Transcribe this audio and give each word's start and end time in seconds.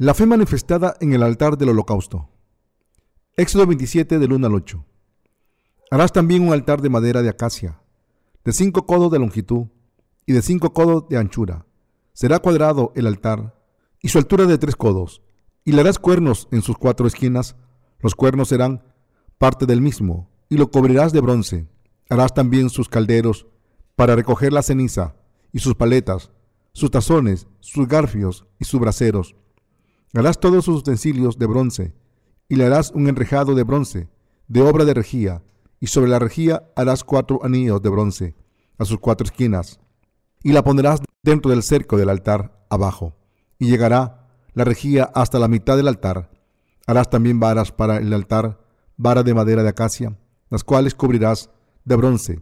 La 0.00 0.14
fe 0.14 0.26
manifestada 0.26 0.94
en 1.00 1.12
el 1.12 1.24
altar 1.24 1.58
del 1.58 1.70
holocausto. 1.70 2.28
Éxodo 3.36 3.66
27 3.66 4.20
del 4.20 4.32
1 4.32 4.46
al 4.46 4.54
8. 4.54 4.86
Harás 5.90 6.12
también 6.12 6.46
un 6.46 6.52
altar 6.52 6.80
de 6.80 6.88
madera 6.88 7.20
de 7.20 7.28
acacia, 7.28 7.80
de 8.44 8.52
cinco 8.52 8.86
codos 8.86 9.10
de 9.10 9.18
longitud 9.18 9.66
y 10.24 10.34
de 10.34 10.42
cinco 10.42 10.72
codos 10.72 11.08
de 11.08 11.16
anchura. 11.16 11.66
Será 12.12 12.38
cuadrado 12.38 12.92
el 12.94 13.08
altar 13.08 13.60
y 14.00 14.10
su 14.10 14.18
altura 14.18 14.46
de 14.46 14.56
tres 14.56 14.76
codos, 14.76 15.20
y 15.64 15.72
le 15.72 15.80
harás 15.80 15.98
cuernos 15.98 16.46
en 16.52 16.62
sus 16.62 16.78
cuatro 16.78 17.08
esquinas. 17.08 17.56
Los 17.98 18.14
cuernos 18.14 18.50
serán 18.50 18.84
parte 19.36 19.66
del 19.66 19.80
mismo, 19.80 20.30
y 20.48 20.58
lo 20.58 20.70
cubrirás 20.70 21.12
de 21.12 21.22
bronce. 21.22 21.66
Harás 22.08 22.32
también 22.34 22.70
sus 22.70 22.88
calderos 22.88 23.48
para 23.96 24.14
recoger 24.14 24.52
la 24.52 24.62
ceniza, 24.62 25.16
y 25.52 25.58
sus 25.58 25.74
paletas, 25.74 26.30
sus 26.72 26.88
tazones, 26.88 27.48
sus 27.58 27.88
garfios 27.88 28.46
y 28.60 28.64
sus 28.64 28.78
braseros 28.78 29.34
Harás 30.14 30.40
todos 30.40 30.64
sus 30.64 30.78
utensilios 30.78 31.38
de 31.38 31.46
bronce, 31.46 31.94
y 32.48 32.56
le 32.56 32.64
harás 32.64 32.90
un 32.92 33.08
enrejado 33.08 33.54
de 33.54 33.62
bronce, 33.62 34.08
de 34.46 34.62
obra 34.62 34.84
de 34.84 34.94
rejía, 34.94 35.42
y 35.80 35.88
sobre 35.88 36.10
la 36.10 36.18
rejía 36.18 36.70
harás 36.76 37.04
cuatro 37.04 37.44
anillos 37.44 37.82
de 37.82 37.90
bronce, 37.90 38.34
a 38.78 38.84
sus 38.84 38.98
cuatro 38.98 39.26
esquinas, 39.26 39.80
y 40.42 40.52
la 40.52 40.64
pondrás 40.64 41.00
dentro 41.22 41.50
del 41.50 41.62
cerco 41.62 41.98
del 41.98 42.08
altar 42.08 42.64
abajo, 42.70 43.16
y 43.58 43.68
llegará 43.68 44.28
la 44.54 44.64
rejía 44.64 45.10
hasta 45.14 45.38
la 45.38 45.48
mitad 45.48 45.76
del 45.76 45.88
altar. 45.88 46.30
Harás 46.86 47.10
también 47.10 47.38
varas 47.38 47.70
para 47.70 47.98
el 47.98 48.12
altar, 48.14 48.64
vara 48.96 49.22
de 49.22 49.34
madera 49.34 49.62
de 49.62 49.68
acacia, 49.68 50.16
las 50.48 50.64
cuales 50.64 50.94
cubrirás 50.94 51.50
de 51.84 51.96
bronce, 51.96 52.40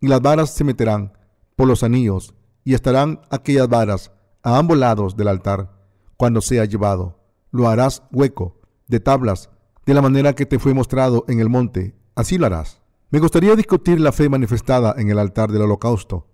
y 0.00 0.08
las 0.08 0.20
varas 0.20 0.54
se 0.54 0.62
meterán 0.62 1.14
por 1.56 1.66
los 1.66 1.82
anillos, 1.82 2.34
y 2.64 2.74
estarán 2.74 3.22
aquellas 3.30 3.68
varas 3.68 4.12
a 4.42 4.58
ambos 4.58 4.76
lados 4.76 5.16
del 5.16 5.28
altar 5.28 5.77
cuando 6.18 6.42
sea 6.42 6.66
llevado. 6.66 7.20
Lo 7.50 7.68
harás 7.68 8.02
hueco, 8.12 8.60
de 8.88 9.00
tablas, 9.00 9.48
de 9.86 9.94
la 9.94 10.02
manera 10.02 10.34
que 10.34 10.44
te 10.44 10.58
fue 10.58 10.74
mostrado 10.74 11.24
en 11.28 11.40
el 11.40 11.48
monte. 11.48 11.94
Así 12.14 12.36
lo 12.36 12.44
harás. 12.44 12.82
Me 13.10 13.20
gustaría 13.20 13.56
discutir 13.56 14.00
la 14.00 14.12
fe 14.12 14.28
manifestada 14.28 14.94
en 14.98 15.08
el 15.08 15.18
altar 15.18 15.50
del 15.50 15.62
holocausto. 15.62 16.26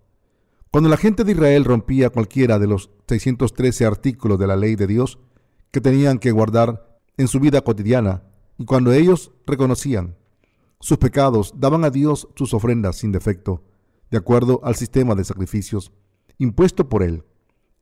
Cuando 0.73 0.89
la 0.91 0.97
gente 0.97 1.23
de 1.23 1.33
Israel 1.33 1.65
rompía 1.65 2.11
cualquiera 2.11 2.59
de 2.59 2.67
los 2.67 2.91
613 3.07 3.85
artículos 3.85 4.41
de 4.41 4.49
la 4.49 4.57
ley 4.57 4.75
de 4.75 4.89
Dios 4.89 5.21
que 5.71 5.81
tenían 5.81 6.19
que 6.19 6.33
guardar 6.33 6.99
en 7.17 7.29
su 7.29 7.39
vida 7.39 7.61
cotidiana, 7.61 8.25
y 8.59 8.65
cuando 8.65 8.93
ellos 8.93 9.33
reconocían 9.47 10.17
sus 10.81 10.99
pecados, 10.99 11.55
daban 11.57 11.85
a 11.85 11.91
Dios 11.91 12.29
sus 12.35 12.55
ofrendas 12.55 12.97
sin 12.97 13.13
defecto, 13.13 13.63
de 14.11 14.19
acuerdo 14.19 14.61
al 14.65 14.75
sistema 14.77 15.15
de 15.15 15.25
sacrificios 15.25 15.93
impuesto 16.39 16.89
por 16.89 17.03
él. 17.03 17.25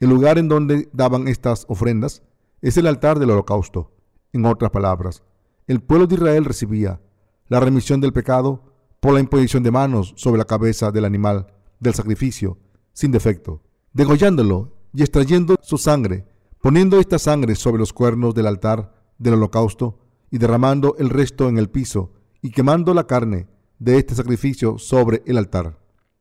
El 0.03 0.11
lugar 0.11 0.37
en 0.37 0.49
donde 0.49 0.89
daban 0.93 1.29
estas 1.29 1.65
ofrendas 1.69 2.25
es 2.61 2.77
el 2.77 2.89
altar 2.89 3.21
del 3.21 3.31
holocausto. 3.31 3.93
En 4.33 4.45
otras 4.47 4.73
palabras, 4.73 5.23
el 5.69 5.81
pueblo 5.81 6.09
de 6.09 6.17
Israel 6.17 6.45
recibía 6.45 7.01
la 7.47 7.61
remisión 7.61 8.01
del 8.01 8.13
pecado 8.13 8.65
por 8.99 9.15
la 9.15 9.21
imposición 9.21 9.63
de 9.63 9.71
manos 9.71 10.13
sobre 10.17 10.39
la 10.39 10.45
cabeza 10.45 10.91
del 10.91 11.05
animal 11.05 11.47
del 11.79 11.95
sacrificio, 11.95 12.59
sin 12.93 13.13
defecto, 13.13 13.63
degollándolo 13.93 14.73
y 14.93 15.03
extrayendo 15.03 15.55
su 15.63 15.79
sangre, 15.79 16.27
poniendo 16.61 16.99
esta 16.99 17.21
sangre 17.21 17.55
sobre 17.55 17.79
los 17.79 17.93
cuernos 17.93 18.35
del 18.35 18.49
altar 18.49 18.93
del 19.19 19.35
holocausto 19.35 20.01
y 20.33 20.39
derramando 20.39 20.97
el 20.99 21.11
resto 21.11 21.49
en 21.49 21.59
el 21.59 21.71
piso 21.71 22.11
y 22.41 22.51
quemando 22.51 22.93
la 22.93 23.07
carne 23.07 23.47
de 23.79 23.99
este 23.99 24.17
sacrificio 24.17 24.79
sobre 24.79 25.23
el 25.27 25.39
altar. 25.39 25.79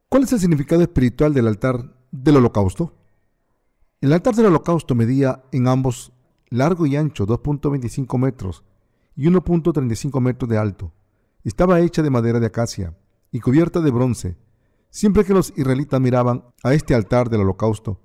¿Cuál 0.07 0.21
es 0.21 0.33
el 0.33 0.39
significado 0.39 0.83
espiritual 0.83 1.33
del 1.33 1.47
altar 1.47 1.95
del 2.11 2.37
holocausto? 2.37 3.00
El 4.01 4.13
altar 4.13 4.33
del 4.33 4.47
holocausto 4.47 4.95
medía 4.95 5.43
en 5.51 5.67
ambos 5.67 6.11
largo 6.49 6.87
y 6.87 6.95
ancho 6.95 7.27
2.25 7.27 8.17
metros 8.17 8.63
y 9.15 9.27
1.35 9.27 10.19
metros 10.19 10.49
de 10.49 10.57
alto. 10.57 10.91
Estaba 11.43 11.79
hecha 11.81 12.01
de 12.01 12.09
madera 12.09 12.39
de 12.39 12.47
acacia 12.47 12.97
y 13.31 13.39
cubierta 13.39 13.79
de 13.79 13.91
bronce. 13.91 14.37
Siempre 14.89 15.23
que 15.23 15.35
los 15.35 15.53
israelitas 15.55 16.01
miraban 16.01 16.45
a 16.63 16.73
este 16.73 16.95
altar 16.95 17.29
del 17.29 17.41
holocausto, 17.41 18.01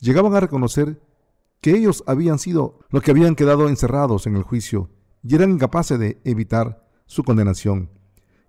llegaban 0.00 0.34
a 0.34 0.40
reconocer 0.40 1.02
que 1.60 1.72
ellos 1.72 2.02
habían 2.06 2.38
sido 2.38 2.78
los 2.88 3.02
que 3.02 3.10
habían 3.10 3.34
quedado 3.34 3.68
encerrados 3.68 4.26
en 4.26 4.36
el 4.36 4.44
juicio 4.44 4.88
y 5.22 5.34
eran 5.34 5.50
incapaces 5.50 5.98
de 5.98 6.22
evitar 6.24 6.88
su 7.04 7.22
condenación. 7.22 7.90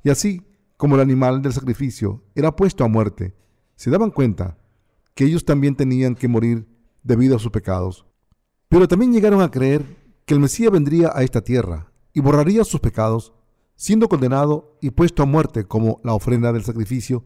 Y 0.01 0.11
así 0.11 0.43
como 0.77 0.95
el 0.95 1.01
animal 1.01 1.41
del 1.41 1.51
sacrificio 1.51 2.23
era 2.35 2.55
puesto 2.55 2.85
a 2.85 2.87
muerte, 2.87 3.35
se 3.75 3.89
daban 3.89 4.11
cuenta 4.11 4.57
que 5.13 5.25
ellos 5.25 5.43
también 5.43 5.75
tenían 5.75 6.15
que 6.15 6.29
morir 6.29 6.73
debido 7.05 7.37
a 7.37 7.39
sus 7.39 7.51
pecados. 7.51 8.05
Pero 8.67 8.87
también 8.87 9.13
llegaron 9.13 9.41
a 9.41 9.51
creer 9.51 9.85
que 10.25 10.33
el 10.33 10.39
Mesías 10.41 10.71
vendría 10.71 11.11
a 11.13 11.23
esta 11.23 11.41
tierra 11.41 11.93
y 12.11 12.19
borraría 12.19 12.65
sus 12.65 12.81
pecados, 12.81 13.31
siendo 13.75 14.09
condenado 14.09 14.77
y 14.81 14.89
puesto 14.89 15.23
a 15.23 15.25
muerte 15.25 15.65
como 15.65 16.01
la 16.03 16.13
ofrenda 16.13 16.51
del 16.51 16.63
sacrificio 16.63 17.23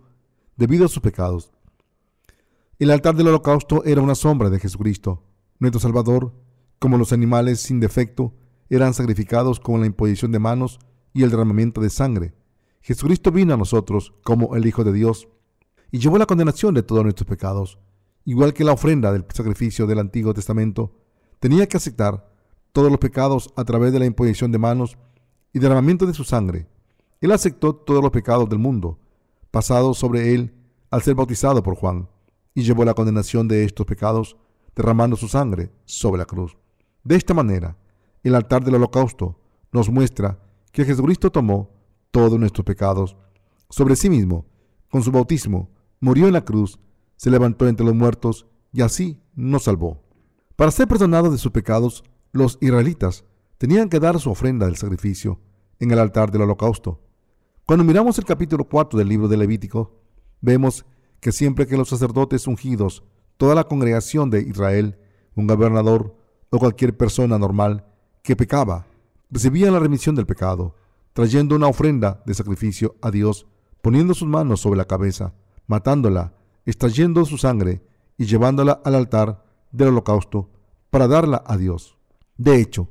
debido 0.58 0.86
a 0.86 0.90
sus 0.90 1.02
pecados. 1.02 1.52
El 2.78 2.92
altar 2.92 3.16
del 3.16 3.30
holocausto 3.30 3.84
era 3.86 4.02
una 4.02 4.16
sombra 4.16 4.50
de 4.50 4.60
Jesucristo, 4.60 5.24
nuestro 5.60 5.80
Salvador, 5.80 6.34
como 6.78 6.98
los 6.98 7.14
animales 7.14 7.60
sin 7.62 7.80
defecto 7.80 8.34
eran 8.70 8.94
sacrificados 8.94 9.60
con 9.60 9.80
la 9.80 9.88
imposición 9.88 10.32
de 10.32 10.40
manos 10.40 10.80
y 11.14 11.24
el 11.24 11.32
derramamiento 11.32 11.82
de 11.82 11.90
sangre. 11.90 12.34
Jesucristo 12.82 13.32
vino 13.32 13.54
a 13.54 13.58
nosotros 13.58 14.14
como 14.24 14.56
el 14.56 14.66
Hijo 14.66 14.84
de 14.84 14.94
Dios 14.94 15.28
y 15.92 16.00
llevó 16.00 16.18
la 16.18 16.26
condenación 16.26 16.74
de 16.74 16.84
todos 16.84 17.04
nuestros 17.04 17.28
pecados 17.28 17.80
igual 18.26 18.54
que 18.54 18.64
la 18.64 18.74
ofrenda 18.74 19.12
del 19.12 19.26
sacrificio 19.34 19.88
del 19.88 20.00
Antiguo 20.00 20.34
Testamento, 20.34 20.94
tenía 21.40 21.68
que 21.68 21.78
aceptar 21.78 22.30
todos 22.72 22.92
los 22.92 23.00
pecados 23.00 23.54
a 23.56 23.64
través 23.64 23.92
de 23.92 24.00
la 24.00 24.06
imposición 24.06 24.52
de 24.52 24.58
manos 24.58 24.98
y 25.54 25.60
derramamiento 25.60 26.06
de 26.06 26.14
su 26.14 26.24
sangre. 26.24 26.68
Él 27.22 27.32
aceptó 27.32 27.76
todos 27.76 28.02
los 28.02 28.12
pecados 28.12 28.48
del 28.50 28.60
mundo, 28.60 29.00
pasados 29.52 29.98
sobre 29.98 30.34
él 30.34 30.54
al 30.92 31.02
ser 31.02 31.16
bautizado 31.16 31.62
por 31.64 31.76
Juan, 31.76 32.10
y 32.54 32.64
llevó 32.64 32.86
la 32.86 32.94
condenación 32.94 33.48
de 33.48 33.64
estos 33.64 33.86
pecados, 33.86 34.38
derramando 34.76 35.16
su 35.16 35.28
sangre 35.28 35.72
sobre 35.86 36.20
la 36.20 36.26
cruz. 36.26 36.58
De 37.04 37.16
esta 37.16 37.34
manera, 37.34 37.78
el 38.24 38.36
altar 38.36 38.64
del 38.64 38.76
holocausto 38.76 39.40
nos 39.72 39.90
muestra 39.90 40.40
que 40.72 40.86
Jesucristo 40.86 41.32
tomó 41.32 41.72
todos 42.12 42.40
nuestros 42.40 42.66
pecados 42.66 43.16
sobre 43.70 43.96
sí 43.96 44.10
mismo, 44.10 44.46
con 44.90 45.04
su 45.04 45.12
bautismo, 45.12 45.70
murió 46.00 46.28
en 46.28 46.34
la 46.34 46.44
cruz 46.44 46.80
se 47.20 47.30
levantó 47.30 47.68
entre 47.68 47.86
los 47.86 47.94
muertos 47.94 48.48
y 48.72 48.82
así 48.82 49.22
nos 49.36 49.64
salvó. 49.64 50.02
Para 50.56 50.72
ser 50.72 50.88
perdonados 50.88 51.34
de 51.34 51.38
sus 51.38 51.52
pecados, 51.52 52.06
los 52.32 52.58
israelitas 52.62 53.26
tenían 53.58 53.90
que 53.90 54.00
dar 54.00 54.18
su 54.22 54.32
ofrenda 54.32 54.68
del 54.68 54.78
sacrificio 54.78 55.38
en 55.80 55.92
el 55.92 56.00
altar 56.00 56.32
del 56.32 56.44
holocausto. 56.44 57.02
Cuando 57.66 57.84
miramos 57.84 58.18
el 58.20 58.24
capítulo 58.24 58.64
4 58.64 58.98
del 58.98 59.10
libro 59.10 59.28
de 59.28 59.36
Levítico, 59.36 60.00
vemos 60.40 60.86
que 61.20 61.34
siempre 61.34 61.68
que 61.68 61.76
los 61.76 61.90
sacerdotes 61.90 62.48
ungidos, 62.48 63.04
toda 63.36 63.54
la 63.54 63.66
congregación 63.66 64.30
de 64.30 64.42
Israel, 64.42 64.98
un 65.36 65.46
gobernador 65.46 66.16
o 66.52 66.58
cualquier 66.58 66.96
persona 66.96 67.38
normal 67.38 67.86
que 68.24 68.38
pecaba, 68.38 68.88
recibían 69.30 69.74
la 69.74 69.80
remisión 69.80 70.16
del 70.16 70.26
pecado, 70.26 70.74
trayendo 71.12 71.58
una 71.58 71.68
ofrenda 71.68 72.24
de 72.26 72.34
sacrificio 72.34 72.96
a 73.02 73.12
Dios, 73.12 73.46
poniendo 73.82 74.14
sus 74.14 74.30
manos 74.30 74.62
sobre 74.62 74.78
la 74.78 74.86
cabeza, 74.86 75.34
matándola 75.68 76.39
extrayendo 76.70 77.26
su 77.26 77.40
sangre 77.40 77.82
y 78.16 78.26
llevándola 78.26 78.80
al 78.86 78.94
altar 78.94 79.44
del 79.72 79.88
holocausto 79.88 80.52
para 80.92 81.08
darla 81.08 81.44
a 81.48 81.58
Dios. 81.58 81.98
De 82.38 82.62
hecho, 82.62 82.90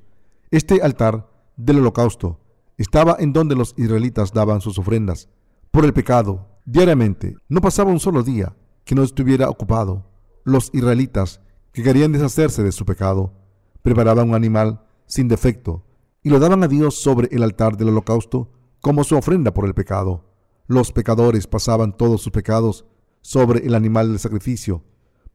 este 0.50 0.82
altar 0.82 1.30
del 1.56 1.78
holocausto 1.78 2.40
estaba 2.76 3.16
en 3.20 3.32
donde 3.32 3.54
los 3.54 3.74
israelitas 3.76 4.32
daban 4.32 4.60
sus 4.60 4.78
ofrendas 4.78 5.28
por 5.70 5.84
el 5.84 5.92
pecado. 5.92 6.58
Diariamente, 6.64 7.36
no 7.48 7.60
pasaba 7.60 7.92
un 7.92 8.00
solo 8.00 8.24
día 8.24 8.56
que 8.84 8.96
no 8.96 9.04
estuviera 9.04 9.48
ocupado. 9.48 10.10
Los 10.42 10.70
israelitas 10.72 11.40
que 11.72 11.84
querían 11.84 12.10
deshacerse 12.10 12.64
de 12.64 12.72
su 12.72 12.84
pecado 12.84 13.32
preparaban 13.82 14.30
un 14.30 14.34
animal 14.34 14.82
sin 15.06 15.28
defecto 15.28 15.84
y 16.24 16.30
lo 16.30 16.40
daban 16.40 16.64
a 16.64 16.68
Dios 16.68 16.96
sobre 16.96 17.28
el 17.30 17.44
altar 17.44 17.76
del 17.76 17.90
holocausto 17.90 18.50
como 18.80 19.04
su 19.04 19.16
ofrenda 19.16 19.54
por 19.54 19.66
el 19.66 19.74
pecado. 19.74 20.24
Los 20.66 20.90
pecadores 20.90 21.46
pasaban 21.46 21.96
todos 21.96 22.22
sus 22.22 22.32
pecados 22.32 22.84
sobre 23.20 23.66
el 23.66 23.74
animal 23.74 24.08
del 24.08 24.18
sacrificio, 24.18 24.84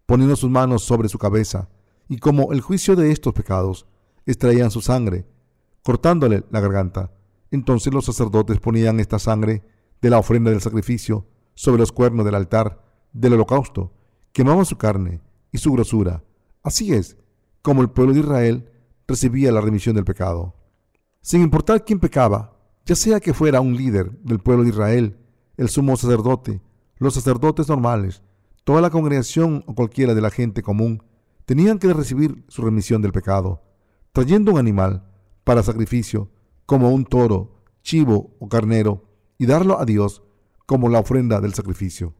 poniendo 0.05 0.35
sus 0.35 0.49
manos 0.49 0.83
sobre 0.83 1.09
su 1.09 1.17
cabeza, 1.17 1.69
y 2.07 2.17
como 2.17 2.51
el 2.53 2.61
juicio 2.61 2.95
de 2.95 3.11
estos 3.11 3.33
pecados, 3.33 3.87
extraían 4.25 4.71
su 4.71 4.81
sangre, 4.81 5.25
cortándole 5.83 6.43
la 6.51 6.59
garganta. 6.59 7.11
Entonces 7.51 7.93
los 7.93 8.05
sacerdotes 8.05 8.59
ponían 8.59 8.99
esta 8.99 9.19
sangre 9.19 9.63
de 10.01 10.09
la 10.09 10.17
ofrenda 10.17 10.51
del 10.51 10.61
sacrificio 10.61 11.27
sobre 11.55 11.79
los 11.79 11.91
cuernos 11.91 12.25
del 12.25 12.35
altar 12.35 12.83
del 13.13 13.33
holocausto, 13.33 13.93
quemaban 14.31 14.65
su 14.65 14.77
carne 14.77 15.21
y 15.51 15.59
su 15.59 15.71
grosura. 15.71 16.23
Así 16.63 16.93
es 16.93 17.17
como 17.61 17.81
el 17.81 17.89
pueblo 17.89 18.13
de 18.13 18.21
Israel 18.21 18.69
recibía 19.07 19.51
la 19.51 19.61
remisión 19.61 19.95
del 19.95 20.05
pecado. 20.05 20.55
Sin 21.21 21.41
importar 21.41 21.85
quién 21.85 21.99
pecaba, 21.99 22.57
ya 22.85 22.95
sea 22.95 23.19
que 23.19 23.33
fuera 23.33 23.61
un 23.61 23.77
líder 23.77 24.11
del 24.23 24.39
pueblo 24.39 24.63
de 24.63 24.69
Israel, 24.69 25.17
el 25.55 25.69
sumo 25.69 25.95
sacerdote 25.95 26.61
los 27.03 27.13
sacerdotes 27.13 27.67
normales, 27.69 28.23
toda 28.63 28.81
la 28.81 28.89
congregación 28.89 29.63
o 29.67 29.75
cualquiera 29.75 30.13
de 30.15 30.21
la 30.21 30.29
gente 30.29 30.61
común 30.61 31.03
tenían 31.45 31.77
que 31.77 31.91
recibir 31.93 32.45
su 32.47 32.61
remisión 32.61 33.01
del 33.01 33.11
pecado. 33.11 33.61
trayendo 34.13 34.51
un 34.51 34.59
animal 34.59 35.03
para 35.43 35.63
sacrificio, 35.63 36.29
como 36.67 36.91
un 36.91 37.03
toro, 37.03 37.63
chivo 37.81 38.35
o 38.39 38.47
carnero, 38.47 39.09
y 39.39 39.47
darlo 39.47 39.79
a 39.79 39.85
Dios 39.85 40.21
como 40.67 40.87
la 40.87 40.99
ofrenda 40.99 41.41
del 41.41 41.55
sacrificio. 41.55 42.13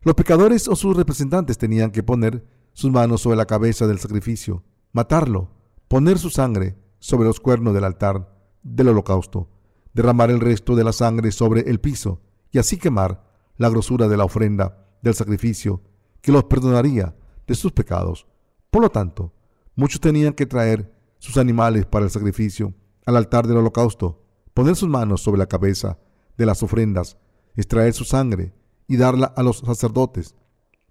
Los 0.00 0.14
pecadores 0.14 0.66
o 0.66 0.74
sus 0.74 0.96
representantes 0.96 1.58
tenían 1.58 1.90
que 1.90 2.02
poner 2.02 2.46
sus 2.72 2.90
manos 2.90 3.20
sobre 3.20 3.36
la 3.36 3.44
cabeza 3.44 3.86
del 3.86 3.98
sacrificio, 3.98 4.64
matarlo, 4.92 5.50
poner 5.88 6.18
su 6.18 6.30
sangre 6.30 6.76
sobre 6.98 7.26
los 7.26 7.38
cuernos 7.38 7.74
del 7.74 7.84
altar 7.84 8.34
del 8.62 8.88
holocausto, 8.88 9.50
derramar 9.92 10.30
el 10.30 10.40
resto 10.40 10.74
de 10.74 10.84
la 10.84 10.92
sangre 10.92 11.32
sobre 11.32 11.68
el 11.70 11.80
piso 11.80 12.22
y 12.50 12.58
así 12.58 12.78
quemar 12.78 13.25
la 13.56 13.68
grosura 13.68 14.08
de 14.08 14.16
la 14.16 14.24
ofrenda 14.24 14.86
del 15.02 15.14
sacrificio 15.14 15.82
que 16.20 16.32
los 16.32 16.44
perdonaría 16.44 17.14
de 17.46 17.54
sus 17.54 17.72
pecados. 17.72 18.26
Por 18.70 18.82
lo 18.82 18.90
tanto, 18.90 19.32
muchos 19.74 20.00
tenían 20.00 20.32
que 20.32 20.46
traer 20.46 20.92
sus 21.18 21.36
animales 21.36 21.86
para 21.86 22.04
el 22.04 22.10
sacrificio 22.10 22.74
al 23.04 23.16
altar 23.16 23.46
del 23.46 23.58
holocausto, 23.58 24.24
poner 24.52 24.76
sus 24.76 24.88
manos 24.88 25.22
sobre 25.22 25.38
la 25.38 25.46
cabeza 25.46 25.98
de 26.36 26.46
las 26.46 26.62
ofrendas, 26.62 27.16
extraer 27.54 27.94
su 27.94 28.04
sangre 28.04 28.52
y 28.88 28.96
darla 28.96 29.26
a 29.26 29.42
los 29.42 29.58
sacerdotes. 29.58 30.34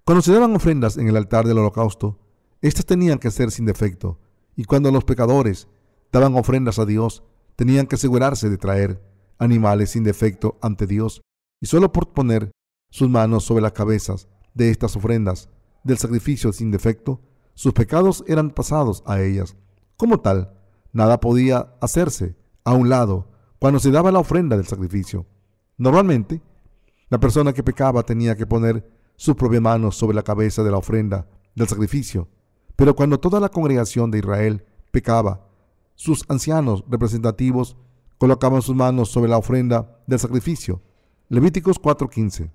Cuando 0.03 0.21
se 0.21 0.33
daban 0.33 0.55
ofrendas 0.55 0.97
en 0.97 1.07
el 1.07 1.17
altar 1.17 1.45
del 1.45 1.57
holocausto, 1.57 2.19
éstas 2.61 2.85
tenían 2.85 3.19
que 3.19 3.31
ser 3.31 3.51
sin 3.51 3.65
defecto, 3.65 4.19
y 4.55 4.65
cuando 4.65 4.91
los 4.91 5.03
pecadores 5.03 5.67
daban 6.11 6.35
ofrendas 6.35 6.79
a 6.79 6.85
Dios, 6.85 7.23
tenían 7.55 7.87
que 7.87 7.95
asegurarse 7.95 8.49
de 8.49 8.57
traer 8.57 9.01
animales 9.37 9.91
sin 9.91 10.03
defecto 10.03 10.57
ante 10.61 10.87
Dios, 10.87 11.21
y 11.61 11.67
solo 11.67 11.91
por 11.91 12.13
poner 12.13 12.51
sus 12.89 13.09
manos 13.09 13.43
sobre 13.43 13.61
las 13.61 13.73
cabezas 13.73 14.27
de 14.53 14.69
estas 14.69 14.95
ofrendas 14.95 15.49
del 15.83 15.97
sacrificio 15.97 16.51
sin 16.53 16.71
defecto, 16.71 17.21
sus 17.53 17.73
pecados 17.73 18.23
eran 18.27 18.51
pasados 18.51 19.03
a 19.05 19.21
ellas. 19.21 19.55
Como 19.97 20.19
tal, 20.19 20.53
nada 20.91 21.19
podía 21.19 21.73
hacerse 21.81 22.35
a 22.63 22.73
un 22.73 22.89
lado 22.89 23.29
cuando 23.59 23.79
se 23.79 23.91
daba 23.91 24.11
la 24.11 24.19
ofrenda 24.19 24.57
del 24.57 24.65
sacrificio. 24.65 25.25
Normalmente, 25.77 26.41
la 27.09 27.19
persona 27.19 27.53
que 27.53 27.63
pecaba 27.63 28.03
tenía 28.03 28.35
que 28.35 28.47
poner 28.47 28.89
sus 29.15 29.35
propias 29.35 29.61
manos 29.61 29.95
sobre 29.95 30.15
la 30.15 30.23
cabeza 30.23 30.63
de 30.63 30.71
la 30.71 30.77
ofrenda 30.77 31.27
del 31.55 31.67
sacrificio. 31.67 32.27
Pero 32.75 32.95
cuando 32.95 33.19
toda 33.19 33.39
la 33.39 33.49
congregación 33.49 34.11
de 34.11 34.19
Israel 34.19 34.65
pecaba, 34.91 35.47
sus 35.95 36.25
ancianos 36.27 36.83
representativos 36.89 37.77
colocaban 38.17 38.61
sus 38.61 38.75
manos 38.75 39.09
sobre 39.09 39.29
la 39.29 39.37
ofrenda 39.37 40.01
del 40.07 40.19
sacrificio. 40.19 40.81
Levíticos 41.27 41.79
4:15. 41.79 42.51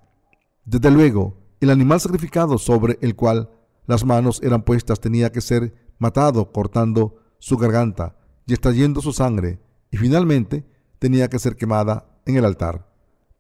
Desde 0.64 0.90
luego, 0.92 1.36
el 1.58 1.70
animal 1.70 2.00
sacrificado 2.00 2.56
sobre 2.56 2.98
el 3.00 3.16
cual 3.16 3.50
las 3.86 4.04
manos 4.04 4.40
eran 4.44 4.62
puestas 4.62 5.00
tenía 5.00 5.32
que 5.32 5.40
ser 5.40 5.74
matado 5.98 6.52
cortando 6.52 7.16
su 7.40 7.56
garganta 7.56 8.16
y 8.46 8.52
extrayendo 8.52 9.00
su 9.00 9.12
sangre, 9.12 9.58
y 9.90 9.96
finalmente 9.96 10.64
tenía 11.00 11.28
que 11.28 11.40
ser 11.40 11.56
quemada 11.56 12.20
en 12.26 12.36
el 12.36 12.44
altar. 12.44 12.86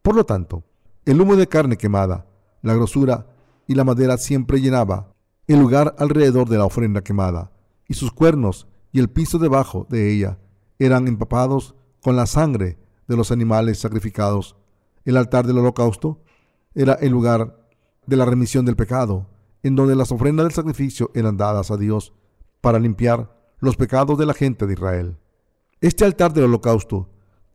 Por 0.02 0.16
lo 0.16 0.26
tanto, 0.26 0.64
el 1.04 1.20
humo 1.20 1.36
de 1.36 1.46
carne 1.46 1.76
quemada, 1.76 2.26
la 2.62 2.74
grosura 2.74 3.28
y 3.68 3.74
la 3.74 3.84
madera 3.84 4.16
siempre 4.18 4.60
llenaba 4.60 5.14
el 5.46 5.60
lugar 5.60 5.94
alrededor 5.98 6.48
de 6.48 6.58
la 6.58 6.64
ofrenda 6.64 7.02
quemada, 7.02 7.52
y 7.86 7.94
sus 7.94 8.10
cuernos 8.10 8.66
y 8.90 8.98
el 8.98 9.08
piso 9.08 9.38
debajo 9.38 9.86
de 9.88 10.12
ella 10.12 10.40
eran 10.80 11.06
empapados 11.06 11.76
con 12.02 12.16
la 12.16 12.26
sangre 12.26 12.78
de 13.06 13.16
los 13.16 13.30
animales 13.30 13.78
sacrificados. 13.78 14.56
El 15.04 15.16
altar 15.16 15.46
del 15.46 15.58
holocausto 15.58 16.20
era 16.74 16.94
el 16.94 17.10
lugar 17.10 17.66
de 18.06 18.16
la 18.16 18.24
remisión 18.24 18.64
del 18.64 18.76
pecado, 18.76 19.28
en 19.62 19.76
donde 19.76 19.96
las 19.96 20.12
ofrendas 20.12 20.44
del 20.44 20.52
sacrificio 20.52 21.10
eran 21.14 21.36
dadas 21.36 21.70
a 21.70 21.76
Dios 21.76 22.12
para 22.60 22.78
limpiar 22.78 23.36
los 23.60 23.76
pecados 23.76 24.18
de 24.18 24.26
la 24.26 24.34
gente 24.34 24.66
de 24.66 24.72
Israel. 24.72 25.16
Este 25.80 26.04
altar 26.04 26.32
del 26.32 26.44
holocausto, 26.44 27.08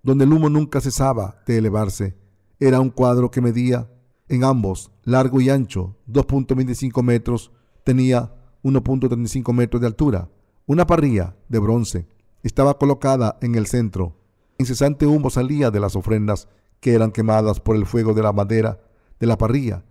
donde 0.04 0.24
el 0.26 0.34
humo 0.34 0.50
nunca 0.50 0.82
cesaba 0.82 1.42
de 1.46 1.58
elevarse, 1.58 2.16
era 2.60 2.80
un 2.80 2.90
cuadro 2.90 3.32
que 3.32 3.42
medía 3.42 3.90
en 4.28 4.44
ambos, 4.44 4.92
largo 5.04 5.42
y 5.42 5.50
ancho, 5.50 5.98
2.25 6.10 7.04
metros, 7.04 7.52
tenía 7.84 8.34
1.35 8.64 9.54
metros 9.54 9.82
de 9.82 9.88
altura. 9.88 10.30
Una 10.66 10.88
parrilla 10.88 11.36
de 11.48 11.60
bronce 11.60 12.08
estaba 12.42 12.78
colocada 12.78 13.38
en 13.42 13.56
el 13.56 13.68
centro. 13.68 14.16
Incesante 14.58 15.06
humo 15.06 15.30
salía 15.30 15.70
de 15.70 15.80
las 15.80 15.96
ofrendas 15.96 16.48
que 16.86 16.94
eran 16.94 17.10
quemadas 17.10 17.60
por 17.60 17.76
el 17.76 17.88
fuego 17.88 18.14
de 18.14 18.22
la 18.22 18.32
madera 18.32 18.80
de 19.20 19.26
la 19.26 19.40
parrilla. 19.40 19.84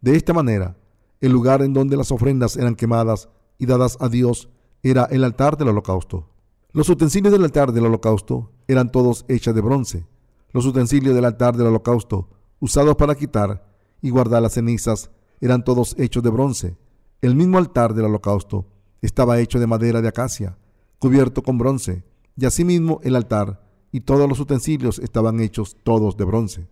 De 0.00 0.16
esta 0.16 0.32
manera, 0.32 0.76
el 1.20 1.30
lugar 1.30 1.62
en 1.62 1.72
donde 1.72 1.96
las 1.96 2.10
ofrendas 2.10 2.56
eran 2.56 2.74
quemadas 2.74 3.28
y 3.56 3.66
dadas 3.66 3.96
a 4.00 4.08
Dios 4.08 4.48
era 4.82 5.04
el 5.12 5.22
altar 5.22 5.56
del 5.56 5.68
holocausto. 5.68 6.28
Los 6.72 6.88
utensilios 6.88 7.32
del 7.32 7.44
altar 7.44 7.70
del 7.70 7.86
holocausto 7.86 8.50
eran 8.66 8.90
todos 8.90 9.24
hechos 9.28 9.54
de 9.54 9.60
bronce. 9.60 10.08
Los 10.50 10.66
utensilios 10.66 11.14
del 11.14 11.24
altar 11.24 11.56
del 11.56 11.68
holocausto, 11.68 12.28
usados 12.58 12.96
para 12.96 13.14
quitar 13.14 13.72
y 14.02 14.10
guardar 14.10 14.42
las 14.42 14.54
cenizas, 14.54 15.12
eran 15.40 15.62
todos 15.62 15.94
hechos 16.00 16.24
de 16.24 16.30
bronce. 16.30 16.76
El 17.20 17.36
mismo 17.36 17.58
altar 17.58 17.94
del 17.94 18.06
holocausto 18.06 18.66
estaba 19.02 19.38
hecho 19.38 19.60
de 19.60 19.68
madera 19.68 20.02
de 20.02 20.08
acacia, 20.08 20.58
cubierto 20.98 21.44
con 21.44 21.58
bronce, 21.58 22.02
y 22.36 22.44
asimismo 22.44 22.98
el 23.04 23.14
altar 23.14 23.69
y 23.92 24.00
todos 24.02 24.28
los 24.28 24.40
utensilios 24.40 24.98
estaban 24.98 25.40
hechos 25.40 25.76
todos 25.82 26.16
de 26.16 26.24
bronce. 26.24 26.68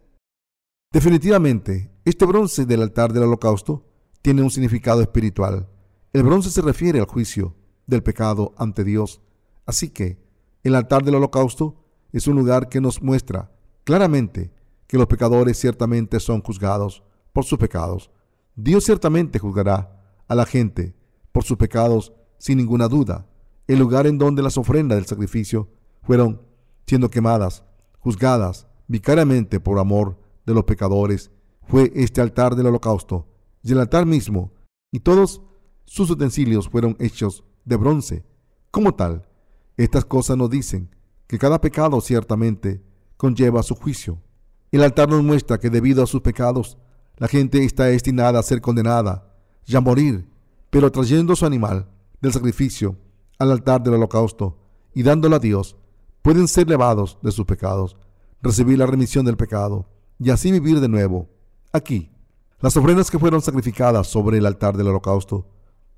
Definitivamente, 0.93 1.91
este 2.05 2.25
bronce 2.25 2.65
del 2.65 2.82
altar 2.82 3.12
del 3.12 3.25
holocausto 3.25 3.85
tiene 4.23 4.43
un 4.43 4.50
significado 4.50 5.03
espiritual. 5.03 5.69
El 6.12 6.23
bronce 6.23 6.50
se 6.50 6.62
refiere 6.62 7.00
al 7.00 7.06
juicio 7.06 7.55
del 7.87 8.03
pecado 8.03 8.55
ante 8.56 8.85
Dios. 8.85 9.20
Así 9.67 9.91
que 9.91 10.19
el 10.62 10.75
altar 10.75 11.05
del 11.05 11.17
holocausto 11.17 11.85
es 12.12 12.26
un 12.26 12.37
lugar 12.37 12.69
que 12.69 12.81
nos 12.81 13.03
muestra 13.03 13.53
claramente 13.85 14.53
que 14.87 14.97
los 14.97 15.06
pecadores 15.06 15.59
ciertamente 15.59 16.21
son 16.21 16.43
juzgados 16.43 17.03
por 17.32 17.44
sus 17.44 17.59
pecados. 17.59 18.11
Dios 18.56 18.85
ciertamente 18.85 19.38
juzgará 19.38 20.03
a 20.26 20.35
la 20.35 20.47
gente 20.47 20.94
por 21.32 21.44
sus 21.44 21.56
pecados 21.56 22.12
sin 22.38 22.59
ninguna 22.59 22.88
duda. 22.88 23.26
El 23.67 23.79
lugar 23.79 24.06
en 24.06 24.19
donde 24.19 24.43
las 24.43 24.56
ofrendas 24.56 24.97
del 24.97 25.06
sacrificio 25.06 25.69
fueron 26.03 26.41
siendo 26.88 27.11
quemadas, 27.11 27.64
juzgadas 28.00 28.67
vicariamente 28.87 29.61
por 29.61 29.79
amor 29.79 30.19
de 30.46 30.55
los 30.55 30.64
pecadores, 30.64 31.31
fue 31.67 31.93
este 31.94 32.23
altar 32.23 32.56
del 32.56 32.67
holocausto. 32.67 33.28
Y 33.62 33.73
el 33.73 33.80
altar 33.80 34.07
mismo 34.07 34.52
y 34.90 35.00
todos 35.00 35.42
sus 35.85 36.11
utensilios 36.11 36.68
fueron 36.68 36.97
hechos 36.99 37.45
de 37.66 37.76
bronce. 37.76 38.25
Como 38.71 38.95
tal, 38.95 39.28
estas 39.76 40.07
cosas 40.07 40.38
nos 40.38 40.49
dicen 40.49 40.95
que 41.26 41.38
cada 41.38 41.61
pecado 41.61 42.00
ciertamente 42.00 42.83
conlleva 43.18 43.62
su 43.62 43.75
juicio. 43.75 44.23
El 44.73 44.83
altar 44.83 45.11
nos 45.11 45.23
muestra 45.23 45.59
que 45.59 45.71
debido 45.71 46.02
a 46.02 46.07
sus 46.07 46.23
pecados, 46.23 46.78
la 47.18 47.28
gente 47.28 47.64
está 47.64 47.85
destinada 47.85 48.38
a 48.38 48.42
ser 48.42 48.61
condenada 48.61 49.35
y 49.66 49.76
a 49.76 49.80
morir, 49.80 50.26
pero 50.71 50.90
trayendo 50.90 51.37
su 51.37 51.45
animal 51.45 51.90
del 52.23 52.33
sacrificio 52.33 52.97
al 53.38 53.52
altar 53.52 53.83
del 53.83 53.95
holocausto 53.95 54.59
y 54.95 55.02
dándolo 55.02 55.37
a 55.37 55.40
Dios, 55.40 55.76
pueden 56.28 56.47
ser 56.47 56.68
levados 56.68 57.16
de 57.23 57.32
sus 57.32 57.47
pecados, 57.47 57.97
recibir 58.42 58.78
la 58.78 58.85
remisión 58.85 59.25
del 59.25 59.38
pecado 59.38 59.88
y 60.18 60.28
así 60.28 60.52
vivir 60.52 60.78
de 60.78 60.87
nuevo. 60.87 61.30
Aquí, 61.73 62.12
las 62.61 62.76
ofrendas 62.76 63.11
que 63.11 63.18
fueron 63.18 63.40
sacrificadas 63.40 64.08
sobre 64.08 64.37
el 64.37 64.44
altar 64.44 64.76
del 64.76 64.88
holocausto, 64.88 65.49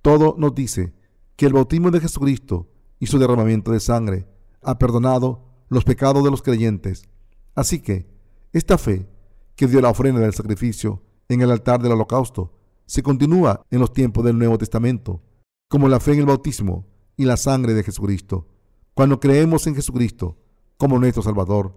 todo 0.02 0.37
nos 0.38 0.54
dice 0.54 0.94
que 1.34 1.46
el 1.46 1.52
bautismo 1.52 1.90
de 1.90 1.99
Jesucristo 1.99 2.68
y 3.00 3.06
su 3.06 3.18
derramamiento 3.18 3.72
de 3.72 3.80
sangre 3.80 4.28
ha 4.62 4.78
perdonado 4.78 5.49
los 5.68 5.82
pecados 5.82 6.22
de 6.22 6.30
los 6.30 6.42
creyentes. 6.42 7.08
Así 7.56 7.80
que 7.80 8.08
esta 8.52 8.78
fe 8.78 9.08
que 9.56 9.66
dio 9.66 9.80
la 9.80 9.90
ofrenda 9.90 10.20
del 10.20 10.32
sacrificio 10.32 11.02
en 11.28 11.40
el 11.40 11.50
altar 11.50 11.82
del 11.82 11.90
holocausto 11.90 12.56
se 12.87 13.02
continúa 13.02 13.66
en 13.72 13.80
los 13.80 13.92
tiempos 13.92 14.25
del 14.25 14.38
Nuevo 14.38 14.58
Testamento, 14.58 15.25
como 15.68 15.88
la 15.88 15.99
fe 15.99 16.12
en 16.12 16.20
el 16.20 16.26
bautismo 16.26 16.87
y 17.16 17.25
la 17.25 17.37
sangre 17.37 17.75
de 17.75 17.82
Jesucristo. 17.82 18.46
Cuando 18.94 19.20
creemos 19.20 19.66
en 19.66 19.75
Jesucristo 19.75 20.37
como 20.76 20.99
nuestro 20.99 21.23
Salvador, 21.23 21.75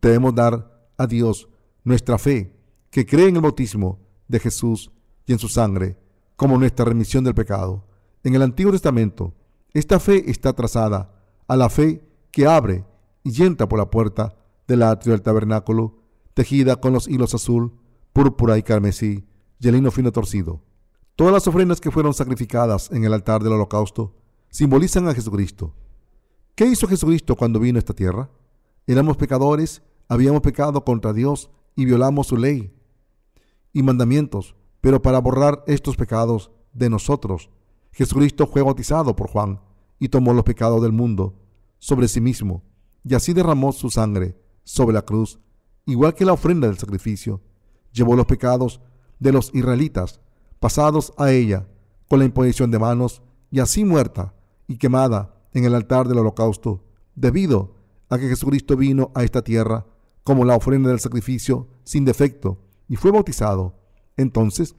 debemos 0.00 0.34
dar 0.34 0.88
a 0.96 1.06
Dios 1.06 1.48
nuestra 1.82 2.18
fe, 2.18 2.56
que 2.90 3.04
cree 3.04 3.28
en 3.28 3.36
el 3.36 3.42
bautismo 3.42 4.00
de 4.28 4.40
Jesús 4.40 4.90
y 5.26 5.32
en 5.32 5.38
su 5.38 5.48
sangre 5.48 5.98
como 6.36 6.58
nuestra 6.58 6.84
remisión 6.84 7.24
del 7.24 7.34
pecado. 7.34 7.86
En 8.22 8.34
el 8.34 8.42
Antiguo 8.42 8.72
Testamento, 8.72 9.34
esta 9.72 10.00
fe 10.00 10.30
está 10.30 10.52
trazada 10.52 11.14
a 11.46 11.56
la 11.56 11.68
fe 11.68 12.02
que 12.30 12.46
abre 12.46 12.84
y 13.22 13.42
entra 13.42 13.68
por 13.68 13.78
la 13.78 13.90
puerta 13.90 14.36
del 14.66 14.82
atrio 14.82 15.12
del 15.12 15.22
tabernáculo, 15.22 15.96
tejida 16.34 16.76
con 16.76 16.92
los 16.92 17.08
hilos 17.08 17.34
azul, 17.34 17.72
púrpura 18.12 18.56
y 18.58 18.62
carmesí, 18.62 19.26
y 19.58 19.68
el 19.68 19.74
lino 19.74 19.90
fino 19.90 20.12
torcido. 20.12 20.62
Todas 21.16 21.32
las 21.32 21.46
ofrendas 21.46 21.80
que 21.80 21.90
fueron 21.90 22.14
sacrificadas 22.14 22.90
en 22.90 23.04
el 23.04 23.12
altar 23.12 23.42
del 23.42 23.52
holocausto 23.52 24.14
simbolizan 24.50 25.08
a 25.08 25.14
Jesucristo. 25.14 25.74
¿Qué 26.54 26.66
hizo 26.66 26.86
Jesucristo 26.86 27.34
cuando 27.34 27.58
vino 27.58 27.78
a 27.78 27.80
esta 27.80 27.94
tierra? 27.94 28.30
Éramos 28.86 29.16
pecadores, 29.16 29.82
habíamos 30.08 30.40
pecado 30.40 30.84
contra 30.84 31.12
Dios 31.12 31.50
y 31.74 31.84
violamos 31.84 32.28
su 32.28 32.36
ley 32.36 32.72
y 33.72 33.82
mandamientos, 33.82 34.54
pero 34.80 35.02
para 35.02 35.18
borrar 35.18 35.64
estos 35.66 35.96
pecados 35.96 36.52
de 36.72 36.88
nosotros, 36.88 37.50
Jesucristo 37.90 38.46
fue 38.46 38.62
bautizado 38.62 39.16
por 39.16 39.28
Juan 39.28 39.60
y 39.98 40.10
tomó 40.10 40.32
los 40.32 40.44
pecados 40.44 40.80
del 40.80 40.92
mundo 40.92 41.34
sobre 41.78 42.06
sí 42.06 42.20
mismo, 42.20 42.62
y 43.02 43.14
así 43.14 43.32
derramó 43.32 43.72
su 43.72 43.90
sangre 43.90 44.38
sobre 44.62 44.94
la 44.94 45.02
cruz, 45.02 45.40
igual 45.86 46.14
que 46.14 46.24
la 46.24 46.34
ofrenda 46.34 46.68
del 46.68 46.78
sacrificio. 46.78 47.40
Llevó 47.92 48.14
los 48.14 48.26
pecados 48.26 48.80
de 49.18 49.32
los 49.32 49.52
israelitas, 49.54 50.20
pasados 50.60 51.12
a 51.18 51.32
ella, 51.32 51.66
con 52.08 52.20
la 52.20 52.26
imposición 52.26 52.70
de 52.70 52.78
manos, 52.78 53.22
y 53.50 53.58
así 53.58 53.84
muerta 53.84 54.34
y 54.68 54.78
quemada 54.78 55.33
en 55.54 55.64
el 55.64 55.74
altar 55.74 56.06
del 56.06 56.18
holocausto, 56.18 56.84
debido 57.14 57.74
a 58.10 58.18
que 58.18 58.28
Jesucristo 58.28 58.76
vino 58.76 59.10
a 59.14 59.24
esta 59.24 59.42
tierra 59.42 59.86
como 60.24 60.44
la 60.44 60.56
ofrenda 60.56 60.90
del 60.90 61.00
sacrificio 61.00 61.68
sin 61.84 62.04
defecto 62.04 62.58
y 62.88 62.96
fue 62.96 63.10
bautizado. 63.10 63.74
Entonces, 64.16 64.74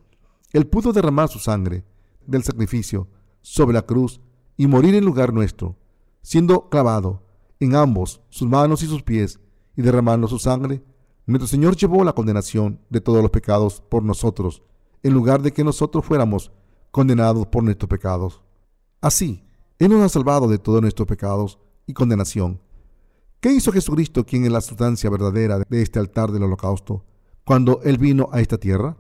él 0.54 0.68
pudo 0.68 0.94
derramar 0.94 1.30
su 1.30 1.40
sangre 1.40 1.84
del 2.26 2.44
sacrificio 2.44 3.08
sobre 3.42 3.74
la 3.74 3.84
cruz 3.84 4.22
y 4.58 4.68
morir 4.68 4.96
en 4.96 5.06
lugar 5.06 5.34
nuestro, 5.34 5.76
siendo 6.22 6.70
clavado 6.70 7.24
en 7.60 7.76
ambos 7.76 8.22
sus 8.30 8.48
manos 8.48 8.84
y 8.84 8.88
sus 8.88 9.04
pies 9.04 9.40
y 9.76 9.82
derramando 9.82 10.28
su 10.28 10.40
sangre, 10.40 10.84
nuestro 11.26 11.48
Señor 11.48 11.76
llevó 11.76 12.04
la 12.04 12.14
condenación 12.14 12.80
de 12.90 13.02
todos 13.02 13.22
los 13.22 13.32
pecados 13.32 13.82
por 13.82 14.04
nosotros, 14.04 14.62
en 15.04 15.14
lugar 15.14 15.42
de 15.42 15.54
que 15.54 15.64
nosotros 15.64 16.06
fuéramos 16.06 16.52
condenados 16.92 17.48
por 17.48 17.64
nuestros 17.64 17.90
pecados. 17.90 18.42
Así, 19.02 19.45
Él 19.78 19.90
nos 19.90 20.02
ha 20.02 20.10
salvado 20.10 20.48
de 20.48 20.58
todos 20.58 20.82
nuestros 20.82 21.08
pecados 21.08 21.60
y 21.86 21.94
condenación. 21.94 22.62
¿Qué 23.42 23.52
hizo 23.52 23.74
Jesucristo, 23.74 24.26
quien 24.26 24.46
es 24.46 24.52
la 24.52 24.62
sustancia 24.62 25.10
verdadera 25.10 25.60
de 25.70 25.82
este 25.82 26.00
altar 26.00 26.32
del 26.32 26.44
holocausto, 26.44 27.04
cuando 27.44 27.82
Él 27.84 27.98
vino 27.98 28.30
a 28.32 28.40
esta 28.40 28.58
tierra? 28.58 28.96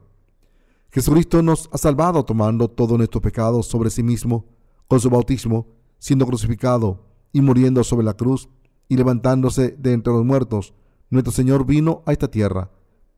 Jesucristo 0.91 1.41
nos 1.41 1.69
ha 1.71 1.77
salvado 1.77 2.25
tomando 2.25 2.67
todos 2.67 2.97
nuestros 2.97 3.23
pecados 3.23 3.67
sobre 3.67 3.89
sí 3.89 4.03
mismo, 4.03 4.45
con 4.87 4.99
su 4.99 5.09
bautismo, 5.09 5.67
siendo 5.97 6.25
crucificado 6.25 7.05
y 7.31 7.41
muriendo 7.41 7.83
sobre 7.83 8.05
la 8.05 8.13
cruz 8.13 8.49
y 8.87 8.97
levantándose 8.97 9.75
de 9.79 9.93
entre 9.93 10.13
los 10.13 10.25
muertos. 10.25 10.73
Nuestro 11.09 11.31
Señor 11.31 11.65
vino 11.65 12.03
a 12.05 12.11
esta 12.11 12.29
tierra, 12.29 12.69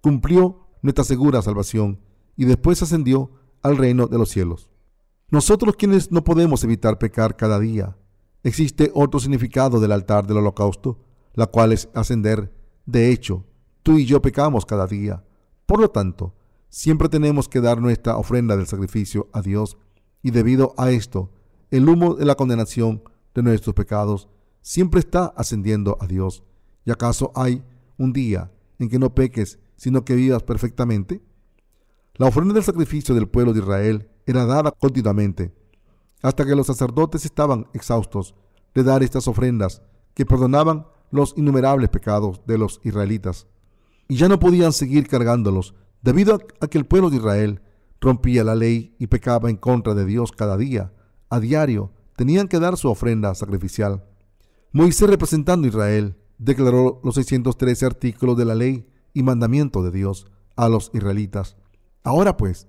cumplió 0.01 0.67
nuestra 0.81 1.03
segura 1.03 1.41
salvación 1.41 1.99
y 2.35 2.45
después 2.45 2.81
ascendió 2.83 3.31
al 3.63 3.77
reino 3.77 4.07
de 4.07 4.17
los 4.17 4.29
cielos. 4.29 4.69
Nosotros 5.29 5.75
quienes 5.75 6.11
no 6.11 6.23
podemos 6.23 6.63
evitar 6.63 6.97
pecar 6.97 7.35
cada 7.35 7.59
día, 7.59 7.97
existe 8.43 8.91
otro 8.93 9.19
significado 9.19 9.79
del 9.79 9.91
altar 9.91 10.25
del 10.25 10.37
holocausto, 10.37 10.99
la 11.33 11.47
cual 11.47 11.73
es 11.73 11.89
ascender. 11.93 12.53
De 12.85 13.11
hecho, 13.11 13.45
tú 13.83 13.97
y 13.97 14.05
yo 14.05 14.21
pecamos 14.21 14.65
cada 14.65 14.87
día. 14.87 15.23
Por 15.65 15.81
lo 15.81 15.89
tanto, 15.89 16.33
Siempre 16.69 17.07
tenemos 17.07 17.47
que 17.47 17.61
dar 17.61 17.81
nuestra 17.81 18.17
ofrenda 18.17 18.57
del 18.57 18.67
sacrificio 18.67 19.29
a 19.31 19.41
Dios 19.41 19.77
y 20.21 20.31
debido 20.31 20.73
a 20.77 20.91
esto, 20.91 21.31
el 21.71 21.87
humo 21.87 22.15
de 22.15 22.25
la 22.25 22.35
condenación 22.35 23.03
de 23.33 23.43
nuestros 23.43 23.73
pecados 23.73 24.27
siempre 24.61 24.99
está 24.99 25.27
ascendiendo 25.37 25.97
a 26.01 26.07
Dios. 26.07 26.43
¿Y 26.85 26.91
acaso 26.91 27.31
hay 27.35 27.63
un 27.97 28.11
día 28.11 28.51
en 28.79 28.89
que 28.89 28.99
no 28.99 29.15
peques, 29.15 29.59
sino 29.75 30.03
que 30.03 30.15
vivas 30.15 30.43
perfectamente? 30.43 31.21
La 32.15 32.27
ofrenda 32.27 32.53
del 32.53 32.63
sacrificio 32.63 33.15
del 33.15 33.29
pueblo 33.29 33.53
de 33.53 33.59
Israel 33.59 34.09
era 34.27 34.45
dada 34.45 34.71
continuamente, 34.71 35.51
hasta 36.21 36.45
que 36.45 36.55
los 36.55 36.67
sacerdotes 36.67 37.25
estaban 37.25 37.67
exhaustos 37.73 38.35
de 38.75 38.83
dar 38.83 39.01
estas 39.01 39.27
ofrendas 39.27 39.81
que 40.13 40.27
perdonaban 40.27 40.85
los 41.09 41.33
innumerables 41.35 41.89
pecados 41.89 42.41
de 42.45 42.59
los 42.59 42.79
israelitas, 42.83 43.47
y 44.07 44.17
ya 44.17 44.27
no 44.27 44.39
podían 44.39 44.73
seguir 44.73 45.07
cargándolos 45.07 45.73
Debido 46.01 46.39
a 46.61 46.67
que 46.67 46.77
el 46.77 46.85
pueblo 46.85 47.09
de 47.09 47.17
Israel 47.17 47.61
rompía 47.99 48.43
la 48.43 48.55
ley 48.55 48.95
y 48.99 49.07
pecaba 49.07 49.49
en 49.49 49.57
contra 49.57 49.93
de 49.93 50.05
Dios 50.05 50.31
cada 50.31 50.57
día, 50.57 50.93
a 51.29 51.39
diario 51.39 51.91
tenían 52.15 52.47
que 52.47 52.59
dar 52.59 52.77
su 52.77 52.89
ofrenda 52.89 53.33
sacrificial. 53.35 54.05
Moisés, 54.71 55.09
representando 55.09 55.65
a 55.65 55.69
Israel, 55.69 56.15
declaró 56.37 57.01
los 57.03 57.15
613 57.15 57.85
artículos 57.85 58.37
de 58.37 58.45
la 58.45 58.55
ley 58.55 58.87
y 59.13 59.23
mandamiento 59.23 59.83
de 59.83 59.91
Dios 59.91 60.27
a 60.55 60.69
los 60.69 60.91
israelitas. 60.93 61.57
Ahora 62.03 62.37
pues, 62.37 62.67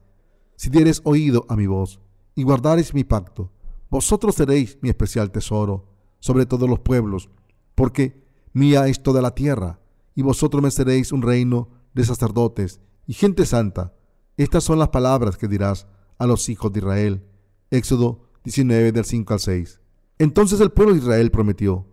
si 0.58 0.70
dieres 0.70 1.00
oído 1.04 1.46
a 1.48 1.54
mi 1.54 1.68
voz 1.68 2.00
y 2.34 2.42
guardares 2.42 2.92
mi 2.92 3.04
pacto, 3.04 3.52
vosotros 3.88 4.34
seréis 4.34 4.76
mi 4.82 4.88
especial 4.88 5.30
tesoro 5.30 5.86
sobre 6.18 6.46
todos 6.46 6.68
los 6.68 6.80
pueblos, 6.80 7.30
porque 7.76 8.24
mía 8.52 8.88
es 8.88 9.00
toda 9.00 9.22
la 9.22 9.36
tierra, 9.36 9.78
y 10.16 10.22
vosotros 10.22 10.60
me 10.60 10.72
seréis 10.72 11.12
un 11.12 11.22
reino 11.22 11.68
de 11.94 12.04
sacerdotes 12.04 12.80
y 13.06 13.12
gente 13.12 13.46
santa. 13.46 13.94
Estas 14.36 14.64
son 14.64 14.80
las 14.80 14.88
palabras 14.88 15.36
que 15.36 15.46
dirás 15.46 15.86
a 16.18 16.26
los 16.26 16.48
hijos 16.48 16.72
de 16.72 16.80
Israel. 16.80 17.24
Éxodo 17.70 18.28
19 18.42 18.90
del 18.90 19.04
5 19.04 19.34
al 19.34 19.40
6. 19.40 19.80
Entonces 20.18 20.60
el 20.60 20.72
pueblo 20.72 20.94
de 20.94 20.98
Israel 20.98 21.30
prometió, 21.30 21.86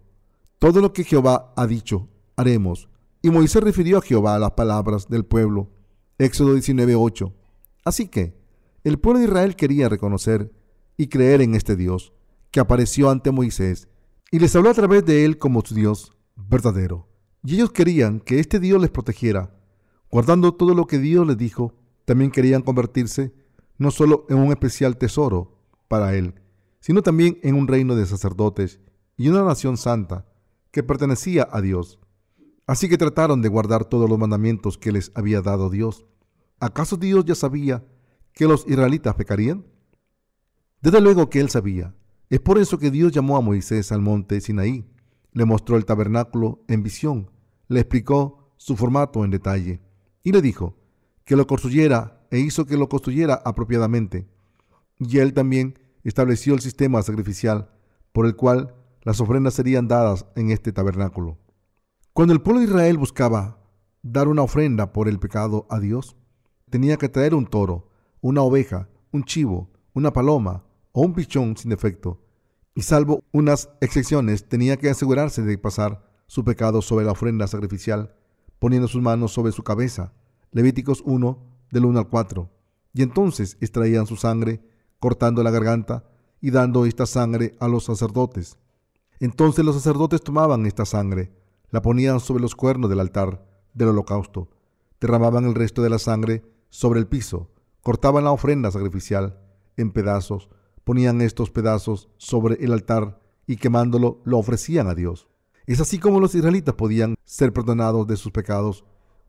todo 0.58 0.82
lo 0.82 0.92
que 0.92 1.04
Jehová 1.04 1.54
ha 1.56 1.68
dicho, 1.68 2.10
haremos. 2.36 2.90
Y 3.22 3.30
Moisés 3.30 3.62
refirió 3.62 4.00
a 4.00 4.02
Jehová 4.02 4.40
las 4.40 4.52
palabras 4.54 5.08
del 5.08 5.24
pueblo. 5.24 5.70
Éxodo 6.18 6.54
19, 6.54 6.96
8. 6.96 7.32
Así 7.84 8.08
que 8.08 8.44
el 8.86 9.00
pueblo 9.00 9.20
de 9.20 9.26
Israel 9.26 9.56
quería 9.58 9.90
reconocer 9.90 10.54
y 10.96 11.08
creer 11.08 11.42
en 11.42 11.56
este 11.56 11.76
Dios 11.76 12.14
que 12.52 12.62
apareció 12.62 13.10
ante 13.10 13.32
Moisés 13.32 13.90
y 14.32 14.40
les 14.40 14.56
habló 14.56 14.70
a 14.70 14.74
través 14.74 15.06
de 15.06 15.26
él 15.26 15.38
como 15.38 15.62
su 15.62 15.76
Dios 15.76 16.16
verdadero. 16.36 17.10
Y 17.44 17.56
ellos 17.56 17.72
querían 17.72 18.22
que 18.22 18.40
este 18.40 18.60
Dios 18.60 18.82
les 18.82 18.90
protegiera 18.90 19.52
Guardando 20.16 20.54
todo 20.54 20.74
lo 20.74 20.88
que 20.88 20.98
Dios 20.98 21.28
les 21.28 21.38
dijo, 21.38 21.74
también 22.06 22.32
querían 22.32 22.62
convertirse 22.62 23.34
no 23.78 23.92
solo 23.92 24.26
en 24.30 24.38
un 24.38 24.52
especial 24.52 24.98
tesoro 24.98 25.60
para 25.90 26.16
Él, 26.16 26.36
sino 26.80 27.02
también 27.02 27.38
en 27.44 27.56
un 27.56 27.68
reino 27.68 27.98
de 27.98 28.06
sacerdotes 28.06 28.80
y 29.18 29.28
una 29.28 29.44
nación 29.44 29.76
santa 29.76 30.26
que 30.72 30.84
pertenecía 30.84 31.50
a 31.52 31.60
Dios. 31.60 32.00
Así 32.66 32.88
que 32.88 32.98
trataron 32.98 33.42
de 33.42 33.50
guardar 33.50 33.84
todos 33.84 34.10
los 34.10 34.18
mandamientos 34.18 34.78
que 34.78 34.94
les 34.94 35.12
había 35.16 35.42
dado 35.42 35.70
Dios. 35.70 36.06
¿Acaso 36.62 36.96
Dios 36.96 37.26
ya 37.26 37.36
sabía 37.36 37.84
que 38.36 38.46
los 38.46 38.68
israelitas 38.68 39.16
pecarían? 39.16 39.66
Desde 40.82 41.02
luego 41.02 41.30
que 41.30 41.40
él 41.40 41.50
sabía. 41.50 41.96
Es 42.30 42.40
por 42.40 42.58
eso 42.58 42.78
que 42.78 42.92
Dios 42.92 43.12
llamó 43.12 43.38
a 43.38 43.42
Moisés 43.42 43.92
al 43.92 44.02
monte 44.02 44.42
Sinaí, 44.42 44.86
le 45.32 45.46
mostró 45.46 45.78
el 45.78 45.86
tabernáculo 45.86 46.64
en 46.68 46.84
visión, 46.84 47.32
le 47.68 47.80
explicó 47.80 48.54
su 48.58 48.76
formato 48.76 49.24
en 49.24 49.32
detalle 49.32 49.82
y 50.24 50.32
le 50.32 50.42
dijo 50.42 50.78
que 51.24 51.36
lo 51.36 51.48
construyera 51.48 52.26
e 52.32 52.40
hizo 52.40 52.66
que 52.66 52.78
lo 52.78 52.90
construyera 52.90 53.36
apropiadamente. 53.46 54.28
Y 55.00 55.20
él 55.20 55.34
también 55.34 55.80
estableció 56.04 56.54
el 56.54 56.62
sistema 56.62 57.02
sacrificial 57.04 57.70
por 58.12 58.26
el 58.26 58.36
cual 58.36 58.76
las 59.02 59.22
ofrendas 59.22 59.54
serían 59.54 59.88
dadas 59.88 60.26
en 60.36 60.52
este 60.52 60.72
tabernáculo. 60.72 61.38
Cuando 62.14 62.34
el 62.34 62.42
pueblo 62.42 62.62
de 62.62 62.68
Israel 62.68 62.98
buscaba 62.98 63.60
dar 64.02 64.28
una 64.28 64.42
ofrenda 64.42 64.94
por 64.94 65.08
el 65.08 65.20
pecado 65.20 65.68
a 65.70 65.80
Dios, 65.80 66.16
tenía 66.70 66.98
que 66.98 67.10
traer 67.10 67.36
un 67.36 67.46
toro, 67.46 67.90
una 68.28 68.42
oveja, 68.42 68.90
un 69.12 69.24
chivo, 69.24 69.70
una 69.94 70.12
paloma 70.12 70.64
o 70.92 71.02
un 71.02 71.14
pichón 71.14 71.56
sin 71.56 71.70
defecto, 71.70 72.22
y 72.74 72.82
salvo 72.82 73.24
unas 73.32 73.70
excepciones, 73.82 74.50
tenía 74.50 74.78
que 74.78 74.90
asegurarse 74.90 75.44
de 75.44 75.58
pasar 75.60 76.04
su 76.26 76.44
pecado 76.44 76.82
sobre 76.82 77.06
la 77.06 77.12
ofrenda 77.12 77.46
sacrificial 77.46 78.16
poniendo 78.58 78.88
sus 78.88 79.00
manos 79.00 79.32
sobre 79.32 79.52
su 79.52 79.62
cabeza. 79.62 80.12
Levíticos 80.52 81.04
1, 81.06 81.38
del 81.70 81.86
1 81.86 82.00
al 82.00 82.10
4. 82.10 82.50
Y 82.96 83.04
entonces 83.04 83.58
extraían 83.62 84.08
su 84.08 84.16
sangre, 84.16 84.60
cortando 85.00 85.44
la 85.44 85.52
garganta 85.52 86.10
y 86.42 86.50
dando 86.50 86.88
esta 86.88 87.06
sangre 87.06 87.56
a 87.60 87.68
los 87.68 87.84
sacerdotes. 87.84 88.58
Entonces 89.20 89.64
los 89.64 89.76
sacerdotes 89.76 90.22
tomaban 90.22 90.66
esta 90.66 90.86
sangre, 90.86 91.32
la 91.70 91.84
ponían 91.84 92.20
sobre 92.20 92.42
los 92.42 92.56
cuernos 92.56 92.90
del 92.90 93.02
altar 93.02 93.46
del 93.76 93.90
holocausto, 93.90 94.50
derramaban 95.00 95.46
el 95.46 95.54
resto 95.54 95.84
de 95.84 95.92
la 95.92 96.00
sangre 96.00 96.44
sobre 96.72 97.00
el 97.00 97.06
piso, 97.06 97.52
cortaban 97.86 98.24
la 98.24 98.32
ofrenda 98.32 98.72
sacrificial 98.72 99.38
en 99.78 99.92
pedazos, 99.92 100.50
ponían 100.84 101.22
estos 101.22 101.52
pedazos 101.52 102.10
sobre 102.18 102.56
el 102.66 102.74
altar 102.74 103.22
y 103.46 103.58
quemándolo 103.58 104.24
lo 104.26 104.40
ofrecían 104.40 104.88
a 104.88 104.96
Dios. 104.96 105.28
Es 105.68 105.80
así 105.80 106.00
como 106.00 106.20
los 106.20 106.34
israelitas 106.34 106.74
podían 106.74 107.14
ser 107.26 107.54
perdonados 107.54 108.08
de 108.08 108.18
sus 108.18 108.32
pecados. 108.32 108.86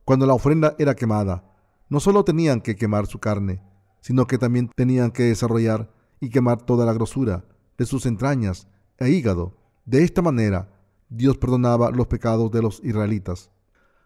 Cuando 0.07 0.25
la 0.25 0.33
ofrenda 0.33 0.75
era 0.79 0.97
quemada, 0.97 1.45
no 1.91 2.01
solo 2.01 2.25
tenían 2.25 2.63
que 2.63 2.77
quemar 2.77 3.07
su 3.07 3.19
carne, 3.19 3.63
sino 4.01 4.27
que 4.27 4.39
también 4.39 4.71
tenían 4.75 5.11
que 5.11 5.25
desarrollar 5.25 5.93
y 6.19 6.31
quemar 6.31 6.63
toda 6.63 6.87
la 6.87 6.95
grosura 6.95 7.45
de 7.77 7.85
sus 7.85 8.07
entrañas 8.07 8.69
e 8.97 9.11
hígado. 9.11 9.53
De 9.85 10.03
esta 10.03 10.23
manera, 10.23 10.73
Dios 11.11 11.37
perdonaba 11.37 11.91
los 11.91 12.07
pecados 12.07 12.51
de 12.51 12.63
los 12.63 12.81
israelitas. 12.83 13.51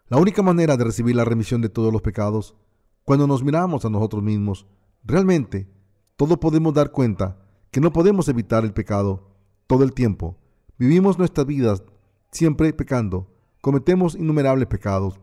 La 0.09 0.17
única 0.17 0.41
manera 0.41 0.75
de 0.75 0.83
recibir 0.83 1.15
la 1.15 1.23
remisión 1.23 1.61
de 1.61 1.69
todos 1.69 1.93
los 1.93 2.01
pecados, 2.01 2.57
cuando 3.03 3.27
nos 3.27 3.43
miramos 3.43 3.85
a 3.85 3.89
nosotros 3.89 4.23
mismos, 4.23 4.67
realmente 5.03 5.67
todos 6.15 6.37
podemos 6.37 6.73
dar 6.73 6.91
cuenta 6.91 7.37
que 7.71 7.81
no 7.81 7.91
podemos 7.91 8.27
evitar 8.27 8.63
el 8.63 8.73
pecado 8.73 9.31
todo 9.67 9.83
el 9.83 9.93
tiempo. 9.93 10.37
Vivimos 10.77 11.17
nuestras 11.17 11.47
vidas 11.47 11.83
siempre 12.31 12.73
pecando. 12.73 13.27
Cometemos 13.61 14.15
innumerables 14.15 14.67
pecados 14.67 15.19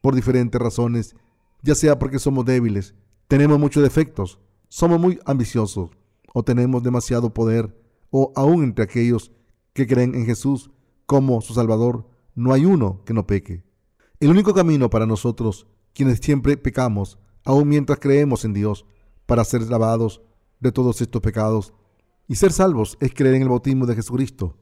por 0.00 0.14
diferentes 0.14 0.60
razones, 0.60 1.14
ya 1.62 1.74
sea 1.74 1.98
porque 1.98 2.18
somos 2.18 2.44
débiles, 2.44 2.94
tenemos 3.28 3.58
muchos 3.58 3.82
defectos, 3.82 4.38
somos 4.68 4.98
muy 4.98 5.18
ambiciosos 5.24 5.90
o 6.34 6.42
tenemos 6.42 6.82
demasiado 6.82 7.32
poder, 7.32 7.78
o 8.10 8.32
aún 8.34 8.64
entre 8.64 8.84
aquellos 8.84 9.32
que 9.72 9.86
creen 9.86 10.14
en 10.14 10.26
Jesús 10.26 10.70
como 11.06 11.40
su 11.40 11.54
Salvador, 11.54 12.06
no 12.34 12.52
hay 12.52 12.64
uno 12.64 13.02
que 13.04 13.14
no 13.14 13.26
peque. 13.26 13.64
El 14.20 14.30
único 14.30 14.54
camino 14.54 14.90
para 14.90 15.06
nosotros, 15.06 15.66
quienes 15.94 16.18
siempre 16.18 16.56
pecamos, 16.56 17.18
aun 17.44 17.68
mientras 17.68 17.98
creemos 17.98 18.44
en 18.44 18.52
Dios, 18.52 18.86
para 19.26 19.44
ser 19.44 19.62
lavados 19.70 20.20
de 20.60 20.72
todos 20.72 21.00
estos 21.00 21.22
pecados 21.22 21.72
y 22.28 22.36
ser 22.36 22.52
salvos, 22.52 22.96
es 23.00 23.12
creer 23.14 23.34
en 23.34 23.42
el 23.42 23.48
bautismo 23.48 23.86
de 23.86 23.94
Jesucristo. 23.94 24.56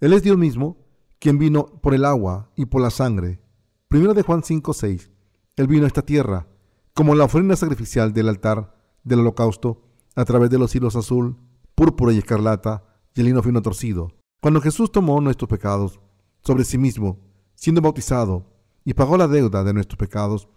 Él 0.00 0.12
es 0.12 0.22
Dios 0.22 0.38
mismo, 0.38 0.78
quien 1.18 1.38
vino 1.38 1.66
por 1.66 1.94
el 1.94 2.04
agua 2.04 2.50
y 2.56 2.66
por 2.66 2.80
la 2.80 2.90
sangre. 2.90 3.40
Primero 3.88 4.14
de 4.14 4.22
Juan 4.22 4.42
5, 4.42 4.72
6. 4.72 5.10
Él 5.56 5.66
vino 5.66 5.84
a 5.84 5.88
esta 5.88 6.02
tierra 6.02 6.46
como 6.94 7.14
la 7.14 7.24
ofrenda 7.24 7.56
sacrificial 7.56 8.12
del 8.12 8.28
altar 8.28 8.74
del 9.04 9.20
holocausto 9.20 9.82
a 10.14 10.24
través 10.24 10.50
de 10.50 10.58
los 10.58 10.74
hilos 10.74 10.96
azul, 10.96 11.36
púrpura 11.74 12.12
y 12.12 12.18
escarlata 12.18 12.84
y 13.14 13.20
el 13.20 13.26
lino 13.26 13.42
fino 13.42 13.62
torcido. 13.62 14.12
Cuando 14.40 14.60
Jesús 14.60 14.90
tomó 14.92 15.20
nuestros 15.20 15.48
pecados 15.48 16.00
sobre 16.42 16.64
sí 16.64 16.78
mismo, 16.78 17.20
siendo 17.54 17.80
bautizado, 17.80 18.46
y 18.84 18.94
pagó 18.94 19.16
la 19.16 19.28
deuda 19.28 19.64
de 19.64 19.74
nuestros 19.74 19.98
pecados, 19.98 20.48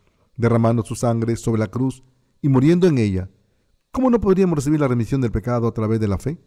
derramando 0.42 0.84
su 0.84 0.96
sangre 0.96 1.36
sobre 1.38 1.60
la 1.60 1.70
cruz 1.70 2.04
y 2.42 2.50
muriendo 2.50 2.88
en 2.88 2.98
ella, 2.98 3.30
¿cómo 3.92 4.10
no 4.10 4.20
podríamos 4.20 4.58
recibir 4.58 4.80
la 4.80 4.88
remisión 4.88 5.22
del 5.22 5.32
pecado 5.32 5.68
a 5.68 5.74
través 5.74 6.00
de 6.00 6.08
la 6.08 6.18
fe? 6.18 6.42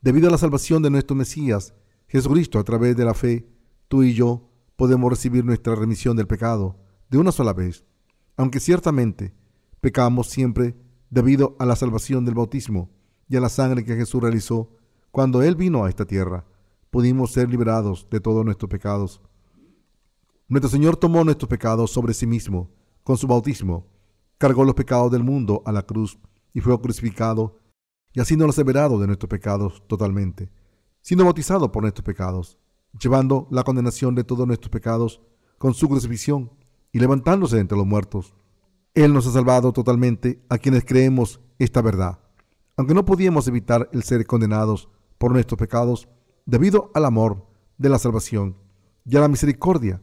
Debido 0.00 0.28
a 0.28 0.30
la 0.30 0.38
salvación 0.38 0.82
de 0.82 0.90
nuestro 0.90 1.14
Mesías, 1.14 1.74
Jesucristo, 2.08 2.58
a 2.58 2.64
través 2.64 2.96
de 2.96 3.04
la 3.04 3.14
fe, 3.14 3.46
tú 3.88 4.02
y 4.02 4.14
yo 4.14 4.48
podemos 4.76 5.10
recibir 5.10 5.44
nuestra 5.44 5.74
remisión 5.74 6.16
del 6.16 6.26
pecado 6.26 6.78
de 7.10 7.18
una 7.18 7.30
sola 7.30 7.52
vez, 7.52 7.84
aunque 8.36 8.58
ciertamente 8.58 9.34
pecamos 9.80 10.28
siempre 10.28 10.74
debido 11.10 11.56
a 11.58 11.66
la 11.66 11.76
salvación 11.76 12.24
del 12.24 12.34
bautismo 12.34 12.90
y 13.28 13.36
a 13.36 13.40
la 13.40 13.48
sangre 13.48 13.84
que 13.84 13.96
Jesús 13.96 14.22
realizó 14.22 14.70
cuando 15.10 15.42
Él 15.42 15.56
vino 15.56 15.84
a 15.84 15.88
esta 15.88 16.06
tierra, 16.06 16.46
pudimos 16.90 17.32
ser 17.32 17.50
liberados 17.50 18.06
de 18.10 18.20
todos 18.20 18.44
nuestros 18.44 18.70
pecados. 18.70 19.20
Nuestro 20.48 20.70
Señor 20.70 20.96
tomó 20.96 21.24
nuestros 21.24 21.48
pecados 21.48 21.90
sobre 21.90 22.14
sí 22.14 22.26
mismo 22.26 22.70
con 23.06 23.16
su 23.16 23.28
bautismo, 23.28 23.86
cargó 24.36 24.64
los 24.64 24.74
pecados 24.74 25.12
del 25.12 25.22
mundo 25.22 25.62
a 25.64 25.70
la 25.70 25.82
cruz 25.82 26.18
y 26.52 26.60
fue 26.60 26.76
crucificado 26.80 27.60
y 28.12 28.18
así 28.18 28.36
nos 28.36 28.58
liberado 28.58 28.98
de 28.98 29.06
nuestros 29.06 29.30
pecados 29.30 29.80
totalmente, 29.86 30.50
siendo 31.02 31.22
bautizado 31.22 31.70
por 31.70 31.84
nuestros 31.84 32.04
pecados, 32.04 32.58
llevando 33.00 33.46
la 33.52 33.62
condenación 33.62 34.16
de 34.16 34.24
todos 34.24 34.44
nuestros 34.44 34.70
pecados 34.70 35.22
con 35.56 35.72
su 35.72 35.88
crucifixión 35.88 36.50
y 36.90 36.98
levantándose 36.98 37.60
entre 37.60 37.78
los 37.78 37.86
muertos. 37.86 38.34
Él 38.92 39.12
nos 39.12 39.28
ha 39.28 39.30
salvado 39.30 39.72
totalmente 39.72 40.44
a 40.48 40.58
quienes 40.58 40.84
creemos 40.84 41.40
esta 41.60 41.82
verdad. 41.82 42.18
Aunque 42.76 42.94
no 42.94 43.04
podíamos 43.04 43.46
evitar 43.46 43.88
el 43.92 44.02
ser 44.02 44.26
condenados 44.26 44.88
por 45.16 45.30
nuestros 45.30 45.60
pecados, 45.60 46.08
debido 46.44 46.90
al 46.92 47.04
amor 47.04 47.46
de 47.78 47.88
la 47.88 48.00
salvación 48.00 48.56
y 49.04 49.16
a 49.16 49.20
la 49.20 49.28
misericordia 49.28 50.02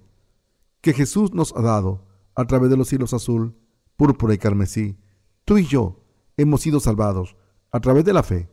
que 0.80 0.94
Jesús 0.94 1.34
nos 1.34 1.54
ha 1.58 1.62
dado 1.62 2.13
a 2.36 2.46
través 2.46 2.70
de 2.70 2.78
los 2.78 2.88
cielos 2.88 3.14
azul, 3.14 3.56
púrpura 3.96 4.34
y 4.34 4.38
carmesí, 4.38 4.98
tú 5.46 5.58
y 5.58 5.66
yo 5.66 6.04
hemos 6.38 6.62
sido 6.62 6.80
salvados 6.80 7.36
a 7.72 7.80
través 7.80 8.06
de 8.06 8.14
la 8.14 8.24
fe. 8.24 8.50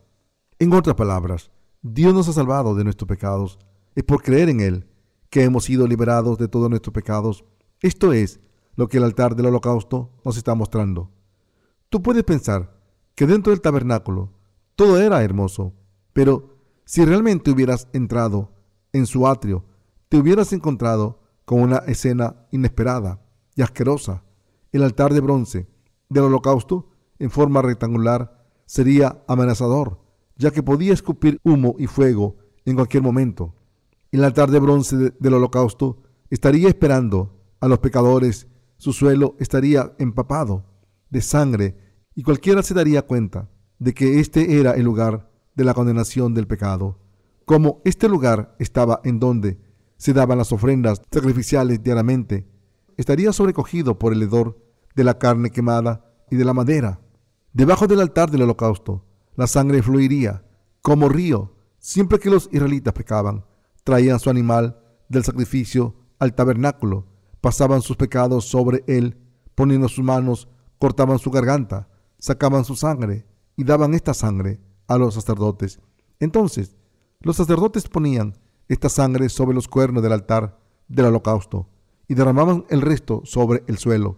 En 0.59 0.73
otras 0.73 0.95
palabras, 0.95 1.51
Dios 1.81 2.13
nos 2.13 2.27
ha 2.27 2.33
salvado 2.33 2.75
de 2.75 2.83
nuestros 2.83 3.07
pecados. 3.07 3.59
Es 3.95 4.03
por 4.03 4.21
creer 4.21 4.49
en 4.49 4.59
Él 4.59 4.87
que 5.29 5.43
hemos 5.43 5.65
sido 5.65 5.87
liberados 5.87 6.37
de 6.37 6.47
todos 6.47 6.69
nuestros 6.69 6.93
pecados. 6.93 7.43
Esto 7.81 8.13
es 8.13 8.39
lo 8.75 8.87
que 8.87 8.97
el 8.97 9.03
altar 9.03 9.35
del 9.35 9.47
holocausto 9.47 10.11
nos 10.23 10.37
está 10.37 10.53
mostrando. 10.55 11.09
Tú 11.89 12.01
puedes 12.01 12.23
pensar 12.23 12.77
que 13.15 13.27
dentro 13.27 13.51
del 13.51 13.61
tabernáculo 13.61 14.33
todo 14.75 14.99
era 14.99 15.23
hermoso, 15.23 15.73
pero 16.13 16.57
si 16.85 17.03
realmente 17.05 17.51
hubieras 17.51 17.87
entrado 17.93 18.51
en 18.93 19.05
su 19.05 19.27
atrio, 19.27 19.65
te 20.09 20.17
hubieras 20.17 20.53
encontrado 20.53 21.21
con 21.45 21.61
una 21.61 21.77
escena 21.87 22.47
inesperada 22.51 23.21
y 23.55 23.61
asquerosa. 23.61 24.23
El 24.71 24.83
altar 24.83 25.13
de 25.13 25.19
bronce 25.21 25.67
del 26.09 26.25
holocausto, 26.25 26.89
en 27.19 27.31
forma 27.31 27.61
rectangular, 27.61 28.45
sería 28.65 29.23
amenazador, 29.27 29.99
ya 30.37 30.51
que 30.51 30.63
podía 30.63 30.93
escupir 30.93 31.39
humo 31.43 31.75
y 31.77 31.87
fuego 31.87 32.37
en 32.65 32.75
cualquier 32.75 33.03
momento. 33.03 33.55
El 34.11 34.23
altar 34.23 34.51
de 34.51 34.59
bronce 34.59 35.13
del 35.19 35.33
holocausto 35.33 36.03
estaría 36.29 36.67
esperando 36.67 37.39
a 37.59 37.67
los 37.67 37.79
pecadores 37.79 38.47
su 38.81 38.93
suelo 38.93 39.35
estaría 39.37 39.93
empapado 39.99 40.65
de 41.11 41.21
sangre 41.21 41.77
y 42.15 42.23
cualquiera 42.23 42.63
se 42.63 42.73
daría 42.73 43.03
cuenta 43.03 43.47
de 43.77 43.93
que 43.93 44.19
este 44.19 44.59
era 44.59 44.71
el 44.71 44.83
lugar 44.83 45.29
de 45.53 45.63
la 45.63 45.75
condenación 45.75 46.33
del 46.33 46.47
pecado. 46.47 46.97
Como 47.45 47.83
este 47.85 48.09
lugar 48.09 48.55
estaba 48.57 48.99
en 49.03 49.19
donde 49.19 49.59
se 49.97 50.13
daban 50.13 50.39
las 50.39 50.51
ofrendas 50.51 50.99
sacrificiales 51.11 51.83
diariamente, 51.83 52.47
estaría 53.01 53.33
sobrecogido 53.33 53.99
por 53.99 54.13
el 54.13 54.23
hedor 54.23 54.57
de 54.95 55.03
la 55.03 55.17
carne 55.17 55.49
quemada 55.49 56.05
y 56.29 56.37
de 56.37 56.45
la 56.45 56.53
madera. 56.53 57.01
Debajo 57.51 57.87
del 57.87 57.99
altar 57.99 58.31
del 58.31 58.43
holocausto, 58.43 59.05
la 59.35 59.47
sangre 59.47 59.81
fluiría 59.83 60.45
como 60.81 61.09
río 61.09 61.55
siempre 61.79 62.19
que 62.19 62.29
los 62.29 62.47
israelitas 62.51 62.93
pecaban. 62.93 63.45
Traían 63.83 64.19
su 64.19 64.29
animal 64.29 64.79
del 65.09 65.23
sacrificio 65.23 65.95
al 66.19 66.33
tabernáculo 66.33 67.11
pasaban 67.41 67.81
sus 67.81 67.97
pecados 67.97 68.45
sobre 68.45 68.83
él, 68.87 69.17
poniendo 69.55 69.89
sus 69.89 70.05
manos, 70.05 70.47
cortaban 70.79 71.19
su 71.19 71.31
garganta, 71.31 71.89
sacaban 72.19 72.63
su 72.63 72.75
sangre 72.75 73.25
y 73.57 73.63
daban 73.63 73.93
esta 73.95 74.13
sangre 74.13 74.61
a 74.87 74.97
los 74.97 75.15
sacerdotes. 75.15 75.79
Entonces, 76.19 76.77
los 77.19 77.35
sacerdotes 77.35 77.87
ponían 77.87 78.37
esta 78.67 78.89
sangre 78.89 79.27
sobre 79.29 79.55
los 79.55 79.67
cuernos 79.67 80.03
del 80.03 80.13
altar 80.13 80.59
del 80.87 81.07
holocausto 81.07 81.67
y 82.11 82.13
derramaban 82.13 82.65
el 82.67 82.81
resto 82.81 83.21
sobre 83.23 83.63
el 83.67 83.77
suelo. 83.77 84.17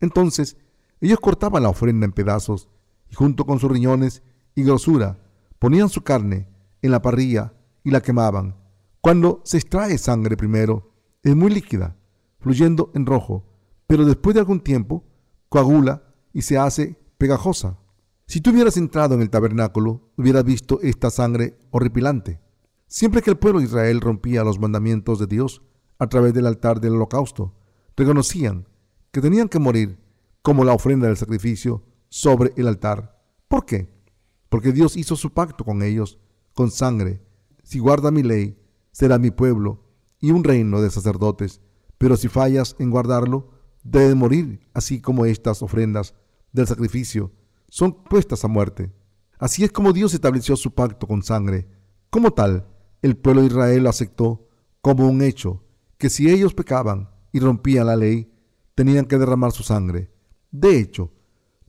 Entonces, 0.00 0.56
ellos 1.00 1.20
cortaban 1.20 1.62
la 1.62 1.68
ofrenda 1.68 2.04
en 2.04 2.10
pedazos 2.10 2.68
y 3.08 3.14
junto 3.14 3.46
con 3.46 3.60
sus 3.60 3.70
riñones 3.70 4.24
y 4.56 4.64
grosura 4.64 5.16
ponían 5.60 5.88
su 5.90 6.02
carne 6.02 6.48
en 6.82 6.90
la 6.90 7.02
parrilla 7.02 7.54
y 7.84 7.92
la 7.92 8.00
quemaban. 8.00 8.56
Cuando 9.00 9.42
se 9.44 9.58
extrae 9.58 9.96
sangre 9.96 10.36
primero, 10.36 10.92
es 11.22 11.36
muy 11.36 11.52
líquida 11.52 11.96
fluyendo 12.40 12.90
en 12.96 13.06
rojo, 13.06 13.44
pero 13.86 14.04
después 14.04 14.34
de 14.34 14.40
algún 14.40 14.58
tiempo 14.58 15.04
coagula 15.48 16.02
y 16.32 16.42
se 16.42 16.58
hace 16.58 16.98
pegajosa. 17.16 17.78
Si 18.26 18.40
tú 18.40 18.50
hubieras 18.50 18.76
entrado 18.76 19.14
en 19.14 19.22
el 19.22 19.30
tabernáculo, 19.30 20.10
hubieras 20.16 20.42
visto 20.42 20.80
esta 20.82 21.10
sangre 21.10 21.60
horripilante. 21.70 22.40
Siempre 22.88 23.22
que 23.22 23.30
el 23.30 23.38
pueblo 23.38 23.60
de 23.60 23.66
Israel 23.66 24.00
rompía 24.00 24.42
los 24.42 24.58
mandamientos 24.58 25.20
de 25.20 25.28
Dios 25.28 25.62
a 26.00 26.08
través 26.08 26.34
del 26.34 26.46
altar 26.46 26.80
del 26.80 26.94
holocausto, 26.94 27.54
reconocían 27.96 28.66
que 29.12 29.20
tenían 29.20 29.48
que 29.48 29.60
morir 29.60 30.00
como 30.42 30.64
la 30.64 30.72
ofrenda 30.72 31.06
del 31.06 31.16
sacrificio 31.16 31.84
sobre 32.08 32.52
el 32.56 32.66
altar. 32.66 33.22
¿Por 33.46 33.64
qué? 33.64 33.88
Porque 34.48 34.72
Dios 34.72 34.96
hizo 34.96 35.14
su 35.14 35.32
pacto 35.32 35.64
con 35.64 35.84
ellos 35.84 36.18
con 36.54 36.72
sangre. 36.72 37.22
Si 37.62 37.78
guarda 37.78 38.10
mi 38.10 38.24
ley, 38.24 38.58
será 38.90 39.18
mi 39.18 39.30
pueblo 39.30 39.84
y 40.18 40.32
un 40.32 40.42
reino 40.42 40.82
de 40.82 40.90
sacerdotes 40.90 41.60
pero 42.00 42.16
si 42.16 42.28
fallas 42.28 42.76
en 42.78 42.90
guardarlo, 42.90 43.50
debes 43.82 44.16
morir, 44.16 44.66
así 44.72 45.02
como 45.02 45.26
estas 45.26 45.60
ofrendas 45.60 46.14
del 46.50 46.66
sacrificio 46.66 47.30
son 47.68 47.92
puestas 47.92 48.42
a 48.42 48.48
muerte. 48.48 48.90
Así 49.38 49.64
es 49.64 49.70
como 49.70 49.92
Dios 49.92 50.14
estableció 50.14 50.56
su 50.56 50.72
pacto 50.72 51.06
con 51.06 51.22
sangre. 51.22 51.68
Como 52.08 52.30
tal, 52.30 52.66
el 53.02 53.18
pueblo 53.18 53.42
de 53.42 53.48
Israel 53.48 53.82
lo 53.82 53.90
aceptó 53.90 54.48
como 54.80 55.06
un 55.10 55.20
hecho, 55.20 55.62
que 56.00 56.08
si 56.10 56.30
ellos 56.30 56.54
pecaban 56.54 57.10
y 57.30 57.40
rompían 57.40 57.86
la 57.86 57.94
ley, 57.94 58.32
tenían 58.74 59.04
que 59.04 59.18
derramar 59.18 59.52
su 59.52 59.62
sangre. 59.62 60.10
De 60.50 60.78
hecho, 60.78 61.12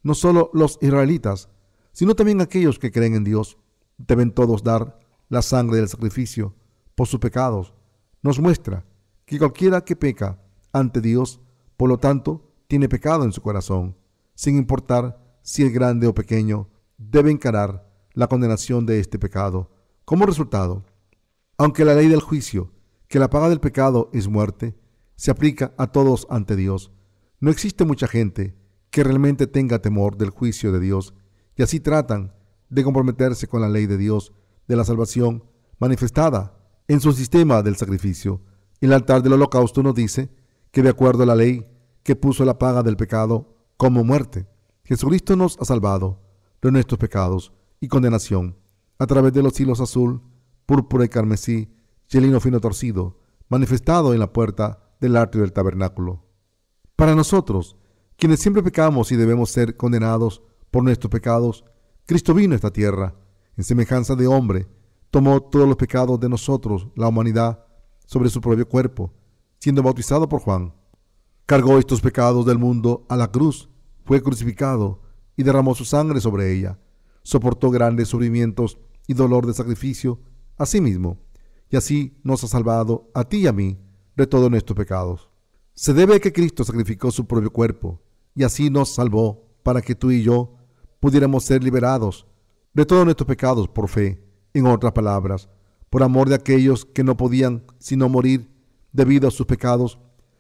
no 0.04 0.15
solo 0.15 0.50
los 0.54 0.80
israelitas, 0.82 1.50
sino 1.91 2.15
también 2.15 2.39
aquellos 2.39 2.80
que 2.80 2.91
creen 2.91 3.13
en 3.13 3.26
Dios, 3.26 3.58
deben 3.98 4.32
todos 4.32 4.63
dar 4.63 5.00
la 5.28 5.41
sangre 5.41 5.78
del 5.78 5.89
sacrificio 5.89 6.56
por 6.96 7.08
sus 7.08 7.20
pecados. 7.20 7.74
Nos 8.22 8.39
muestra 8.39 8.86
que 9.26 9.38
cualquiera 9.38 9.84
que 9.84 9.98
peca 9.98 10.41
ante 10.72 11.02
Dios, 11.02 11.41
por 11.76 11.89
lo 11.89 11.98
tanto, 11.98 12.54
tiene 12.67 12.88
pecado 12.88 13.26
en 13.26 13.34
su 13.34 13.41
corazón, 13.41 13.98
sin 14.34 14.56
importar 14.56 15.38
si 15.41 15.63
es 15.63 15.74
grande 15.74 16.08
o 16.08 16.15
pequeño, 16.15 16.70
debe 16.98 17.32
encarar 17.32 17.86
la 18.13 18.28
condenación 18.28 18.86
de 18.86 19.02
este 19.02 19.20
pecado. 19.20 19.72
Como 20.06 20.26
resultado, 20.26 20.86
aunque 21.58 21.84
la 21.84 21.96
ley 21.96 22.08
del 22.08 22.22
juicio, 22.22 22.72
que 23.12 23.19
la 23.19 23.30
paga 23.30 23.50
del 23.50 23.60
pecado 23.60 24.10
es 24.13 24.30
muerte, 24.30 24.74
se 25.17 25.32
aplica 25.32 25.74
a 25.78 25.88
todos 25.88 26.26
ante 26.30 26.56
Dios, 26.56 26.93
no 27.41 27.52
existe 27.52 27.84
mucha 27.84 28.08
gente 28.08 28.56
que 28.89 29.04
realmente 29.04 29.47
tenga 29.47 29.82
temor 29.82 30.15
del 30.15 30.30
juicio 30.30 30.71
de 30.71 30.80
Dios 30.80 31.13
y 31.58 31.62
así 31.62 31.82
tratan 31.82 32.34
de 32.69 32.86
comprometerse 32.86 33.50
con 33.50 33.60
la 33.60 33.67
ley 33.67 33.86
de 33.86 33.97
Dios 33.97 34.32
de 34.65 34.78
la 34.78 34.86
salvación 34.86 35.43
manifestada 35.78 36.58
en 36.88 37.02
su 37.02 37.12
sistema 37.12 37.62
del 37.62 37.76
sacrificio. 37.76 38.43
El 38.80 38.93
altar 38.93 39.21
del 39.21 39.34
holocausto 39.34 39.84
nos 39.84 39.93
dice 39.93 40.30
que 40.71 40.82
de 40.82 40.89
acuerdo 40.89 41.24
a 41.24 41.26
la 41.26 41.36
ley 41.36 41.67
que 42.04 42.15
puso 42.15 42.45
la 42.45 42.58
paga 42.58 42.82
del 42.82 42.95
pecado 42.95 43.58
como 43.76 44.06
muerte, 44.06 44.47
Jesucristo 44.86 45.36
nos 45.36 45.58
ha 45.60 45.65
salvado 45.65 46.21
de 46.62 46.71
nuestros 46.71 46.97
pecados 46.97 47.52
y 47.82 47.89
condenación 47.89 48.56
a 49.00 49.06
través 49.06 49.34
de 49.34 49.43
los 49.43 49.60
hilos 49.60 49.82
azul, 49.82 50.21
púrpura 50.65 51.04
y 51.04 51.10
carmesí 51.10 51.74
y 52.12 52.17
el 52.17 52.24
lino 52.24 52.39
fino 52.39 52.60
torcido, 52.60 53.19
manifestado 53.47 54.13
en 54.13 54.19
la 54.19 54.34
puerta 54.34 54.95
del 55.00 55.15
atrio 55.17 55.41
del 55.41 55.54
tabernáculo. 55.54 56.26
Para 56.95 57.15
nosotros, 57.15 57.78
quienes 58.17 58.39
siempre 58.39 58.62
pecamos 58.62 59.12
y 59.12 59.15
debemos 59.15 59.50
ser 59.50 59.78
condenados 59.78 60.43
por 60.69 60.84
nuestros 60.84 61.10
pecados, 61.10 61.65
Cristo 62.06 62.34
vino 62.34 62.54
a 62.54 62.56
esta 62.56 62.71
tierra, 62.71 63.15
en 63.58 63.63
semejanza 63.63 64.15
de 64.15 64.28
hombre, 64.28 64.67
tomó 65.10 65.41
todos 65.41 65.67
los 65.67 65.78
pecados 65.78 66.19
de 66.19 66.30
nosotros, 66.30 66.88
la 66.95 67.08
humanidad, 67.08 67.65
sobre 68.06 68.30
su 68.30 68.41
propio 68.41 68.67
cuerpo, 68.67 69.13
siendo 69.60 69.82
bautizado 69.82 70.28
por 70.28 70.41
Juan. 70.41 70.74
Cargó 71.45 71.78
estos 71.78 72.02
pecados 72.02 72.45
del 72.45 72.58
mundo 72.58 73.06
a 73.10 73.15
la 73.15 73.32
cruz, 73.32 73.69
fue 74.04 74.21
crucificado 74.21 75.02
y 75.36 75.43
derramó 75.43 75.76
su 75.76 75.86
sangre 75.86 76.19
sobre 76.21 76.54
ella. 76.54 76.80
Soportó 77.24 77.69
grandes 77.71 78.10
sufrimientos 78.10 78.78
y 79.08 79.13
dolor 79.13 79.45
de 79.45 79.54
sacrificio 79.54 80.19
a 80.58 80.65
sí 80.65 80.82
mismo, 80.82 81.19
y 81.71 81.77
así 81.77 82.19
nos 82.23 82.43
ha 82.43 82.47
salvado 82.47 83.10
a 83.13 83.23
ti 83.23 83.38
y 83.38 83.47
a 83.47 83.53
mí 83.53 83.79
de 84.17 84.27
todos 84.27 84.51
nuestros 84.51 84.77
pecados. 84.77 85.29
Se 85.73 85.93
debe 85.93 86.19
que 86.19 86.34
Cristo 86.34 86.65
sacrificó 86.65 87.12
su 87.12 87.25
propio 87.25 87.51
cuerpo, 87.51 88.01
y 88.36 88.43
así 88.43 88.69
nos 88.69 88.89
salvó 88.93 89.47
para 89.63 89.81
que 89.81 89.95
tú 89.95 90.12
y 90.12 90.21
yo 90.21 90.57
pudiéramos 90.99 91.45
ser 91.45 91.63
liberados 91.63 92.27
de 92.73 92.86
todos 92.86 93.05
nuestros 93.05 93.25
pecados 93.25 93.67
por 93.69 93.88
fe. 93.88 94.21
En 94.53 94.65
otras 94.65 94.91
palabras, 94.91 95.49
por 95.89 96.03
amor 96.03 96.27
de 96.27 96.36
aquellos 96.36 96.84
que 96.84 97.05
no 97.05 97.15
podían 97.15 97.63
sino 97.79 98.10
morir 98.10 98.51
debido 98.91 99.29
a 99.29 99.31
sus 99.31 99.45
pecados, 99.45 99.97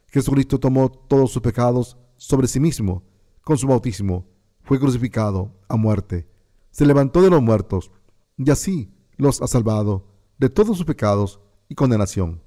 Jesucristo 0.07 0.59
tomó 0.59 0.89
todos 0.91 1.31
sus 1.31 1.41
pecados 1.41 1.97
sobre 2.17 2.47
sí 2.47 2.59
mismo 2.59 3.03
con 3.41 3.57
su 3.57 3.67
bautismo, 3.67 4.27
fue 4.63 4.79
crucificado 4.79 5.55
a 5.69 5.77
muerte, 5.77 6.27
se 6.71 6.85
levantó 6.85 7.21
de 7.21 7.29
los 7.29 7.41
muertos 7.41 7.89
y 8.37 8.51
así 8.51 8.93
los 9.15 9.41
ha 9.41 9.47
salvado 9.47 10.10
de 10.41 10.49
todos 10.49 10.75
sus 10.75 10.87
pecados 10.87 11.39
y 11.69 11.75
condenación. 11.75 12.41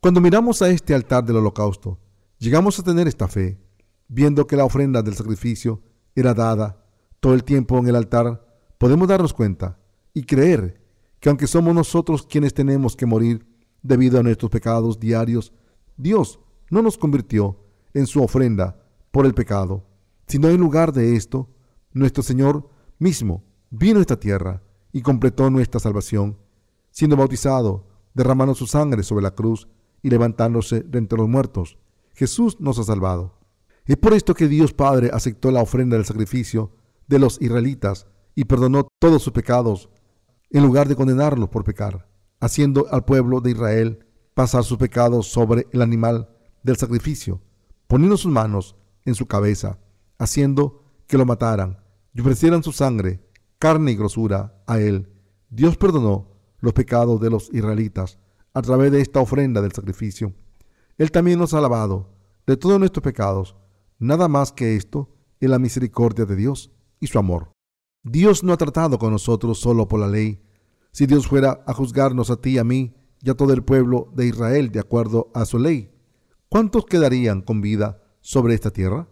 Cuando 0.00 0.20
miramos 0.20 0.60
a 0.60 0.70
este 0.70 0.92
altar 0.92 1.24
del 1.24 1.36
holocausto, 1.36 2.00
llegamos 2.38 2.80
a 2.80 2.82
tener 2.82 3.06
esta 3.06 3.28
fe, 3.28 3.60
viendo 4.08 4.44
que 4.48 4.56
la 4.56 4.64
ofrenda 4.64 5.02
del 5.02 5.14
sacrificio 5.14 5.80
era 6.16 6.34
dada 6.34 6.84
todo 7.20 7.34
el 7.34 7.44
tiempo 7.44 7.78
en 7.78 7.86
el 7.86 7.94
altar, 7.94 8.44
podemos 8.76 9.06
darnos 9.06 9.32
cuenta 9.32 9.78
y 10.12 10.24
creer 10.24 10.82
que 11.20 11.28
aunque 11.28 11.46
somos 11.46 11.72
nosotros 11.72 12.26
quienes 12.26 12.54
tenemos 12.54 12.96
que 12.96 13.06
morir 13.06 13.46
debido 13.84 14.18
a 14.18 14.24
nuestros 14.24 14.50
pecados 14.50 14.98
diarios, 14.98 15.52
Dios 15.96 16.40
no 16.70 16.82
nos 16.82 16.98
convirtió 16.98 17.56
en 17.94 18.08
su 18.08 18.20
ofrenda 18.20 18.82
por 19.12 19.26
el 19.26 19.34
pecado, 19.34 19.86
sino 20.26 20.48
en 20.48 20.60
lugar 20.60 20.92
de 20.92 21.14
esto, 21.14 21.48
nuestro 21.92 22.24
Señor 22.24 22.68
mismo 22.98 23.44
vino 23.70 24.00
a 24.00 24.02
esta 24.02 24.18
tierra 24.18 24.60
y 24.90 25.02
completó 25.02 25.50
nuestra 25.50 25.78
salvación, 25.78 26.41
siendo 26.92 27.16
bautizado, 27.16 27.88
derramando 28.14 28.54
su 28.54 28.66
sangre 28.66 29.02
sobre 29.02 29.24
la 29.24 29.34
cruz 29.34 29.66
y 30.02 30.10
levantándose 30.10 30.80
de 30.80 30.98
entre 30.98 31.18
los 31.18 31.28
muertos. 31.28 31.78
Jesús 32.14 32.60
nos 32.60 32.78
ha 32.78 32.84
salvado. 32.84 33.38
Es 33.84 33.96
por 33.96 34.12
esto 34.12 34.34
que 34.34 34.46
Dios 34.46 34.72
Padre 34.72 35.10
aceptó 35.12 35.50
la 35.50 35.62
ofrenda 35.62 35.96
del 35.96 36.06
sacrificio 36.06 36.70
de 37.08 37.18
los 37.18 37.40
israelitas 37.40 38.06
y 38.34 38.44
perdonó 38.44 38.86
todos 39.00 39.22
sus 39.22 39.32
pecados, 39.32 39.88
en 40.50 40.62
lugar 40.62 40.86
de 40.86 40.96
condenarlos 40.96 41.48
por 41.48 41.64
pecar, 41.64 42.08
haciendo 42.38 42.86
al 42.90 43.04
pueblo 43.04 43.40
de 43.40 43.50
Israel 43.50 44.06
pasar 44.34 44.64
sus 44.64 44.78
pecados 44.78 45.26
sobre 45.26 45.66
el 45.72 45.82
animal 45.82 46.28
del 46.62 46.76
sacrificio, 46.76 47.40
poniendo 47.86 48.16
sus 48.16 48.30
manos 48.30 48.76
en 49.04 49.14
su 49.14 49.26
cabeza, 49.26 49.78
haciendo 50.18 50.84
que 51.06 51.18
lo 51.18 51.26
mataran 51.26 51.78
y 52.14 52.20
ofrecieran 52.20 52.62
su 52.62 52.72
sangre, 52.72 53.26
carne 53.58 53.92
y 53.92 53.96
grosura 53.96 54.62
a 54.66 54.78
él. 54.78 55.10
Dios 55.50 55.76
perdonó 55.76 56.31
los 56.62 56.72
pecados 56.72 57.20
de 57.20 57.28
los 57.28 57.50
israelitas 57.52 58.18
a 58.54 58.62
través 58.62 58.90
de 58.90 59.02
esta 59.02 59.20
ofrenda 59.20 59.60
del 59.60 59.72
sacrificio. 59.72 60.32
Él 60.96 61.10
también 61.10 61.38
nos 61.38 61.52
ha 61.52 61.60
lavado 61.60 62.14
de 62.46 62.56
todos 62.56 62.78
nuestros 62.78 63.02
pecados. 63.02 63.56
Nada 63.98 64.28
más 64.28 64.52
que 64.52 64.76
esto 64.76 65.10
es 65.40 65.50
la 65.50 65.58
misericordia 65.58 66.24
de 66.24 66.36
Dios 66.36 66.70
y 67.00 67.08
su 67.08 67.18
amor. 67.18 67.50
Dios 68.04 68.42
no 68.42 68.52
ha 68.52 68.56
tratado 68.56 68.98
con 68.98 69.12
nosotros 69.12 69.58
solo 69.58 69.88
por 69.88 70.00
la 70.00 70.08
ley. 70.08 70.40
Si 70.92 71.06
Dios 71.06 71.26
fuera 71.26 71.62
a 71.66 71.74
juzgarnos 71.74 72.30
a 72.30 72.36
ti, 72.36 72.58
a 72.58 72.64
mí 72.64 72.94
y 73.20 73.30
a 73.30 73.34
todo 73.34 73.52
el 73.52 73.62
pueblo 73.62 74.08
de 74.14 74.26
Israel 74.26 74.70
de 74.70 74.80
acuerdo 74.80 75.30
a 75.34 75.44
su 75.44 75.58
ley, 75.58 75.90
¿cuántos 76.48 76.86
quedarían 76.86 77.42
con 77.42 77.60
vida 77.60 78.02
sobre 78.20 78.54
esta 78.54 78.70
tierra? 78.70 79.08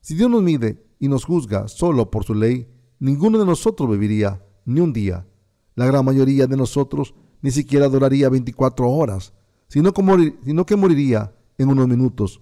Si 0.00 0.14
Dios 0.14 0.30
nos 0.30 0.42
mide 0.42 0.84
y 0.98 1.08
nos 1.08 1.24
juzga 1.24 1.68
solo 1.68 2.10
por 2.10 2.24
su 2.24 2.34
ley, 2.34 2.68
ninguno 2.98 3.38
de 3.38 3.46
nosotros 3.46 3.90
viviría 3.90 4.44
ni 4.64 4.80
un 4.80 4.92
día. 4.92 5.26
La 5.74 5.86
gran 5.86 6.04
mayoría 6.04 6.46
de 6.46 6.56
nosotros 6.56 7.14
ni 7.42 7.50
siquiera 7.50 7.88
duraría 7.88 8.28
24 8.28 8.88
horas, 8.88 9.32
sino 9.68 9.92
que, 9.92 10.76
moriría 10.76 11.34
en 11.58 11.68
unos 11.68 11.88
minutos. 11.88 12.40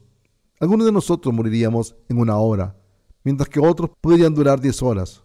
Algunos 0.61 0.87
de 0.87 0.93
nosotros 0.93 1.35
moriríamos 1.35 1.97
en 2.09 2.19
una 2.19 2.37
hora, 2.37 2.77
mientras 3.25 3.49
que 3.49 3.61
otros 3.61 3.91
podrían 4.01 4.35
durar 4.35 4.61
10 4.61 4.83
horas. 4.83 5.23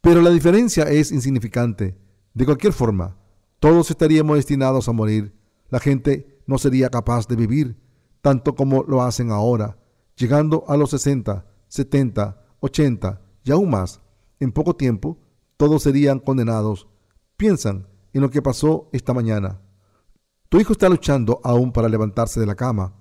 Pero 0.00 0.22
la 0.22 0.30
diferencia 0.30 0.84
es 0.84 1.12
insignificante. 1.12 1.98
De 2.32 2.44
cualquier 2.44 2.72
forma, 2.72 3.16
todos 3.58 3.90
estaríamos 3.90 4.36
destinados 4.36 4.88
a 4.88 4.92
morir. 4.92 5.34
La 5.68 5.80
gente 5.80 6.42
no 6.46 6.58
sería 6.58 6.88
capaz 6.88 7.26
de 7.26 7.36
vivir 7.36 7.76
tanto 8.22 8.54
como 8.54 8.84
lo 8.84 9.02
hacen 9.02 9.30
ahora, 9.30 9.78
llegando 10.16 10.64
a 10.68 10.76
los 10.76 10.90
60, 10.90 11.46
70, 11.68 12.44
80 12.60 13.20
y 13.44 13.52
aún 13.52 13.70
más. 13.70 14.00
En 14.38 14.52
poco 14.52 14.76
tiempo, 14.76 15.18
todos 15.56 15.82
serían 15.82 16.18
condenados. 16.18 16.86
Piensan 17.40 17.86
en 18.12 18.20
lo 18.20 18.28
que 18.28 18.42
pasó 18.42 18.90
esta 18.92 19.14
mañana. 19.14 19.62
Tu 20.50 20.60
hijo 20.60 20.74
está 20.74 20.90
luchando 20.90 21.40
aún 21.42 21.72
para 21.72 21.88
levantarse 21.88 22.38
de 22.38 22.44
la 22.44 22.54
cama, 22.54 22.92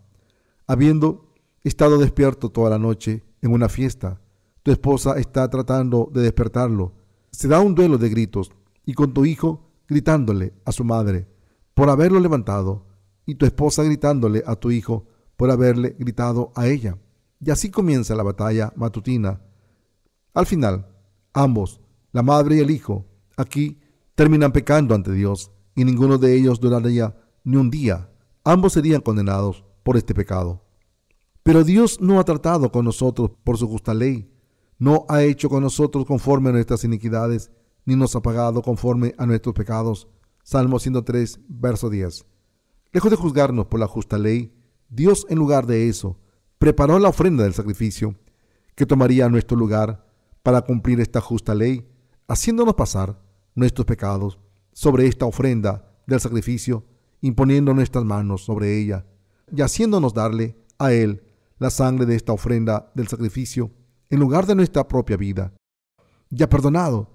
habiendo 0.66 1.34
estado 1.66 1.98
despierto 1.98 2.50
toda 2.50 2.70
la 2.70 2.80
noche 2.80 3.26
en 3.42 3.52
una 3.52 3.68
fiesta. 3.68 4.22
Tu 4.64 4.72
esposa 4.72 5.20
está 5.20 5.50
tratando 5.50 6.10
de 6.14 6.22
despertarlo. 6.22 6.94
Se 7.34 7.50
da 7.50 7.60
un 7.60 7.76
duelo 7.76 7.98
de 7.98 8.08
gritos 8.08 8.50
y 8.86 8.94
con 8.94 9.14
tu 9.14 9.26
hijo 9.26 9.74
gritándole 9.90 10.54
a 10.64 10.72
su 10.72 10.86
madre 10.86 11.28
por 11.74 11.90
haberlo 11.90 12.22
levantado 12.22 12.86
y 13.26 13.36
tu 13.36 13.46
esposa 13.46 13.84
gritándole 13.84 14.42
a 14.48 14.56
tu 14.56 14.72
hijo 14.72 15.06
por 15.36 15.52
haberle 15.52 15.98
gritado 16.00 16.54
a 16.56 16.68
ella. 16.68 16.98
Y 17.42 17.52
así 17.52 17.70
comienza 17.70 18.16
la 18.16 18.24
batalla 18.24 18.72
matutina. 18.78 19.42
Al 20.34 20.46
final, 20.46 20.88
ambos, 21.34 21.82
la 22.14 22.24
madre 22.24 22.56
y 22.56 22.60
el 22.60 22.72
hijo, 22.72 23.06
aquí 23.36 23.82
terminan 24.20 24.52
pecando 24.52 24.96
ante 24.96 25.14
Dios 25.14 25.50
y 25.76 25.86
ninguno 25.86 26.18
de 26.18 26.36
ellos 26.36 26.60
duraría 26.60 27.16
ni 27.46 27.56
un 27.56 27.70
día. 27.70 28.10
Ambos 28.44 28.74
serían 28.74 29.00
condenados 29.00 29.64
por 29.82 29.96
este 29.96 30.14
pecado. 30.14 30.62
Pero 31.42 31.64
Dios 31.64 32.02
no 32.02 32.20
ha 32.20 32.26
tratado 32.26 32.70
con 32.70 32.84
nosotros 32.84 33.32
por 33.46 33.58
su 33.58 33.66
justa 33.70 33.94
ley, 33.94 34.30
no 34.78 35.06
ha 35.08 35.24
hecho 35.24 35.48
con 35.48 35.64
nosotros 35.64 36.06
conforme 36.06 36.50
a 36.50 36.52
nuestras 36.52 36.84
iniquidades, 36.84 37.50
ni 37.86 37.96
nos 37.96 38.14
ha 38.14 38.22
pagado 38.22 38.62
conforme 38.62 39.16
a 39.18 39.26
nuestros 39.26 39.56
pecados. 39.56 40.10
Salmo 40.44 40.80
103, 40.80 41.40
verso 41.48 41.90
10. 41.90 42.26
Lejos 42.92 43.12
de 43.12 43.16
juzgarnos 43.16 43.68
por 43.68 43.80
la 43.80 43.88
justa 43.88 44.18
ley, 44.18 44.54
Dios 44.90 45.26
en 45.30 45.38
lugar 45.38 45.66
de 45.66 45.88
eso 45.88 46.20
preparó 46.58 47.00
la 47.00 47.08
ofrenda 47.08 47.46
del 47.46 47.54
sacrificio 47.54 48.16
que 48.76 48.86
tomaría 48.86 49.30
nuestro 49.30 49.56
lugar 49.58 50.06
para 50.44 50.64
cumplir 50.64 51.00
esta 51.00 51.22
justa 51.22 51.56
ley, 51.56 51.88
haciéndonos 52.28 52.76
pasar 52.76 53.29
nuestros 53.60 53.86
pecados 53.86 54.40
sobre 54.74 55.08
esta 55.08 55.26
ofrenda 55.26 55.92
del 56.08 56.20
sacrificio, 56.20 56.86
imponiendo 57.22 57.74
nuestras 57.74 58.06
manos 58.06 58.44
sobre 58.44 58.80
ella 58.80 59.06
y 59.56 59.62
haciéndonos 59.62 60.14
darle 60.14 60.56
a 60.78 60.94
Él 60.94 61.24
la 61.60 61.70
sangre 61.70 62.06
de 62.06 62.16
esta 62.16 62.34
ofrenda 62.34 62.92
del 62.96 63.08
sacrificio 63.08 63.72
en 64.10 64.20
lugar 64.20 64.48
de 64.48 64.56
nuestra 64.56 64.88
propia 64.88 65.18
vida, 65.18 65.54
y 66.32 66.42
ha 66.42 66.50
perdonado 66.50 67.10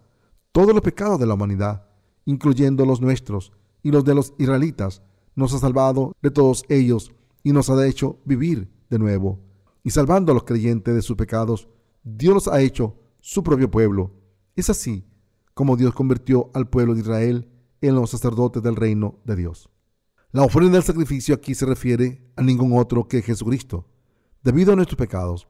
todos 0.52 0.72
los 0.72 0.82
pecados 0.82 1.18
de 1.18 1.26
la 1.26 1.34
humanidad, 1.34 1.86
incluyendo 2.24 2.86
los 2.86 3.00
nuestros 3.00 3.52
y 3.82 3.90
los 3.90 4.04
de 4.04 4.14
los 4.14 4.34
israelitas, 4.38 5.02
nos 5.34 5.52
ha 5.54 5.58
salvado 5.58 6.12
de 6.22 6.30
todos 6.30 6.64
ellos 6.68 7.12
y 7.42 7.52
nos 7.52 7.70
ha 7.70 7.86
hecho 7.86 8.18
vivir 8.24 8.70
de 8.90 8.98
nuevo. 8.98 9.40
Y 9.82 9.90
salvando 9.90 10.30
a 10.30 10.34
los 10.34 10.44
creyentes 10.44 10.94
de 10.94 11.02
sus 11.02 11.16
pecados, 11.16 11.68
Dios 12.04 12.34
los 12.34 12.48
ha 12.48 12.60
hecho 12.60 12.96
su 13.20 13.42
propio 13.42 13.70
pueblo. 13.70 14.12
Es 14.54 14.70
así 14.70 15.04
como 15.54 15.76
Dios 15.76 15.94
convirtió 15.94 16.50
al 16.52 16.68
pueblo 16.68 16.94
de 16.94 17.00
Israel 17.00 17.48
en 17.80 17.94
los 17.94 18.10
sacerdotes 18.10 18.62
del 18.62 18.76
reino 18.76 19.20
de 19.24 19.36
Dios. 19.36 19.70
La 20.32 20.42
ofrenda 20.42 20.72
del 20.72 20.82
sacrificio 20.82 21.34
aquí 21.34 21.54
se 21.54 21.64
refiere 21.64 22.32
a 22.36 22.42
ningún 22.42 22.76
otro 22.76 23.06
que 23.06 23.22
Jesucristo. 23.22 23.88
Debido 24.42 24.72
a 24.72 24.76
nuestros 24.76 24.98
pecados, 24.98 25.46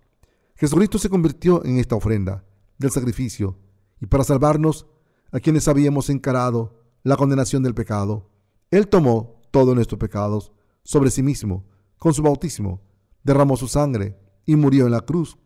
Jesucristo 0.57 0.99
se 0.99 1.09
convirtió 1.09 1.65
en 1.65 1.79
esta 1.79 1.97
ofrenda 1.97 2.45
del 2.79 2.91
sacrificio 2.91 3.59
y 4.01 4.07
para 4.07 4.25
salvarnos 4.25 4.87
a 5.33 5.41
quienes 5.41 5.67
habíamos 5.69 6.11
encarado 6.11 6.79
la 7.03 7.17
condenación 7.17 7.63
del 7.63 7.75
pecado, 7.75 8.31
Él 8.71 8.89
tomó 8.89 9.43
todos 9.51 9.75
nuestros 9.75 9.99
pecados 9.99 10.53
sobre 10.83 11.11
sí 11.11 11.23
mismo 11.23 11.65
con 11.99 12.13
su 12.15 12.23
bautismo, 12.23 12.83
derramó 13.23 13.57
su 13.57 13.69
sangre 13.69 14.19
y 14.47 14.57
murió 14.57 14.87
en 14.87 14.93
la 14.93 15.01
cruz 15.01 15.39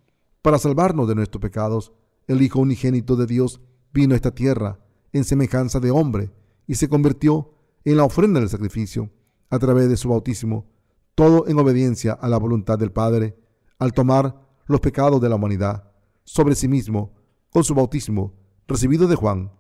para 0.43 0.59
salvarnos 0.59 1.09
de 1.09 1.15
nuestros 1.15 1.41
pecados. 1.41 1.93
El 2.27 2.43
Hijo 2.43 2.61
unigénito 2.61 3.17
de 3.17 3.27
Dios 3.27 3.61
vino 3.93 4.15
a 4.15 4.17
esta 4.17 4.35
tierra 4.35 4.79
en 5.13 5.25
semejanza 5.25 5.81
de 5.81 5.91
hombre 5.91 6.31
y 6.67 6.75
se 6.75 6.89
convirtió 6.89 7.55
en 7.85 7.97
la 7.97 8.05
ofrenda 8.05 8.41
del 8.41 8.49
sacrificio 8.49 9.11
a 9.51 9.59
través 9.59 9.89
de 9.89 9.97
su 9.97 10.09
bautismo, 10.09 10.67
todo 11.15 11.47
en 11.49 11.59
obediencia 11.59 12.13
a 12.13 12.29
la 12.29 12.39
voluntad 12.39 12.79
del 12.79 12.93
Padre, 12.93 13.37
al 13.79 13.93
tomar 13.93 14.49
los 14.67 14.81
pecados 14.81 15.21
de 15.21 15.29
la 15.29 15.37
humanidad 15.37 15.91
sobre 16.25 16.55
sí 16.55 16.69
mismo 16.69 17.15
con 17.51 17.65
su 17.65 17.75
bautismo 17.75 18.35
recibido 18.67 19.09
de 19.09 19.17
Juan, 19.17 19.51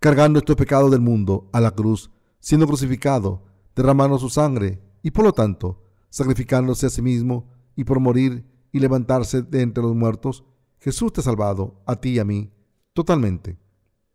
cargando 0.00 0.40
estos 0.40 0.56
pecados 0.56 0.90
del 0.90 1.00
mundo 1.00 1.48
a 1.52 1.60
la 1.60 1.70
cruz, 1.70 2.10
siendo 2.40 2.66
crucificado, 2.66 3.44
derramando 3.76 4.18
su 4.18 4.28
sangre 4.28 4.82
y 5.02 5.12
por 5.12 5.24
lo 5.24 5.32
tanto 5.32 5.84
sacrificándose 6.10 6.86
a 6.86 6.90
sí 6.90 7.00
mismo 7.00 7.48
y 7.76 7.84
por 7.84 8.00
morir 8.00 8.44
y 8.72 8.80
levantarse 8.80 9.42
de 9.42 9.62
entre 9.62 9.82
los 9.82 9.94
muertos, 9.94 10.44
Jesús 10.80 11.12
te 11.12 11.20
ha 11.20 11.24
salvado 11.24 11.80
a 11.86 11.96
ti 11.96 12.10
y 12.10 12.18
a 12.18 12.24
mí 12.24 12.50
totalmente. 12.92 13.58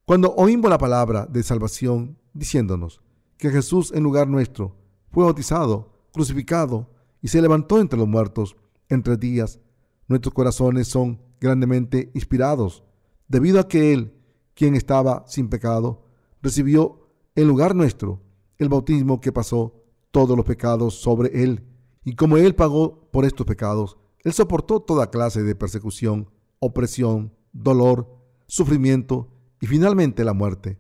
Cuando 0.06 0.34
oímos 0.36 0.70
la 0.70 0.78
palabra 0.78 1.26
de 1.26 1.44
salvación 1.44 2.18
diciéndonos 2.34 3.02
que 3.38 3.50
Jesús 3.50 3.92
en 3.94 4.04
lugar 4.04 4.28
nuestro 4.28 4.76
fue 5.12 5.24
bautizado, 5.24 5.94
crucificado 6.14 6.90
y 7.22 7.28
se 7.28 7.42
levantó 7.42 7.80
entre 7.80 8.00
los 8.00 8.08
muertos 8.08 8.56
en 8.90 9.04
tres 9.04 9.20
días, 9.20 9.60
nuestros 10.08 10.34
corazones 10.34 10.88
son 10.88 11.22
grandemente 11.40 12.12
inspirados, 12.14 12.84
debido 13.28 13.60
a 13.60 13.68
que 13.68 13.94
Él, 13.94 14.14
quien 14.54 14.76
estaba 14.76 15.26
sin 15.28 15.50
pecado, 15.50 16.06
recibió 16.42 17.10
en 17.36 17.48
lugar 17.48 17.76
nuestro 17.76 18.22
el 18.58 18.70
bautismo 18.70 19.20
que 19.20 19.32
pasó 19.32 19.84
todos 20.12 20.36
los 20.36 20.46
pecados 20.46 20.96
sobre 20.96 21.44
Él. 21.44 21.64
Y 22.04 22.16
como 22.16 22.38
Él 22.38 22.56
pagó 22.56 23.10
por 23.12 23.26
estos 23.26 23.46
pecados, 23.46 23.98
Él 24.24 24.34
soportó 24.34 24.80
toda 24.80 25.12
clase 25.12 25.44
de 25.44 25.56
persecución, 25.56 26.30
opresión, 26.60 27.34
dolor, 27.52 28.17
sufrimiento 28.48 29.30
y 29.62 29.68
finalmente 29.68 30.24
la 30.24 30.34
muerte. 30.34 30.80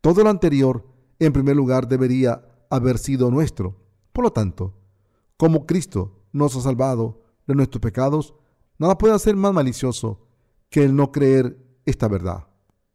Todo 0.00 0.22
lo 0.22 0.30
anterior, 0.30 0.86
en 1.18 1.32
primer 1.32 1.56
lugar, 1.56 1.88
debería 1.88 2.44
haber 2.70 2.98
sido 2.98 3.30
nuestro. 3.30 3.80
Por 4.12 4.24
lo 4.24 4.32
tanto, 4.32 4.74
como 5.36 5.66
Cristo 5.66 6.22
nos 6.32 6.54
ha 6.56 6.60
salvado 6.60 7.22
de 7.46 7.54
nuestros 7.54 7.80
pecados, 7.80 8.34
Nada 8.78 8.96
puede 8.96 9.18
ser 9.18 9.34
más 9.34 9.52
malicioso 9.52 10.20
que 10.70 10.84
el 10.84 10.94
no 10.94 11.10
creer 11.10 11.58
esta 11.84 12.06
verdad. 12.06 12.46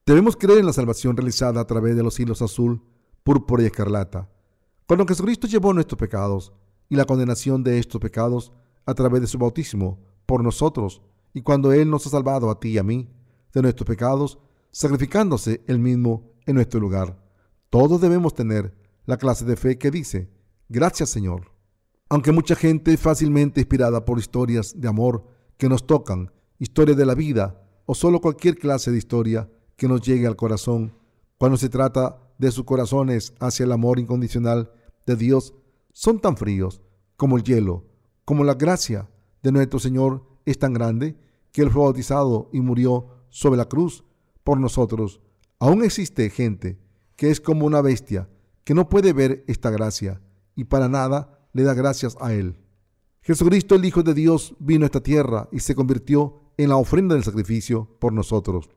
Debemos 0.05 0.37
creer 0.37 0.59
en 0.59 0.65
la 0.65 0.73
salvación 0.73 1.17
realizada 1.17 1.59
a 1.59 1.67
través 1.67 1.97
de 1.97 2.03
los 2.03 2.17
hilos 2.19 2.41
azul, 2.41 2.81
púrpura 3.23 3.63
y 3.63 3.65
escarlata. 3.65 4.29
Cuando 4.87 5.05
Jesucristo 5.05 5.45
llevó 5.45 5.73
nuestros 5.73 5.99
pecados 5.99 6.53
y 6.87 6.95
la 6.95 7.03
condenación 7.03 7.63
de 7.63 7.79
estos 7.79 7.99
pecados 7.99 8.53
a 8.85 8.93
través 8.93 9.21
de 9.21 9.27
su 9.27 9.37
bautismo 9.37 9.99
por 10.25 10.41
nosotros, 10.41 11.01
y 11.33 11.41
cuando 11.41 11.73
Él 11.73 11.89
nos 11.89 12.07
ha 12.07 12.09
salvado 12.09 12.49
a 12.49 12.59
ti 12.59 12.69
y 12.69 12.77
a 12.77 12.83
mí 12.83 13.09
de 13.53 13.61
nuestros 13.61 13.87
pecados, 13.87 14.39
sacrificándose 14.71 15.63
Él 15.67 15.79
mismo 15.79 16.31
en 16.45 16.55
nuestro 16.55 16.79
lugar. 16.79 17.23
Todos 17.69 18.01
debemos 18.01 18.33
tener 18.33 18.73
la 19.05 19.17
clase 19.17 19.45
de 19.45 19.55
fe 19.55 19.77
que 19.77 19.91
dice, 19.91 20.29
gracias 20.69 21.09
Señor. 21.09 21.51
Aunque 22.09 22.31
mucha 22.31 22.55
gente 22.55 22.93
es 22.93 22.99
fácilmente 22.99 23.61
inspirada 23.61 24.05
por 24.05 24.19
historias 24.19 24.79
de 24.79 24.87
amor 24.87 25.25
que 25.57 25.69
nos 25.69 25.87
tocan, 25.87 26.31
historia 26.59 26.95
de 26.95 27.05
la 27.05 27.15
vida 27.15 27.61
o 27.85 27.95
solo 27.95 28.21
cualquier 28.21 28.57
clase 28.57 28.91
de 28.91 28.97
historia 28.97 29.49
que 29.75 29.87
nos 29.87 30.01
llegue 30.01 30.27
al 30.27 30.35
corazón, 30.35 30.95
cuando 31.37 31.57
se 31.57 31.69
trata 31.69 32.19
de 32.37 32.51
sus 32.51 32.65
corazones 32.65 33.33
hacia 33.39 33.65
el 33.65 33.71
amor 33.71 33.99
incondicional 33.99 34.71
de 35.05 35.15
Dios, 35.15 35.53
son 35.91 36.19
tan 36.19 36.37
fríos 36.37 36.81
como 37.17 37.37
el 37.37 37.43
hielo, 37.43 37.85
como 38.25 38.43
la 38.43 38.53
gracia 38.53 39.09
de 39.41 39.51
nuestro 39.51 39.79
Señor 39.79 40.25
es 40.45 40.57
tan 40.57 40.73
grande 40.73 41.17
que 41.51 41.61
Él 41.61 41.69
fue 41.69 41.83
bautizado 41.83 42.49
y 42.53 42.61
murió 42.61 43.07
sobre 43.33 43.57
la 43.57 43.65
cruz 43.65 44.03
por 44.43 44.59
nosotros. 44.59 45.19
Aún 45.57 45.83
existe 45.83 46.29
gente 46.29 46.77
que 47.15 47.31
es 47.31 47.41
como 47.41 47.65
una 47.65 47.81
bestia, 47.81 48.29
que 48.63 48.75
no 48.75 48.89
puede 48.89 49.11
ver 49.11 49.43
esta 49.47 49.71
gracia 49.71 50.21
y 50.55 50.65
para 50.65 50.87
nada 50.87 51.47
le 51.51 51.63
da 51.63 51.73
gracias 51.73 52.15
a 52.21 52.31
Él. 52.31 52.59
Jesucristo, 53.21 53.73
el 53.73 53.85
Hijo 53.85 54.03
de 54.03 54.13
Dios, 54.13 54.55
vino 54.59 54.85
a 54.85 54.87
esta 54.87 55.01
tierra 55.01 55.49
y 55.51 55.61
se 55.61 55.73
convirtió 55.73 56.41
en 56.57 56.69
la 56.69 56.77
ofrenda 56.77 57.15
del 57.15 57.23
sacrificio 57.23 57.97
por 57.99 58.13
nosotros. 58.13 58.69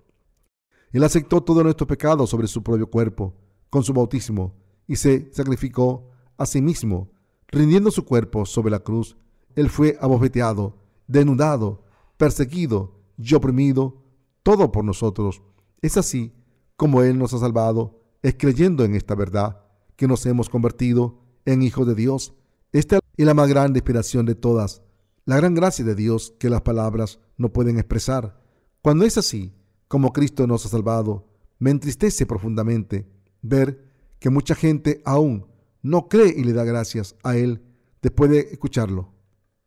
Él 0.91 1.05
aceptó 1.05 1.43
todos 1.43 1.63
nuestros 1.63 1.89
pecados 1.89 2.31
sobre 2.31 2.47
su 2.47 2.63
propio 2.63 2.89
cuerpo 2.89 3.35
con 3.69 3.83
su 3.83 3.93
bautismo 3.93 4.55
y 4.87 4.97
se 4.97 5.31
sacrificó 5.35 6.09
a 6.39 6.47
sí 6.47 6.63
mismo, 6.63 7.11
rindiendo 7.49 7.91
su 7.91 8.07
cuerpo 8.07 8.47
sobre 8.47 8.71
la 8.71 8.79
cruz. 8.79 9.19
Él 9.55 9.69
fue 9.69 9.99
abofeteado, 10.01 10.79
denudado, 11.07 11.85
perseguido 12.17 12.95
y 13.19 13.35
oprimido, 13.35 14.06
todo 14.47 14.71
por 14.71 14.85
nosotros. 14.85 15.43
Es 15.83 15.97
así 15.97 16.33
como 16.77 17.03
Él 17.03 17.19
nos 17.19 17.35
ha 17.35 17.41
salvado, 17.41 18.01
es 18.23 18.37
creyendo 18.39 18.85
en 18.85 18.95
esta 18.95 19.17
verdad 19.17 19.65
que 19.97 20.07
nos 20.07 20.25
hemos 20.25 20.49
convertido 20.49 21.19
en 21.47 21.63
hijos 21.63 21.85
de 21.85 21.97
Dios 21.97 22.33
esta 22.71 23.01
es 23.17 23.27
la 23.27 23.35
más 23.35 23.49
grande 23.49 23.81
inspiración 23.81 24.25
de 24.25 24.37
todas, 24.37 24.83
la 25.25 25.37
gran 25.37 25.57
gracia 25.57 25.85
de 25.85 25.97
Dios 25.97 26.33
que 26.39 26.49
las 26.49 26.61
palabras 26.61 27.19
no 27.37 27.53
pueden 27.53 27.77
expresar. 27.77 28.41
Cuando 28.83 29.05
es 29.05 29.19
así, 29.19 29.53
como 29.89 30.13
Cristo 30.13 30.47
nos 30.47 30.65
ha 30.65 30.69
salvado, 30.69 31.27
me 31.59 31.73
entristece 31.73 32.25
profundamente 32.25 33.11
ver 33.43 33.91
que 34.21 34.31
mucha 34.31 34.55
gente 34.55 35.03
aún 35.05 35.49
no 35.83 36.09
cree 36.09 36.33
y 36.37 36.45
le 36.45 36.53
da 36.53 36.63
gracias 36.63 37.17
a 37.25 37.37
Él 37.37 37.63
después 38.01 38.31
de 38.31 38.41
escucharlo. 38.53 39.13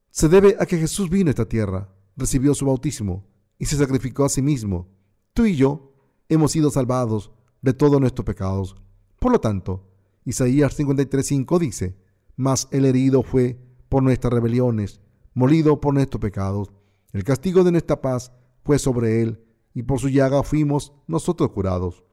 Se 0.10 0.30
debe 0.30 0.56
a 0.58 0.66
que 0.66 0.78
Jesús 0.78 1.10
vino 1.10 1.28
a 1.28 1.32
esta 1.32 1.50
tierra, 1.50 1.90
recibió 2.16 2.54
su 2.54 2.66
bautismo 2.66 3.29
y 3.60 3.66
se 3.66 3.78
sacrificó 3.78 4.26
a 4.26 4.30
sí 4.30 4.42
mismo. 4.42 4.88
Tú 5.34 5.46
y 5.46 5.56
yo 5.56 5.94
hemos 6.30 6.54
sido 6.54 6.72
salvados 6.72 7.32
de 7.62 7.74
todos 7.74 8.00
nuestros 8.00 8.26
pecados. 8.26 8.76
Por 9.20 9.32
lo 9.32 9.40
tanto, 9.40 9.86
Isaías 10.26 10.80
53.5 10.80 11.60
dice, 11.60 11.98
mas 12.36 12.68
el 12.72 12.86
herido 12.86 13.22
fue 13.22 13.60
por 13.90 14.02
nuestras 14.02 14.34
rebeliones, 14.34 15.02
molido 15.34 15.82
por 15.82 15.94
nuestros 15.94 16.22
pecados. 16.22 16.72
El 17.12 17.24
castigo 17.24 17.64
de 17.64 17.72
nuestra 17.72 18.02
paz 18.02 18.32
fue 18.64 18.80
sobre 18.80 19.22
él, 19.22 19.44
y 19.74 19.84
por 19.84 20.00
su 20.00 20.10
llaga 20.10 20.42
fuimos 20.44 20.94
nosotros 21.08 21.52
curados. 21.52 22.04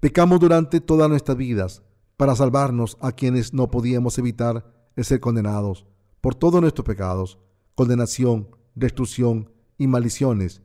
Pecamos 0.00 0.38
durante 0.38 0.80
todas 0.80 1.08
nuestras 1.08 1.36
vidas 1.36 1.82
para 2.16 2.36
salvarnos 2.36 2.96
a 3.00 3.12
quienes 3.12 3.52
no 3.52 3.70
podíamos 3.70 4.18
evitar 4.18 4.72
el 4.96 5.04
ser 5.04 5.20
condenados 5.20 5.86
por 6.20 6.34
todos 6.34 6.60
nuestros 6.60 6.86
pecados, 6.86 7.38
condenación, 7.74 8.48
destrucción 8.74 9.50
y 9.78 9.86
maldiciones. 9.86 10.62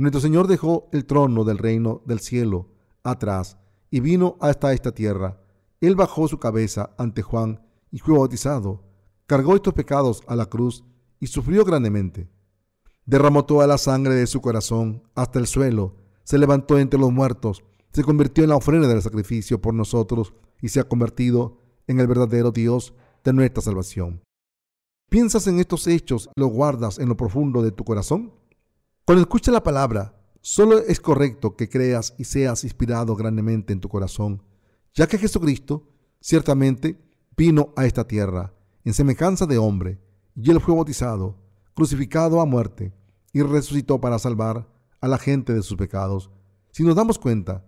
Nuestro 0.00 0.22
Señor 0.22 0.46
dejó 0.46 0.88
el 0.92 1.04
trono 1.04 1.44
del 1.44 1.58
reino 1.58 2.00
del 2.06 2.20
cielo 2.20 2.68
atrás 3.02 3.58
y 3.90 4.00
vino 4.00 4.38
hasta 4.40 4.72
esta 4.72 4.92
tierra. 4.92 5.42
Él 5.82 5.94
bajó 5.94 6.26
su 6.26 6.38
cabeza 6.38 6.94
ante 6.96 7.20
Juan 7.20 7.60
y 7.90 7.98
fue 7.98 8.16
bautizado, 8.16 8.82
cargó 9.26 9.56
estos 9.56 9.74
pecados 9.74 10.22
a 10.26 10.36
la 10.36 10.46
cruz 10.46 10.84
y 11.18 11.26
sufrió 11.26 11.66
grandemente. 11.66 12.30
Derramó 13.04 13.44
toda 13.44 13.66
la 13.66 13.76
sangre 13.76 14.14
de 14.14 14.26
su 14.26 14.40
corazón 14.40 15.02
hasta 15.14 15.38
el 15.38 15.46
suelo, 15.46 15.96
se 16.24 16.38
levantó 16.38 16.78
entre 16.78 16.98
los 16.98 17.12
muertos, 17.12 17.62
se 17.92 18.02
convirtió 18.02 18.42
en 18.42 18.48
la 18.48 18.56
ofrenda 18.56 18.88
del 18.88 19.02
sacrificio 19.02 19.60
por 19.60 19.74
nosotros 19.74 20.32
y 20.62 20.70
se 20.70 20.80
ha 20.80 20.88
convertido 20.88 21.58
en 21.86 22.00
el 22.00 22.06
verdadero 22.06 22.52
Dios 22.52 22.94
de 23.22 23.34
nuestra 23.34 23.60
salvación. 23.60 24.22
¿Piensas 25.10 25.46
en 25.46 25.60
estos 25.60 25.86
hechos 25.86 26.30
los 26.36 26.50
guardas 26.50 26.98
en 26.98 27.10
lo 27.10 27.18
profundo 27.18 27.60
de 27.60 27.72
tu 27.72 27.84
corazón? 27.84 28.39
Cuando 29.10 29.22
escuchas 29.22 29.52
la 29.52 29.64
palabra, 29.64 30.14
solo 30.40 30.78
es 30.78 31.00
correcto 31.00 31.56
que 31.56 31.68
creas 31.68 32.14
y 32.16 32.22
seas 32.22 32.62
inspirado 32.62 33.16
grandemente 33.16 33.72
en 33.72 33.80
tu 33.80 33.88
corazón, 33.88 34.40
ya 34.94 35.08
que 35.08 35.18
Jesucristo 35.18 35.88
ciertamente 36.20 36.96
vino 37.36 37.72
a 37.74 37.86
esta 37.86 38.06
tierra 38.06 38.54
en 38.84 38.94
semejanza 38.94 39.46
de 39.46 39.58
hombre, 39.58 39.98
y 40.36 40.48
él 40.52 40.60
fue 40.60 40.76
bautizado, 40.76 41.42
crucificado 41.74 42.40
a 42.40 42.46
muerte, 42.46 42.94
y 43.32 43.42
resucitó 43.42 44.00
para 44.00 44.20
salvar 44.20 44.68
a 45.00 45.08
la 45.08 45.18
gente 45.18 45.54
de 45.54 45.62
sus 45.62 45.76
pecados. 45.76 46.30
Si 46.70 46.84
nos 46.84 46.94
damos 46.94 47.18
cuenta 47.18 47.64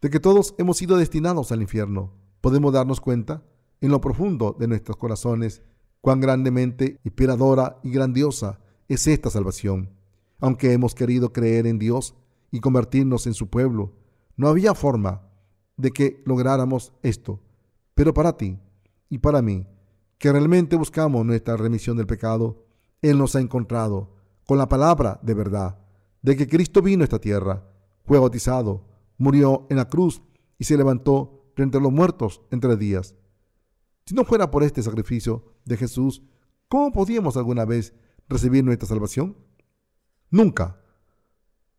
de 0.00 0.08
que 0.08 0.18
todos 0.18 0.54
hemos 0.56 0.78
sido 0.78 0.96
destinados 0.96 1.52
al 1.52 1.60
infierno, 1.60 2.14
podemos 2.40 2.72
darnos 2.72 3.02
cuenta 3.02 3.42
en 3.82 3.90
lo 3.90 4.00
profundo 4.00 4.56
de 4.58 4.66
nuestros 4.66 4.96
corazones 4.96 5.60
cuán 6.00 6.20
grandemente 6.20 6.98
inspiradora 7.04 7.80
y 7.82 7.90
grandiosa 7.90 8.60
es 8.88 9.06
esta 9.06 9.28
salvación. 9.28 9.95
Aunque 10.38 10.72
hemos 10.72 10.94
querido 10.94 11.32
creer 11.32 11.66
en 11.66 11.78
Dios 11.78 12.14
y 12.50 12.60
convertirnos 12.60 13.26
en 13.26 13.34
su 13.34 13.48
pueblo, 13.48 13.94
no 14.36 14.48
había 14.48 14.74
forma 14.74 15.22
de 15.76 15.90
que 15.90 16.22
lográramos 16.26 16.92
esto. 17.02 17.40
Pero 17.94 18.12
para 18.14 18.36
ti, 18.36 18.58
y 19.08 19.18
para 19.18 19.42
mí, 19.42 19.66
que 20.18 20.32
realmente 20.32 20.76
buscamos 20.76 21.24
nuestra 21.24 21.56
remisión 21.56 21.96
del 21.96 22.06
pecado, 22.06 22.66
Él 23.02 23.18
nos 23.18 23.36
ha 23.36 23.40
encontrado 23.40 24.14
con 24.46 24.58
la 24.58 24.68
palabra 24.68 25.20
de 25.22 25.34
verdad, 25.34 25.78
de 26.22 26.36
que 26.36 26.48
Cristo 26.48 26.82
vino 26.82 27.02
a 27.02 27.04
esta 27.04 27.18
tierra, 27.18 27.68
fue 28.04 28.18
bautizado, 28.18 28.86
murió 29.18 29.66
en 29.70 29.76
la 29.76 29.88
cruz 29.88 30.22
y 30.58 30.64
se 30.64 30.76
levantó 30.76 31.52
entre 31.56 31.80
los 31.80 31.92
muertos 31.92 32.42
en 32.50 32.60
tres 32.60 32.78
días. 32.78 33.14
Si 34.06 34.14
no 34.14 34.24
fuera 34.24 34.50
por 34.50 34.62
este 34.62 34.82
sacrificio 34.82 35.44
de 35.64 35.76
Jesús, 35.76 36.22
¿cómo 36.68 36.92
podíamos 36.92 37.36
alguna 37.36 37.64
vez 37.64 37.94
recibir 38.28 38.64
nuestra 38.64 38.88
salvación? 38.88 39.36
Nunca, 40.30 40.80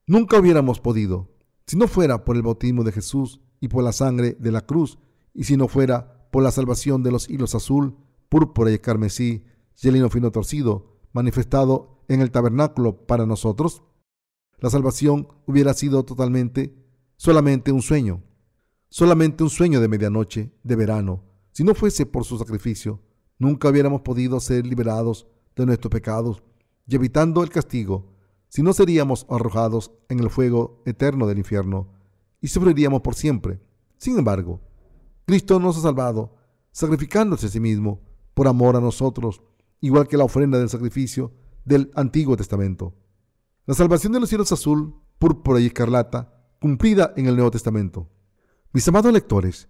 nunca 0.06 0.40
hubiéramos 0.40 0.80
podido, 0.80 1.30
si 1.66 1.76
no 1.76 1.88
fuera 1.88 2.24
por 2.24 2.36
el 2.38 2.44
bautismo 2.44 2.84
de 2.84 2.94
Jesús 2.94 3.42
y 3.60 3.68
por 3.68 3.84
la 3.84 3.92
sangre 3.92 4.38
de 4.40 4.52
la 4.52 4.66
cruz, 4.66 5.00
y 5.34 5.44
si 5.44 5.58
no 5.58 5.68
fuera 5.68 6.30
por 6.32 6.44
la 6.44 6.52
salvación 6.52 7.04
de 7.04 7.12
los 7.12 7.30
hilos 7.30 7.56
azul, 7.56 7.98
púrpura 8.30 8.72
y 8.72 8.80
carmesí 8.80 9.44
y 9.82 9.88
el 9.88 9.96
lino 9.96 10.10
fino 10.10 10.32
torcido, 10.32 10.98
manifestado 11.12 12.04
en 12.08 12.22
el 12.22 12.32
tabernáculo 12.32 13.06
para 13.06 13.26
nosotros? 13.26 13.84
La 14.60 14.70
salvación 14.70 15.28
hubiera 15.46 15.74
sido 15.74 16.04
totalmente, 16.04 16.76
solamente 17.18 17.72
un 17.72 17.82
sueño, 17.82 18.24
solamente 18.90 19.44
un 19.44 19.50
sueño 19.50 19.82
de 19.82 19.88
medianoche, 19.88 20.52
de 20.64 20.76
verano. 20.76 21.24
Si 21.52 21.64
no 21.64 21.76
fuese 21.76 22.06
por 22.06 22.24
su 22.24 22.38
sacrificio, 22.38 23.02
nunca 23.38 23.70
hubiéramos 23.70 24.02
podido 24.02 24.40
ser 24.40 24.66
liberados 24.66 25.28
de 25.56 25.66
nuestros 25.66 25.92
pecados 25.92 26.42
y 26.88 26.96
evitando 26.96 27.44
el 27.44 27.50
castigo, 27.50 28.17
si 28.50 28.64
no 28.64 28.74
seríamos 28.74 29.26
arrojados 29.30 29.92
en 30.10 30.20
el 30.20 30.30
fuego 30.30 30.82
eterno 30.86 31.28
del 31.28 31.40
infierno 31.40 31.94
y 32.42 32.48
sufriríamos 32.48 33.02
por 33.02 33.16
siempre. 33.16 33.60
Sin 33.98 34.18
embargo, 34.18 34.62
Cristo 35.26 35.60
nos 35.60 35.78
ha 35.78 35.82
salvado, 35.82 36.36
sacrificándose 36.72 37.48
a 37.48 37.50
sí 37.50 37.60
mismo 37.60 38.02
por 38.34 38.48
amor 38.48 38.76
a 38.76 38.82
nosotros, 38.82 39.42
igual 39.82 40.08
que 40.08 40.18
la 40.18 40.24
ofrenda 40.24 40.60
del 40.60 40.70
sacrificio 40.70 41.34
del 41.66 41.92
Antiguo 41.96 42.38
Testamento. 42.38 42.96
La 43.66 43.74
salvación 43.74 44.14
de 44.14 44.20
los 44.20 44.30
cielos 44.30 44.52
azul, 44.52 44.96
púrpura 45.20 45.60
y 45.60 45.66
escarlata, 45.66 46.34
cumplida 46.60 47.14
en 47.18 47.26
el 47.26 47.36
Nuevo 47.36 47.52
Testamento. 47.52 48.10
Mis 48.72 48.88
amados 48.88 49.12
lectores, 49.12 49.70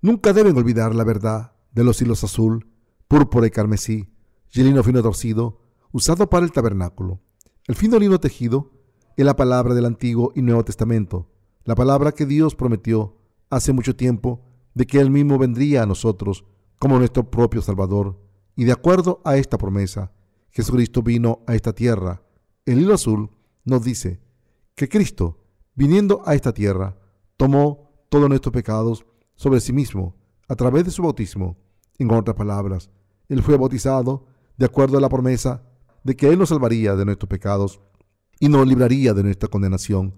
nunca 0.00 0.32
deben 0.32 0.56
olvidar 0.56 0.94
la 0.94 1.04
verdad 1.04 1.52
de 1.72 1.84
los 1.84 2.00
hilos 2.00 2.24
azul, 2.24 2.66
púrpura 3.06 3.46
y 3.46 3.50
carmesí, 3.50 4.08
y 4.52 4.82
fino 4.82 5.02
torcido, 5.02 5.60
usado 5.92 6.28
para 6.30 6.44
el 6.44 6.52
tabernáculo. 6.52 7.20
El 7.66 7.74
fino 7.74 7.98
lino 7.98 8.20
tejido 8.20 8.70
es 9.16 9.24
la 9.24 9.34
palabra 9.34 9.74
del 9.74 9.86
Antiguo 9.86 10.30
y 10.36 10.42
Nuevo 10.42 10.64
Testamento, 10.64 11.28
la 11.64 11.74
palabra 11.74 12.12
que 12.12 12.24
Dios 12.24 12.54
prometió 12.54 13.16
hace 13.50 13.72
mucho 13.72 13.96
tiempo 13.96 14.44
de 14.74 14.86
que 14.86 15.00
Él 15.00 15.10
mismo 15.10 15.36
vendría 15.36 15.82
a 15.82 15.86
nosotros 15.86 16.44
como 16.78 16.96
nuestro 16.96 17.28
propio 17.28 17.62
Salvador. 17.62 18.20
Y 18.54 18.66
de 18.66 18.72
acuerdo 18.72 19.20
a 19.24 19.36
esta 19.36 19.58
promesa, 19.58 20.12
Jesucristo 20.50 21.02
vino 21.02 21.40
a 21.48 21.56
esta 21.56 21.72
tierra. 21.72 22.22
El 22.66 22.78
hilo 22.78 22.94
azul 22.94 23.30
nos 23.64 23.82
dice 23.82 24.20
que 24.76 24.88
Cristo, 24.88 25.40
viniendo 25.74 26.22
a 26.24 26.36
esta 26.36 26.54
tierra, 26.54 26.96
tomó 27.36 27.90
todos 28.10 28.28
nuestros 28.28 28.52
pecados 28.52 29.04
sobre 29.34 29.58
sí 29.58 29.72
mismo 29.72 30.14
a 30.46 30.54
través 30.54 30.84
de 30.84 30.92
su 30.92 31.02
bautismo. 31.02 31.56
En 31.98 32.12
otras 32.12 32.36
palabras, 32.36 32.90
Él 33.28 33.42
fue 33.42 33.56
bautizado 33.56 34.26
de 34.56 34.66
acuerdo 34.66 34.98
a 34.98 35.00
la 35.00 35.08
promesa 35.08 35.64
de 36.06 36.14
que 36.14 36.28
Él 36.28 36.38
nos 36.38 36.50
salvaría 36.50 36.94
de 36.94 37.04
nuestros 37.04 37.28
pecados 37.28 37.80
y 38.38 38.48
nos 38.48 38.64
libraría 38.64 39.12
de 39.12 39.24
nuestra 39.24 39.48
condenación, 39.48 40.14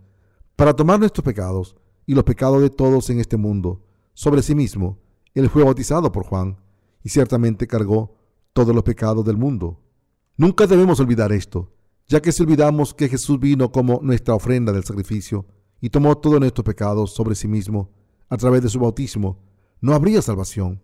para 0.54 0.76
tomar 0.76 1.00
nuestros 1.00 1.24
pecados 1.24 1.76
y 2.04 2.14
los 2.14 2.24
pecados 2.24 2.60
de 2.60 2.68
todos 2.68 3.08
en 3.08 3.20
este 3.20 3.38
mundo 3.38 3.82
sobre 4.12 4.42
sí 4.42 4.54
mismo. 4.54 4.98
Él 5.34 5.48
fue 5.48 5.64
bautizado 5.64 6.12
por 6.12 6.24
Juan 6.24 6.58
y 7.02 7.08
ciertamente 7.08 7.66
cargó 7.66 8.18
todos 8.52 8.74
los 8.74 8.84
pecados 8.84 9.24
del 9.24 9.38
mundo. 9.38 9.80
Nunca 10.36 10.66
debemos 10.66 11.00
olvidar 11.00 11.32
esto, 11.32 11.72
ya 12.06 12.20
que 12.20 12.32
si 12.32 12.42
olvidamos 12.42 12.92
que 12.92 13.08
Jesús 13.08 13.40
vino 13.40 13.72
como 13.72 14.00
nuestra 14.02 14.34
ofrenda 14.34 14.72
del 14.72 14.84
sacrificio 14.84 15.46
y 15.80 15.88
tomó 15.88 16.18
todos 16.18 16.38
nuestros 16.38 16.66
pecados 16.66 17.12
sobre 17.14 17.34
sí 17.34 17.48
mismo 17.48 17.94
a 18.28 18.36
través 18.36 18.62
de 18.62 18.68
su 18.68 18.78
bautismo, 18.78 19.38
no 19.80 19.94
habría 19.94 20.20
salvación. 20.20 20.82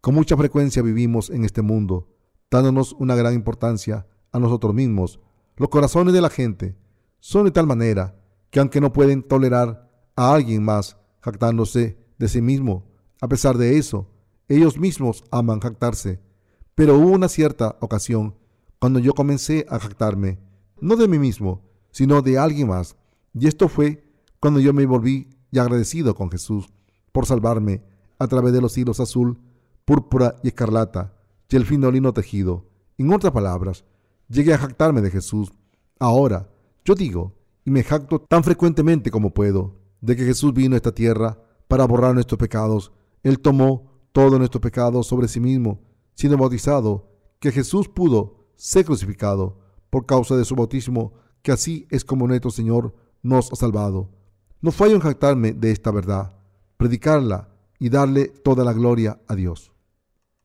Con 0.00 0.14
mucha 0.14 0.38
frecuencia 0.38 0.80
vivimos 0.80 1.28
en 1.28 1.44
este 1.44 1.60
mundo, 1.60 2.08
dándonos 2.50 2.94
una 2.94 3.14
gran 3.14 3.34
importancia 3.34 4.06
a 4.32 4.38
nosotros 4.38 4.74
mismos. 4.74 5.20
Los 5.56 5.68
corazones 5.68 6.14
de 6.14 6.20
la 6.20 6.30
gente 6.30 6.76
son 7.20 7.44
de 7.44 7.50
tal 7.50 7.66
manera 7.66 8.16
que 8.50 8.60
aunque 8.60 8.80
no 8.80 8.92
pueden 8.92 9.22
tolerar 9.22 9.90
a 10.16 10.34
alguien 10.34 10.64
más 10.64 10.96
jactándose 11.20 11.98
de 12.18 12.28
sí 12.28 12.40
mismo, 12.40 12.86
a 13.20 13.28
pesar 13.28 13.58
de 13.58 13.78
eso, 13.78 14.10
ellos 14.48 14.78
mismos 14.78 15.24
aman 15.30 15.60
jactarse. 15.60 16.20
Pero 16.74 16.96
hubo 16.96 17.10
una 17.10 17.28
cierta 17.28 17.76
ocasión 17.80 18.36
cuando 18.78 19.00
yo 19.00 19.12
comencé 19.12 19.66
a 19.68 19.78
jactarme, 19.78 20.38
no 20.80 20.96
de 20.96 21.08
mí 21.08 21.18
mismo, 21.18 21.62
sino 21.90 22.22
de 22.22 22.38
alguien 22.38 22.68
más. 22.68 22.96
Y 23.34 23.48
esto 23.48 23.68
fue 23.68 24.04
cuando 24.40 24.60
yo 24.60 24.72
me 24.72 24.86
volví 24.86 25.30
y 25.50 25.58
agradecido 25.58 26.14
con 26.14 26.30
Jesús 26.30 26.68
por 27.12 27.26
salvarme 27.26 27.82
a 28.18 28.28
través 28.28 28.52
de 28.52 28.60
los 28.60 28.78
hilos 28.78 29.00
azul, 29.00 29.38
púrpura 29.84 30.36
y 30.42 30.48
escarlata 30.48 31.14
y 31.48 31.56
el 31.56 31.64
fino 31.64 31.90
lino 31.90 32.12
tejido. 32.12 32.66
En 32.98 33.12
otras 33.12 33.32
palabras, 33.32 33.84
llegué 34.28 34.54
a 34.54 34.58
jactarme 34.58 35.00
de 35.00 35.10
Jesús. 35.10 35.52
Ahora, 35.98 36.48
yo 36.84 36.94
digo, 36.94 37.34
y 37.64 37.70
me 37.70 37.82
jacto 37.82 38.20
tan 38.20 38.44
frecuentemente 38.44 39.10
como 39.10 39.34
puedo, 39.34 39.76
de 40.00 40.16
que 40.16 40.24
Jesús 40.24 40.54
vino 40.54 40.74
a 40.74 40.78
esta 40.78 40.94
tierra 40.94 41.38
para 41.66 41.84
borrar 41.84 42.14
nuestros 42.14 42.38
pecados. 42.38 42.92
Él 43.22 43.40
tomó 43.40 43.92
todos 44.12 44.38
nuestros 44.38 44.62
pecados 44.62 45.06
sobre 45.06 45.28
sí 45.28 45.40
mismo, 45.40 45.82
siendo 46.14 46.38
bautizado, 46.38 47.10
que 47.40 47.52
Jesús 47.52 47.88
pudo 47.88 48.48
ser 48.56 48.84
crucificado 48.84 49.60
por 49.90 50.06
causa 50.06 50.36
de 50.36 50.44
su 50.44 50.54
bautismo, 50.54 51.12
que 51.42 51.52
así 51.52 51.86
es 51.90 52.04
como 52.04 52.26
nuestro 52.26 52.50
Señor 52.50 52.94
nos 53.22 53.52
ha 53.52 53.56
salvado. 53.56 54.10
No 54.60 54.72
fallo 54.72 54.94
en 54.94 55.00
jactarme 55.00 55.52
de 55.52 55.70
esta 55.70 55.90
verdad, 55.90 56.34
predicarla 56.76 57.48
y 57.78 57.90
darle 57.90 58.28
toda 58.28 58.64
la 58.64 58.72
gloria 58.72 59.20
a 59.28 59.34
Dios. 59.34 59.72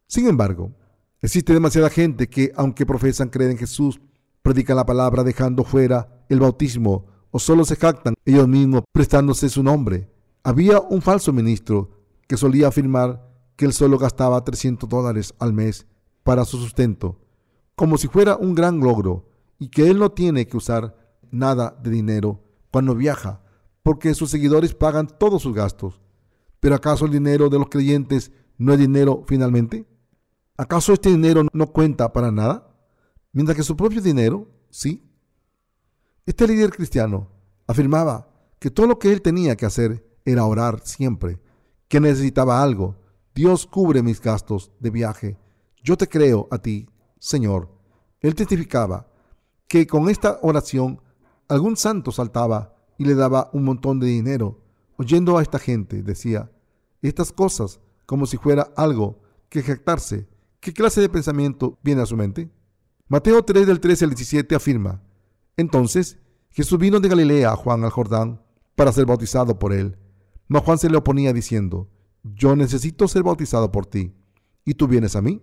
Sin 0.07 0.27
embargo, 0.27 0.73
Existe 1.23 1.53
demasiada 1.53 1.89
gente 1.89 2.27
que, 2.27 2.51
aunque 2.57 2.85
profesan 2.85 3.29
creer 3.29 3.51
en 3.51 3.57
Jesús, 3.57 4.01
predican 4.41 4.75
la 4.75 4.85
palabra 4.85 5.23
dejando 5.23 5.63
fuera 5.63 6.25
el 6.27 6.41
bautismo 6.41 7.05
o 7.31 7.39
solo 7.39 7.63
se 7.63 7.77
jactan 7.77 8.15
ellos 8.25 8.45
mismos 8.45 8.83
prestándose 8.91 9.47
su 9.47 9.63
nombre. 9.63 10.11
Había 10.43 10.81
un 10.81 11.01
falso 11.01 11.31
ministro 11.31 11.91
que 12.27 12.35
solía 12.35 12.67
afirmar 12.67 13.25
que 13.55 13.63
él 13.63 13.71
solo 13.71 13.97
gastaba 13.97 14.43
300 14.43 14.89
dólares 14.89 15.33
al 15.39 15.53
mes 15.53 15.87
para 16.23 16.43
su 16.43 16.57
sustento, 16.57 17.21
como 17.75 17.97
si 17.97 18.09
fuera 18.09 18.35
un 18.35 18.53
gran 18.53 18.81
logro, 18.81 19.29
y 19.59 19.69
que 19.69 19.89
él 19.89 19.99
no 19.99 20.11
tiene 20.11 20.45
que 20.45 20.57
usar 20.57 20.93
nada 21.31 21.73
de 21.81 21.89
dinero 21.89 22.43
cuando 22.69 22.95
viaja, 22.95 23.41
porque 23.81 24.13
sus 24.13 24.29
seguidores 24.29 24.75
pagan 24.75 25.07
todos 25.07 25.43
sus 25.43 25.53
gastos. 25.53 26.01
¿Pero 26.59 26.75
acaso 26.75 27.05
el 27.05 27.11
dinero 27.11 27.47
de 27.47 27.59
los 27.59 27.69
creyentes 27.69 28.33
no 28.57 28.73
es 28.73 28.79
dinero 28.79 29.23
finalmente? 29.25 29.87
¿Acaso 30.55 30.93
este 30.93 31.09
dinero 31.09 31.47
no 31.51 31.67
cuenta 31.67 32.13
para 32.13 32.31
nada? 32.31 32.69
Mientras 33.31 33.57
que 33.57 33.63
su 33.63 33.75
propio 33.75 34.01
dinero, 34.01 34.47
sí. 34.69 35.09
Este 36.27 36.47
líder 36.47 36.69
cristiano 36.69 37.31
afirmaba 37.65 38.29
que 38.59 38.69
todo 38.69 38.85
lo 38.85 38.99
que 38.99 39.11
él 39.11 39.23
tenía 39.23 39.55
que 39.55 39.65
hacer 39.65 40.07
era 40.25 40.45
orar 40.45 40.81
siempre, 40.85 41.41
que 41.87 41.99
necesitaba 41.99 42.61
algo. 42.61 42.97
Dios 43.33 43.65
cubre 43.65 44.03
mis 44.03 44.21
gastos 44.21 44.71
de 44.79 44.91
viaje. 44.91 45.39
Yo 45.83 45.97
te 45.97 46.07
creo 46.07 46.47
a 46.51 46.59
ti, 46.59 46.87
Señor. 47.17 47.69
Él 48.21 48.35
testificaba 48.35 49.07
que 49.67 49.87
con 49.87 50.07
esta 50.07 50.37
oración 50.43 51.01
algún 51.47 51.75
santo 51.77 52.11
saltaba 52.11 52.75
y 52.99 53.05
le 53.05 53.15
daba 53.15 53.49
un 53.53 53.63
montón 53.63 53.99
de 53.99 54.05
dinero. 54.05 54.61
Oyendo 54.97 55.39
a 55.39 55.41
esta 55.41 55.57
gente, 55.57 56.03
decía 56.03 56.51
estas 57.01 57.31
cosas 57.31 57.79
como 58.05 58.27
si 58.27 58.37
fuera 58.37 58.71
algo 58.75 59.23
que 59.49 59.63
jactarse 59.63 60.27
¿Qué 60.63 60.71
clase 60.71 61.01
de 61.01 61.09
pensamiento 61.09 61.77
viene 61.83 62.03
a 62.03 62.05
su 62.05 62.15
mente? 62.15 62.49
Mateo 63.09 63.43
3 63.43 63.67
del 63.67 63.81
13 63.81 64.05
al 64.05 64.11
17 64.11 64.55
afirma, 64.55 65.03
Entonces 65.57 66.19
Jesús 66.51 66.79
vino 66.79 67.01
de 67.01 67.09
Galilea 67.09 67.51
a 67.51 67.57
Juan 67.57 67.83
al 67.83 67.89
Jordán 67.89 68.41
para 68.73 68.93
ser 68.93 69.05
bautizado 69.05 69.59
por 69.59 69.73
él. 69.73 69.97
Mas 70.47 70.63
Juan 70.63 70.77
se 70.77 70.89
le 70.89 70.95
oponía 70.95 71.33
diciendo, 71.33 71.89
Yo 72.23 72.55
necesito 72.55 73.09
ser 73.09 73.23
bautizado 73.23 73.73
por 73.73 73.87
ti, 73.87 74.13
¿y 74.63 74.75
tú 74.75 74.87
vienes 74.87 75.17
a 75.17 75.21
mí? 75.21 75.41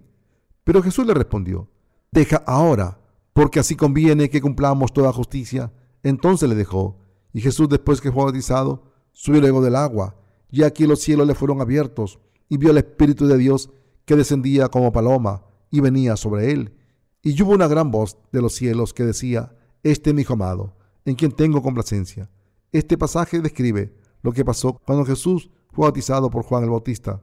Pero 0.65 0.83
Jesús 0.83 1.07
le 1.07 1.13
respondió, 1.13 1.69
Deja 2.11 2.43
ahora, 2.47 2.99
porque 3.35 3.61
así 3.61 3.77
conviene 3.77 4.31
que 4.31 4.41
cumplamos 4.41 4.91
toda 4.95 5.13
justicia. 5.13 5.71
Entonces 6.03 6.49
le 6.49 6.55
dejó, 6.55 6.97
y 7.35 7.43
Jesús 7.43 7.69
después 7.69 8.01
que 8.01 8.11
fue 8.11 8.25
bautizado, 8.25 8.91
subió 9.13 9.43
luego 9.43 9.61
del 9.61 9.77
agua, 9.77 10.17
y 10.51 10.63
aquí 10.63 10.87
los 10.87 11.01
cielos 11.01 11.27
le 11.27 11.35
fueron 11.35 11.61
abiertos, 11.61 12.21
y 12.49 12.57
vio 12.57 12.71
el 12.71 12.79
Espíritu 12.79 13.27
de 13.27 13.37
Dios 13.37 13.69
que 14.05 14.17
descendía 14.17 14.69
como 14.69 14.93
paloma 14.93 15.45
y 15.71 15.81
venía 15.81 16.17
sobre 16.17 16.51
él. 16.51 16.77
Y 17.23 17.41
hubo 17.43 17.53
una 17.53 17.69
gran 17.69 17.91
voz 17.91 18.17
de 18.33 18.43
los 18.43 18.55
cielos 18.55 18.95
que 18.95 19.05
decía, 19.05 19.55
Este 19.83 20.11
es 20.11 20.17
mi 20.17 20.23
hijo 20.23 20.35
amado, 20.35 20.77
en 21.05 21.15
quien 21.15 21.33
tengo 21.33 21.63
complacencia. 21.63 22.31
Este 22.73 22.97
pasaje 22.97 23.41
describe 23.41 23.95
lo 24.23 24.33
que 24.33 24.45
pasó 24.45 24.79
cuando 24.85 25.05
Jesús 25.05 25.51
fue 25.73 25.85
bautizado 25.85 26.31
por 26.31 26.45
Juan 26.45 26.65
el 26.65 26.71
Bautista. 26.71 27.23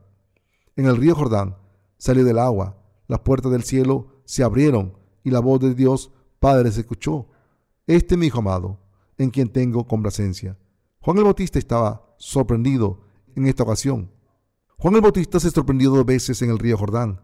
En 0.76 0.86
el 0.86 0.96
río 0.96 1.14
Jordán 1.14 1.56
salió 1.96 2.24
del 2.24 2.38
agua, 2.38 2.76
las 3.06 3.20
puertas 3.20 3.50
del 3.50 3.64
cielo 3.64 4.22
se 4.24 4.42
abrieron 4.42 4.96
y 5.24 5.30
la 5.30 5.40
voz 5.40 5.60
de 5.60 5.74
Dios 5.74 6.12
Padre 6.38 6.70
se 6.70 6.80
escuchó. 6.80 7.28
Este 7.86 8.14
es 8.14 8.18
mi 8.18 8.26
hijo 8.26 8.38
amado, 8.38 8.78
en 9.16 9.30
quien 9.30 9.48
tengo 9.48 9.86
complacencia. 9.86 10.56
Juan 11.00 11.18
el 11.18 11.24
Bautista 11.24 11.58
estaba 11.58 12.14
sorprendido 12.18 13.00
en 13.34 13.46
esta 13.46 13.62
ocasión 13.62 14.10
Juan 14.80 14.94
el 14.94 15.00
Bautista 15.00 15.40
se 15.40 15.50
sorprendió 15.50 15.90
dos 15.90 16.06
veces 16.06 16.40
en 16.40 16.50
el 16.50 16.58
río 16.60 16.78
Jordán. 16.78 17.20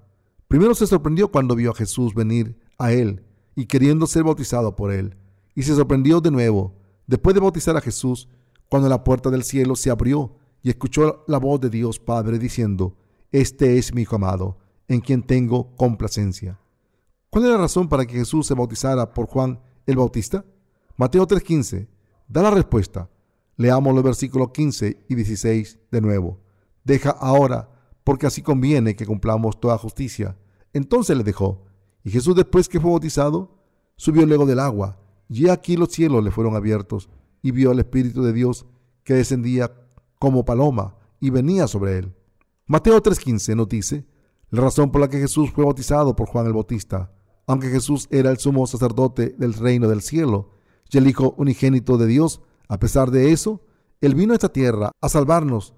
Primero 0.48 0.74
se 0.74 0.88
sorprendió 0.88 1.30
cuando 1.30 1.54
vio 1.54 1.70
a 1.70 1.74
Jesús 1.74 2.12
venir 2.12 2.58
a 2.78 2.90
él 2.90 3.24
y 3.54 3.66
queriendo 3.66 4.08
ser 4.08 4.24
bautizado 4.24 4.74
por 4.74 4.92
él. 4.92 5.16
Y 5.54 5.62
se 5.62 5.76
sorprendió 5.76 6.20
de 6.20 6.32
nuevo, 6.32 6.74
después 7.06 7.32
de 7.32 7.40
bautizar 7.40 7.76
a 7.76 7.80
Jesús, 7.80 8.28
cuando 8.68 8.88
la 8.88 9.04
puerta 9.04 9.30
del 9.30 9.44
cielo 9.44 9.76
se 9.76 9.88
abrió 9.88 10.34
y 10.64 10.70
escuchó 10.70 11.22
la 11.28 11.38
voz 11.38 11.60
de 11.60 11.70
Dios 11.70 12.00
Padre 12.00 12.40
diciendo, 12.40 12.96
Este 13.30 13.78
es 13.78 13.94
mi 13.94 14.02
Hijo 14.02 14.16
amado, 14.16 14.58
en 14.88 15.00
quien 15.00 15.22
tengo 15.22 15.76
complacencia. 15.76 16.58
¿Cuál 17.30 17.44
es 17.44 17.50
la 17.52 17.58
razón 17.58 17.88
para 17.88 18.04
que 18.04 18.14
Jesús 18.14 18.48
se 18.48 18.54
bautizara 18.54 19.14
por 19.14 19.26
Juan 19.26 19.60
el 19.86 19.94
Bautista? 19.94 20.44
Mateo 20.96 21.24
3:15 21.24 21.86
da 22.26 22.42
la 22.42 22.50
respuesta. 22.50 23.08
Leamos 23.56 23.94
los 23.94 24.02
versículos 24.02 24.50
15 24.50 25.04
y 25.08 25.14
16 25.14 25.78
de 25.92 26.00
nuevo. 26.00 26.43
Deja 26.84 27.10
ahora, 27.10 27.70
porque 28.04 28.26
así 28.26 28.42
conviene 28.42 28.94
que 28.94 29.06
cumplamos 29.06 29.58
toda 29.58 29.78
justicia. 29.78 30.36
Entonces 30.72 31.16
le 31.16 31.24
dejó. 31.24 31.64
Y 32.02 32.10
Jesús 32.10 32.36
después 32.36 32.68
que 32.68 32.80
fue 32.80 32.90
bautizado, 32.90 33.58
subió 33.96 34.26
luego 34.26 34.46
del 34.46 34.60
agua. 34.60 34.98
Y 35.28 35.48
aquí 35.48 35.76
los 35.76 35.90
cielos 35.90 36.22
le 36.22 36.30
fueron 36.30 36.54
abiertos, 36.54 37.08
y 37.42 37.50
vio 37.50 37.70
al 37.70 37.78
Espíritu 37.78 38.22
de 38.22 38.32
Dios 38.32 38.66
que 39.04 39.14
descendía 39.14 39.72
como 40.18 40.44
paloma 40.44 40.96
y 41.20 41.30
venía 41.30 41.66
sobre 41.66 41.98
él. 41.98 42.14
Mateo 42.66 43.02
3:15 43.02 43.54
nos 43.54 43.68
dice 43.68 44.06
la 44.50 44.62
razón 44.62 44.90
por 44.90 45.00
la 45.00 45.08
que 45.08 45.18
Jesús 45.18 45.50
fue 45.50 45.64
bautizado 45.64 46.14
por 46.14 46.28
Juan 46.28 46.46
el 46.46 46.52
Bautista. 46.52 47.12
Aunque 47.46 47.68
Jesús 47.68 48.06
era 48.10 48.30
el 48.30 48.38
sumo 48.38 48.66
sacerdote 48.66 49.34
del 49.36 49.54
reino 49.54 49.88
del 49.88 50.00
cielo 50.00 50.52
y 50.90 50.98
el 50.98 51.08
Hijo 51.08 51.34
unigénito 51.36 51.98
de 51.98 52.06
Dios, 52.06 52.40
a 52.68 52.78
pesar 52.78 53.10
de 53.10 53.32
eso, 53.32 53.60
Él 54.00 54.14
vino 54.14 54.32
a 54.32 54.36
esta 54.36 54.52
tierra 54.52 54.92
a 55.00 55.08
salvarnos, 55.08 55.74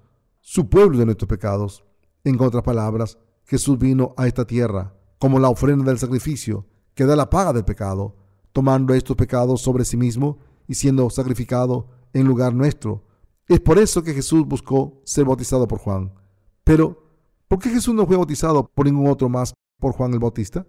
su 0.49 0.69
pueblo 0.69 0.97
de 0.97 1.05
nuestros 1.05 1.27
pecados. 1.27 1.83
En 2.23 2.39
otras 2.41 2.63
palabras, 2.63 3.17
Jesús 3.43 3.77
vino 3.77 4.13
a 4.15 4.27
esta 4.27 4.47
tierra 4.47 4.95
como 5.19 5.39
la 5.39 5.49
ofrenda 5.49 5.83
del 5.83 5.99
sacrificio 5.99 6.65
que 6.95 7.03
da 7.03 7.17
la 7.17 7.29
paga 7.29 7.51
del 7.51 7.65
pecado, 7.65 8.15
tomando 8.53 8.93
estos 8.93 9.17
pecados 9.17 9.59
sobre 9.59 9.83
sí 9.83 9.97
mismo 9.97 10.39
y 10.65 10.75
siendo 10.75 11.09
sacrificado 11.09 11.89
en 12.13 12.25
lugar 12.25 12.53
nuestro. 12.53 13.03
Es 13.49 13.59
por 13.59 13.77
eso 13.77 14.03
que 14.03 14.13
Jesús 14.13 14.47
buscó 14.47 15.01
ser 15.03 15.25
bautizado 15.25 15.67
por 15.67 15.79
Juan. 15.79 16.13
Pero, 16.63 17.03
¿por 17.49 17.59
qué 17.59 17.69
Jesús 17.69 17.93
no 17.93 18.07
fue 18.07 18.15
bautizado 18.15 18.71
por 18.73 18.85
ningún 18.85 19.09
otro 19.09 19.27
más 19.27 19.53
por 19.81 19.91
Juan 19.91 20.13
el 20.13 20.19
Bautista? 20.19 20.65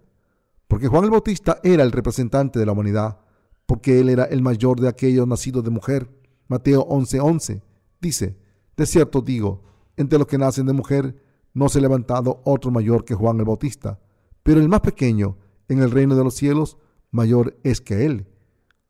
Porque 0.67 0.89
Juan 0.89 1.05
el 1.05 1.11
Bautista 1.11 1.61
era 1.63 1.83
el 1.83 1.93
representante 1.93 2.59
de 2.59 2.65
la 2.65 2.73
humanidad, 2.73 3.21
porque 3.65 4.01
él 4.01 4.09
era 4.09 4.25
el 4.25 4.41
mayor 4.41 4.81
de 4.81 4.89
aquellos 4.89 5.25
nacidos 5.25 5.63
de 5.63 5.69
mujer. 5.69 6.09
Mateo 6.49 6.85
11:11 6.85 7.61
dice, 8.01 8.37
de 8.75 8.85
cierto 8.85 9.21
digo, 9.21 9.68
entre 9.99 10.17
los 10.17 10.27
que 10.27 10.37
nacen 10.37 10.65
de 10.65 10.71
mujer 10.71 11.21
no 11.53 11.67
se 11.67 11.79
ha 11.79 11.81
levantado 11.81 12.41
otro 12.45 12.71
mayor 12.71 13.03
que 13.03 13.15
Juan 13.15 13.37
el 13.39 13.45
Bautista, 13.45 13.99
pero 14.43 14.61
el 14.61 14.69
más 14.69 14.79
pequeño 14.79 15.37
en 15.67 15.79
el 15.79 15.91
reino 15.91 16.15
de 16.15 16.23
los 16.23 16.35
cielos 16.35 16.77
mayor 17.11 17.59
es 17.63 17.81
que 17.81 18.05
él. 18.05 18.25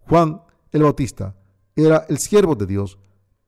Juan 0.01 0.43
el 0.71 0.83
Bautista 0.83 1.35
era 1.75 2.05
el 2.09 2.19
siervo 2.19 2.53
de 2.53 2.67
Dios, 2.67 2.99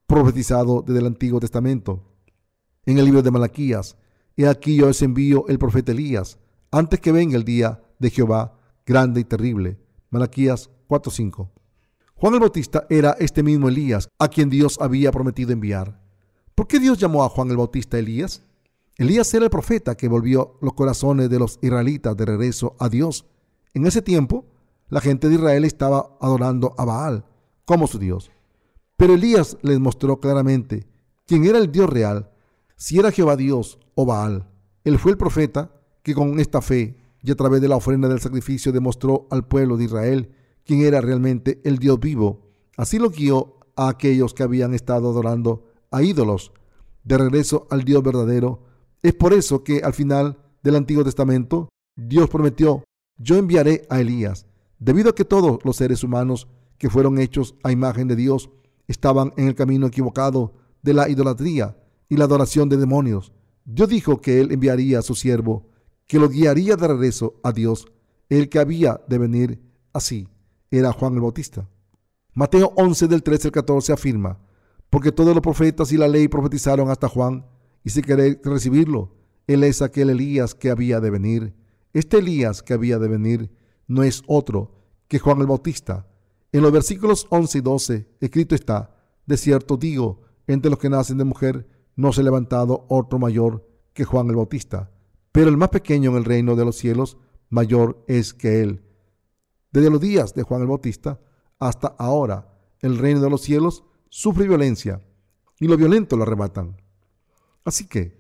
profetizado 0.08 0.82
desde 0.82 1.02
el 1.02 1.06
Antiguo 1.06 1.40
Testamento. 1.40 2.04
En 2.88 2.98
el 2.98 3.06
libro 3.06 3.22
de 3.22 3.30
Malaquías, 3.30 3.96
he 4.36 4.48
aquí 4.48 4.76
yo 4.78 4.88
os 4.88 5.02
envío 5.04 5.46
el 5.48 5.60
profeta 5.60 5.92
Elías, 5.92 6.40
antes 6.72 7.00
que 7.00 7.12
venga 7.12 7.38
el 7.38 7.44
día 7.44 7.84
de 8.00 8.10
Jehová 8.10 8.58
grande 8.88 9.22
y 9.22 9.24
terrible. 9.24 9.80
Malaquías 10.10 10.72
4:5. 10.88 11.52
Juan 12.16 12.34
el 12.34 12.40
Bautista 12.40 12.88
era 12.90 13.16
este 13.20 13.44
mismo 13.44 13.70
Elías 13.70 14.10
a 14.18 14.30
quien 14.30 14.50
Dios 14.50 14.80
había 14.82 15.12
prometido 15.12 15.52
enviar. 15.52 16.01
¿Por 16.62 16.68
qué 16.68 16.80
Dios 16.80 17.00
llamó 17.00 17.24
a 17.24 17.30
Juan 17.30 17.50
el 17.50 17.58
Bautista 17.58 17.98
Elías? 17.98 18.44
Elías 18.96 19.34
era 19.34 19.46
el 19.46 19.50
profeta 19.50 19.98
que 19.98 20.08
volvió 20.08 20.60
los 20.62 20.76
corazones 20.76 21.28
de 21.28 21.40
los 21.40 21.58
israelitas 21.64 22.16
de 22.16 22.24
regreso 22.24 22.76
a 22.78 22.88
Dios. 22.88 23.26
En 23.74 23.88
ese 23.88 24.04
tiempo, 24.04 24.46
la 24.88 25.02
gente 25.02 25.28
de 25.28 25.34
Israel 25.34 25.66
estaba 25.66 26.20
adorando 26.22 26.76
a 26.78 26.86
Baal 26.86 27.26
como 27.66 27.88
su 27.88 27.98
Dios. 27.98 28.30
Pero 28.96 29.16
Elías 29.16 29.58
les 29.64 29.80
mostró 29.80 30.20
claramente 30.20 30.86
quién 31.26 31.46
era 31.46 31.58
el 31.58 31.72
Dios 31.72 31.90
real, 31.90 32.30
si 32.76 33.00
era 33.00 33.12
Jehová 33.12 33.38
Dios 33.38 33.80
o 33.96 34.06
Baal. 34.06 34.48
Él 34.84 35.00
fue 35.00 35.14
el 35.14 35.18
profeta 35.18 35.72
que 36.04 36.14
con 36.14 36.40
esta 36.40 36.62
fe 36.62 36.96
y 37.24 37.32
a 37.32 37.36
través 37.36 37.60
de 37.62 37.70
la 37.70 37.78
ofrenda 37.78 38.08
del 38.08 38.22
sacrificio 38.22 38.72
demostró 38.72 39.26
al 39.32 39.48
pueblo 39.48 39.78
de 39.78 39.86
Israel 39.86 40.36
quién 40.64 40.82
era 40.82 41.02
realmente 41.02 41.60
el 41.64 41.80
Dios 41.80 42.00
vivo. 42.00 42.52
Así 42.78 43.00
lo 43.00 43.10
guió 43.10 43.58
a 43.76 43.88
aquellos 43.90 44.36
que 44.36 44.44
habían 44.44 44.76
estado 44.76 45.10
adorando 45.10 45.71
a 45.92 46.02
ídolos 46.02 46.52
de 47.04 47.18
regreso 47.18 47.68
al 47.70 47.84
Dios 47.84 48.02
verdadero. 48.02 48.64
Es 49.04 49.14
por 49.14 49.34
eso 49.34 49.64
que 49.64 49.82
al 49.82 49.94
final 49.94 50.38
del 50.64 50.76
Antiguo 50.76 51.04
Testamento 51.04 51.70
Dios 51.96 52.30
prometió, 52.30 52.84
yo 53.18 53.38
enviaré 53.38 53.86
a 53.90 54.00
Elías, 54.00 54.48
debido 54.80 55.10
a 55.10 55.16
que 55.16 55.26
todos 55.26 55.60
los 55.64 55.76
seres 55.76 56.04
humanos 56.04 56.48
que 56.78 56.90
fueron 56.90 57.20
hechos 57.20 57.56
a 57.64 57.72
imagen 57.72 58.08
de 58.08 58.16
Dios 58.16 58.50
estaban 58.88 59.34
en 59.38 59.48
el 59.48 59.56
camino 59.56 59.88
equivocado 59.88 60.54
de 60.82 60.94
la 60.94 61.10
idolatría 61.10 61.78
y 62.10 62.18
la 62.18 62.26
adoración 62.26 62.70
de 62.70 62.78
demonios. 62.78 63.32
Dios 63.66 63.90
dijo 63.90 64.22
que 64.22 64.42
Él 64.42 64.52
enviaría 64.52 65.00
a 65.00 65.04
su 65.04 65.16
siervo, 65.16 65.70
que 66.08 66.20
lo 66.20 66.30
guiaría 66.30 66.76
de 66.76 66.88
regreso 66.88 67.36
a 67.44 67.52
Dios, 67.52 67.86
el 68.30 68.50
que 68.50 68.60
había 68.60 69.02
de 69.08 69.18
venir 69.18 69.62
así. 69.94 70.28
Era 70.72 70.92
Juan 70.92 71.14
el 71.14 71.22
Bautista. 71.22 71.70
Mateo 72.34 72.74
11 72.76 73.08
del 73.08 73.24
13 73.24 73.50
al 73.50 73.52
14 73.52 73.94
afirma, 73.94 74.40
porque 74.92 75.12
todos 75.12 75.34
los 75.34 75.42
profetas 75.42 75.92
y 75.92 75.98
la 75.98 76.08
ley 76.08 76.28
profetizaron 76.28 76.92
hasta 76.92 77.10
Juan, 77.10 77.48
y 77.84 77.90
si 77.90 78.04
queréis 78.04 78.38
recibirlo, 78.44 79.16
él 79.48 79.64
es 79.64 79.82
aquel 79.82 80.12
Elías 80.12 80.54
que 80.54 80.70
había 80.70 81.00
de 81.00 81.10
venir. 81.10 81.56
Este 81.94 82.20
Elías 82.20 82.62
que 82.62 82.76
había 82.76 83.00
de 83.00 83.08
venir 83.08 83.52
no 83.88 84.04
es 84.04 84.22
otro 84.28 84.76
que 85.08 85.18
Juan 85.18 85.42
el 85.42 85.48
Bautista, 85.48 86.06
en 86.54 86.64
los 86.64 86.72
versículos 86.74 87.28
11 87.30 87.58
y 87.58 87.62
12 87.62 88.08
escrito 88.20 88.56
está, 88.56 88.94
de 89.26 89.38
cierto 89.38 89.78
digo, 89.78 90.22
entre 90.48 90.70
los 90.70 90.80
que 90.80 90.90
nacen 90.90 91.18
de 91.18 91.24
mujer 91.24 91.70
no 91.96 92.12
se 92.12 92.20
ha 92.20 92.24
levantado 92.26 92.86
otro 92.90 93.20
mayor 93.20 93.66
que 93.94 94.04
Juan 94.04 94.28
el 94.28 94.36
Bautista, 94.36 94.92
pero 95.32 95.48
el 95.48 95.56
más 95.56 95.70
pequeño 95.70 96.12
en 96.12 96.18
el 96.18 96.26
reino 96.26 96.58
de 96.58 96.66
los 96.66 96.76
cielos 96.76 97.18
mayor 97.50 98.04
es 98.08 98.34
que 98.34 98.62
él. 98.62 98.84
Desde 99.72 99.90
los 99.90 100.02
días 100.02 100.34
de 100.34 100.44
Juan 100.44 100.62
el 100.62 100.68
Bautista 100.68 101.22
hasta 101.58 101.88
ahora, 101.98 102.54
el 102.82 102.98
reino 102.98 103.22
de 103.22 103.30
los 103.30 103.42
cielos 103.42 103.86
sufre 104.12 104.46
violencia 104.46 105.02
y 105.60 105.68
lo 105.68 105.78
violento 105.78 106.18
lo 106.18 106.24
arrebatan. 106.24 106.76
Así 107.64 107.88
que, 107.88 108.20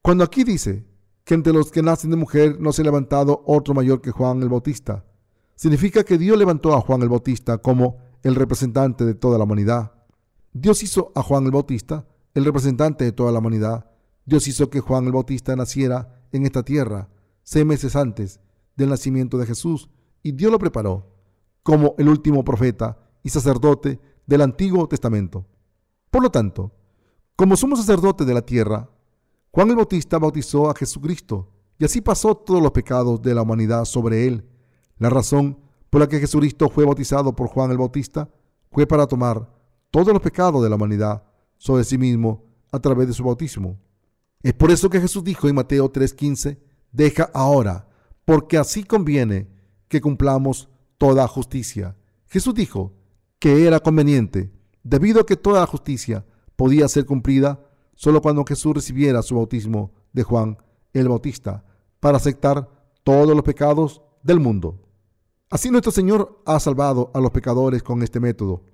cuando 0.00 0.22
aquí 0.22 0.44
dice 0.44 0.86
que 1.24 1.34
entre 1.34 1.52
los 1.52 1.72
que 1.72 1.82
nacen 1.82 2.10
de 2.10 2.16
mujer 2.16 2.60
no 2.60 2.72
se 2.72 2.82
ha 2.82 2.84
levantado 2.84 3.42
otro 3.46 3.74
mayor 3.74 4.00
que 4.00 4.12
Juan 4.12 4.40
el 4.42 4.48
Bautista, 4.48 5.04
significa 5.56 6.04
que 6.04 6.18
Dios 6.18 6.38
levantó 6.38 6.72
a 6.74 6.80
Juan 6.80 7.02
el 7.02 7.08
Bautista 7.08 7.58
como 7.58 7.98
el 8.22 8.36
representante 8.36 9.04
de 9.04 9.14
toda 9.14 9.38
la 9.38 9.44
humanidad. 9.44 9.92
Dios 10.52 10.82
hizo 10.84 11.10
a 11.16 11.22
Juan 11.22 11.44
el 11.44 11.50
Bautista 11.50 12.06
el 12.34 12.44
representante 12.44 13.04
de 13.04 13.12
toda 13.12 13.32
la 13.32 13.40
humanidad. 13.40 13.90
Dios 14.24 14.46
hizo 14.46 14.70
que 14.70 14.80
Juan 14.80 15.06
el 15.06 15.12
Bautista 15.12 15.56
naciera 15.56 16.22
en 16.30 16.44
esta 16.44 16.62
tierra 16.62 17.08
seis 17.42 17.66
meses 17.66 17.96
antes 17.96 18.40
del 18.76 18.90
nacimiento 18.90 19.36
de 19.36 19.46
Jesús 19.46 19.90
y 20.22 20.32
Dios 20.32 20.52
lo 20.52 20.58
preparó 20.58 21.12
como 21.62 21.96
el 21.98 22.08
último 22.08 22.44
profeta 22.44 22.98
y 23.24 23.30
sacerdote 23.30 24.00
del 24.26 24.42
Antiguo 24.42 24.88
Testamento. 24.88 25.46
Por 26.10 26.22
lo 26.22 26.30
tanto, 26.30 26.72
como 27.36 27.56
sumo 27.56 27.76
sacerdote 27.76 28.24
de 28.24 28.34
la 28.34 28.42
tierra, 28.42 28.90
Juan 29.50 29.70
el 29.70 29.76
Bautista 29.76 30.18
bautizó 30.18 30.68
a 30.68 30.74
Jesucristo 30.74 31.50
y 31.78 31.84
así 31.84 32.00
pasó 32.00 32.34
todos 32.34 32.62
los 32.62 32.72
pecados 32.72 33.22
de 33.22 33.34
la 33.34 33.42
humanidad 33.42 33.84
sobre 33.84 34.26
él 34.26 34.44
la 34.98 35.10
razón 35.10 35.58
por 35.90 36.00
la 36.00 36.08
que 36.08 36.20
Jesucristo 36.20 36.68
fue 36.68 36.84
bautizado 36.84 37.34
por 37.34 37.48
Juan 37.48 37.70
el 37.70 37.78
Bautista 37.78 38.30
fue 38.70 38.86
para 38.86 39.06
tomar 39.06 39.50
todos 39.90 40.08
los 40.08 40.22
pecados 40.22 40.62
de 40.62 40.70
la 40.70 40.76
humanidad 40.76 41.22
sobre 41.58 41.84
sí 41.84 41.98
mismo 41.98 42.44
a 42.72 42.78
través 42.80 43.06
de 43.06 43.14
su 43.14 43.24
bautismo. 43.24 43.78
Es 44.42 44.54
por 44.54 44.70
eso 44.70 44.90
que 44.90 45.00
Jesús 45.00 45.22
dijo 45.24 45.48
en 45.48 45.54
Mateo 45.54 45.90
3:15, 45.90 46.58
deja 46.92 47.30
ahora, 47.34 47.88
porque 48.24 48.58
así 48.58 48.84
conviene 48.84 49.48
que 49.88 50.00
cumplamos 50.00 50.68
toda 50.98 51.28
justicia. 51.28 51.96
Jesús 52.26 52.54
dijo 52.54 52.92
que 53.38 53.66
era 53.66 53.80
conveniente, 53.80 54.50
debido 54.82 55.20
a 55.20 55.26
que 55.26 55.36
toda 55.36 55.66
justicia 55.66 56.24
podía 56.56 56.88
ser 56.88 57.06
cumplida 57.06 57.60
solo 57.94 58.20
cuando 58.22 58.44
Jesús 58.44 58.74
recibiera 58.74 59.22
su 59.22 59.34
bautismo 59.34 59.92
de 60.12 60.22
Juan 60.22 60.58
el 60.92 61.08
Bautista, 61.08 61.64
para 62.00 62.16
aceptar 62.16 62.68
todos 63.04 63.28
los 63.28 63.42
pecados 63.42 64.02
del 64.22 64.40
mundo. 64.40 64.82
Así 65.50 65.70
nuestro 65.70 65.92
Señor 65.92 66.42
ha 66.46 66.58
salvado 66.58 67.10
a 67.14 67.20
los 67.20 67.30
pecadores 67.30 67.82
con 67.82 68.02
este 68.02 68.18
método. 68.18 68.64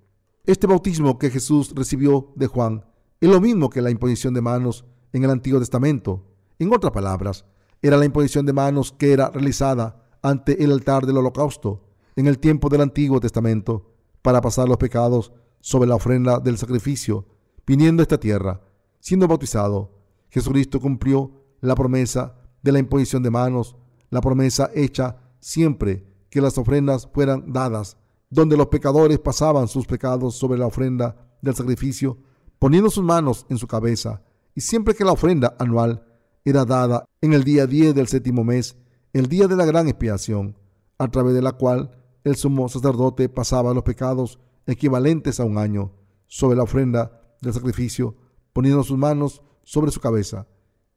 Este 0.44 0.66
bautismo 0.66 1.18
que 1.18 1.30
Jesús 1.30 1.72
recibió 1.74 2.32
de 2.36 2.46
Juan 2.46 2.84
es 3.20 3.28
lo 3.28 3.40
mismo 3.40 3.70
que 3.70 3.82
la 3.82 3.90
imposición 3.90 4.34
de 4.34 4.40
manos 4.40 4.84
en 5.12 5.24
el 5.24 5.30
Antiguo 5.30 5.60
Testamento. 5.60 6.24
En 6.58 6.72
otras 6.72 6.92
palabras, 6.92 7.44
era 7.82 7.96
la 7.96 8.04
imposición 8.04 8.46
de 8.46 8.52
manos 8.52 8.92
que 8.92 9.12
era 9.12 9.30
realizada 9.30 10.08
ante 10.22 10.62
el 10.62 10.72
altar 10.72 11.04
del 11.04 11.18
holocausto 11.18 11.84
en 12.16 12.26
el 12.26 12.38
tiempo 12.38 12.68
del 12.68 12.82
Antiguo 12.82 13.20
Testamento 13.20 13.91
para 14.22 14.40
pasar 14.40 14.68
los 14.68 14.78
pecados 14.78 15.32
sobre 15.60 15.88
la 15.88 15.96
ofrenda 15.96 16.38
del 16.40 16.58
sacrificio, 16.58 17.26
viniendo 17.66 18.02
a 18.02 18.04
esta 18.04 18.18
tierra, 18.18 18.60
siendo 19.00 19.28
bautizado. 19.28 19.90
Jesucristo 20.30 20.80
cumplió 20.80 21.32
la 21.60 21.74
promesa 21.74 22.34
de 22.62 22.72
la 22.72 22.78
imposición 22.78 23.22
de 23.22 23.30
manos, 23.30 23.76
la 24.10 24.20
promesa 24.20 24.70
hecha 24.74 25.18
siempre 25.40 26.06
que 26.30 26.40
las 26.40 26.56
ofrendas 26.56 27.08
fueran 27.12 27.52
dadas, 27.52 27.96
donde 28.30 28.56
los 28.56 28.68
pecadores 28.68 29.18
pasaban 29.18 29.68
sus 29.68 29.86
pecados 29.86 30.36
sobre 30.36 30.58
la 30.58 30.66
ofrenda 30.66 31.16
del 31.42 31.54
sacrificio, 31.54 32.18
poniendo 32.58 32.88
sus 32.88 33.04
manos 33.04 33.44
en 33.50 33.58
su 33.58 33.66
cabeza, 33.66 34.22
y 34.54 34.60
siempre 34.60 34.94
que 34.94 35.04
la 35.04 35.12
ofrenda 35.12 35.54
anual 35.58 36.06
era 36.44 36.64
dada 36.64 37.04
en 37.20 37.32
el 37.32 37.44
día 37.44 37.66
10 37.66 37.94
del 37.94 38.08
séptimo 38.08 38.44
mes, 38.44 38.76
el 39.12 39.28
día 39.28 39.48
de 39.48 39.56
la 39.56 39.64
gran 39.64 39.88
expiación, 39.88 40.56
a 40.98 41.08
través 41.08 41.34
de 41.34 41.42
la 41.42 41.52
cual 41.52 42.01
el 42.24 42.36
sumo 42.36 42.68
sacerdote 42.68 43.28
pasaba 43.28 43.74
los 43.74 43.82
pecados 43.82 44.38
equivalentes 44.66 45.40
a 45.40 45.44
un 45.44 45.58
año 45.58 45.92
sobre 46.26 46.56
la 46.56 46.62
ofrenda 46.62 47.20
del 47.40 47.52
sacrificio, 47.52 48.16
poniendo 48.52 48.82
sus 48.84 48.96
manos 48.96 49.42
sobre 49.64 49.90
su 49.90 50.00
cabeza, 50.00 50.46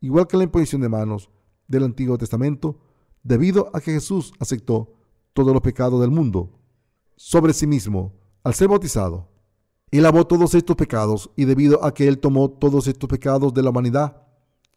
igual 0.01 0.27
que 0.27 0.37
la 0.37 0.43
imposición 0.43 0.81
de 0.81 0.89
manos 0.89 1.29
del 1.67 1.83
Antiguo 1.83 2.17
Testamento, 2.17 2.79
debido 3.23 3.69
a 3.73 3.81
que 3.81 3.91
Jesús 3.91 4.33
aceptó 4.39 4.93
todos 5.33 5.51
los 5.51 5.61
pecados 5.61 5.99
del 5.99 6.11
mundo 6.11 6.59
sobre 7.17 7.53
sí 7.53 7.65
mismo 7.67 8.13
al 8.43 8.53
ser 8.53 8.67
bautizado. 8.67 9.29
Él 9.91 10.03
lavó 10.03 10.27
todos 10.27 10.53
estos 10.55 10.75
pecados 10.75 11.31
y 11.35 11.45
debido 11.45 11.83
a 11.83 11.93
que 11.93 12.07
Él 12.07 12.19
tomó 12.19 12.49
todos 12.49 12.87
estos 12.87 13.09
pecados 13.09 13.53
de 13.53 13.63
la 13.63 13.69
humanidad 13.69 14.21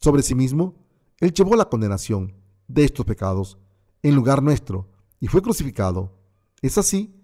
sobre 0.01 0.23
sí 0.23 0.35
mismo, 0.35 0.77
Él 1.19 1.33
llevó 1.33 1.57
la 1.57 1.69
condenación 1.69 2.35
de 2.67 2.85
estos 2.85 3.05
pecados 3.05 3.59
en 4.03 4.15
lugar 4.15 4.43
nuestro 4.43 4.89
y 5.21 5.27
fue 5.27 5.43
crucificado. 5.43 6.18
Es 6.63 6.79
así 6.79 7.15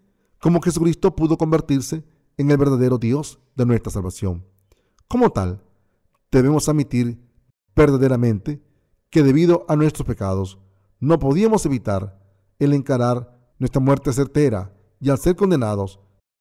como 0.41 0.61
Jesucristo 0.61 1.17
pudo 1.17 1.39
convertirse 1.39 2.05
en 2.37 2.51
el 2.51 2.57
verdadero 2.57 2.99
Dios 2.99 3.39
de 3.55 3.67
nuestra 3.67 3.91
salvación. 3.91 4.45
Como 5.09 5.31
tal, 5.31 5.63
debemos 6.31 6.69
admitir 6.69 7.21
verdaderamente 7.75 8.63
que 9.11 9.23
debido 9.23 9.65
a 9.69 9.77
nuestros 9.77 10.07
pecados 10.07 10.59
no 11.01 11.19
podíamos 11.19 11.65
evitar 11.67 12.21
el 12.59 12.73
encarar 12.73 13.55
nuestra 13.59 13.81
muerte 13.81 14.13
certera 14.13 14.75
y 15.01 15.11
al 15.11 15.19
ser 15.19 15.37
condenados 15.37 16.01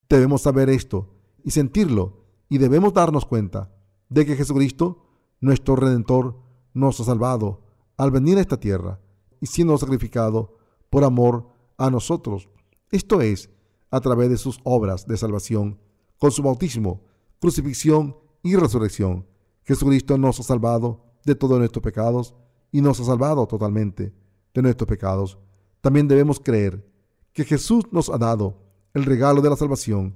debemos 0.10 0.42
saber 0.42 0.70
esto 0.70 1.14
y 1.44 1.52
sentirlo 1.52 2.26
y 2.50 2.58
debemos 2.58 2.94
darnos 2.94 3.26
cuenta 3.26 3.72
de 4.10 4.26
que 4.26 4.36
Jesucristo, 4.36 5.08
nuestro 5.40 5.76
Redentor, 5.76 6.40
nos 6.74 7.00
ha 7.00 7.04
salvado 7.04 7.64
al 7.98 8.12
venir 8.12 8.38
a 8.38 8.42
esta 8.42 8.60
tierra 8.60 9.00
y 9.42 9.48
siendo 9.48 9.78
sacrificado 9.78 10.58
por 10.90 11.04
amor 11.04 11.50
a 11.78 11.90
nosotros. 11.90 12.50
Esto 12.94 13.24
es, 13.24 13.50
a 13.90 14.02
través 14.02 14.30
de 14.30 14.38
sus 14.38 14.60
obras 14.64 15.08
de 15.08 15.18
salvación, 15.18 15.80
con 16.20 16.32
su 16.32 16.44
bautismo, 16.44 17.02
crucifixión 17.42 18.16
y 18.44 18.56
resurrección. 18.56 19.26
Jesucristo 19.64 20.16
nos 20.20 20.40
ha 20.40 20.44
salvado 20.44 21.04
de 21.26 21.34
todos 21.34 21.58
nuestros 21.58 21.82
pecados 21.82 22.36
y 22.72 22.82
nos 22.82 23.00
ha 23.00 23.06
salvado 23.06 23.48
totalmente 23.48 24.14
de 24.54 24.62
nuestros 24.62 24.88
pecados. 24.88 25.40
También 25.82 26.08
debemos 26.08 26.40
creer 26.40 26.88
que 27.34 27.46
Jesús 27.46 27.86
nos 27.90 28.10
ha 28.10 28.20
dado 28.20 28.62
el 28.94 29.06
regalo 29.06 29.42
de 29.42 29.50
la 29.50 29.56
salvación, 29.56 30.16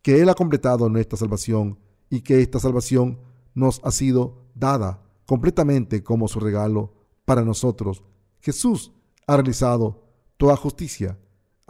que 0.00 0.22
Él 0.22 0.28
ha 0.28 0.34
completado 0.34 0.88
nuestra 0.88 1.18
salvación 1.18 1.80
y 2.08 2.20
que 2.20 2.40
esta 2.40 2.60
salvación 2.60 3.18
nos 3.52 3.80
ha 3.82 3.90
sido 3.90 4.46
dada 4.54 5.02
completamente 5.26 6.04
como 6.04 6.28
su 6.28 6.38
regalo 6.38 6.92
para 7.24 7.42
nosotros. 7.42 8.04
Jesús 8.38 8.92
ha 9.26 9.34
realizado 9.34 10.04
toda 10.36 10.54
justicia. 10.54 11.18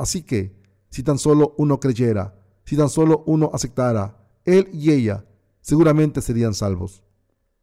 Así 0.02 0.24
que, 0.24 0.60
si 0.90 1.04
tan 1.04 1.16
solo 1.16 1.54
uno 1.58 1.78
creyera, 1.78 2.34
si 2.64 2.76
tan 2.76 2.88
solo 2.88 3.22
uno 3.24 3.52
aceptara, 3.54 4.18
Él 4.44 4.68
y 4.72 4.90
ella 4.90 5.24
seguramente 5.60 6.20
serían 6.20 6.54
salvos. 6.54 7.04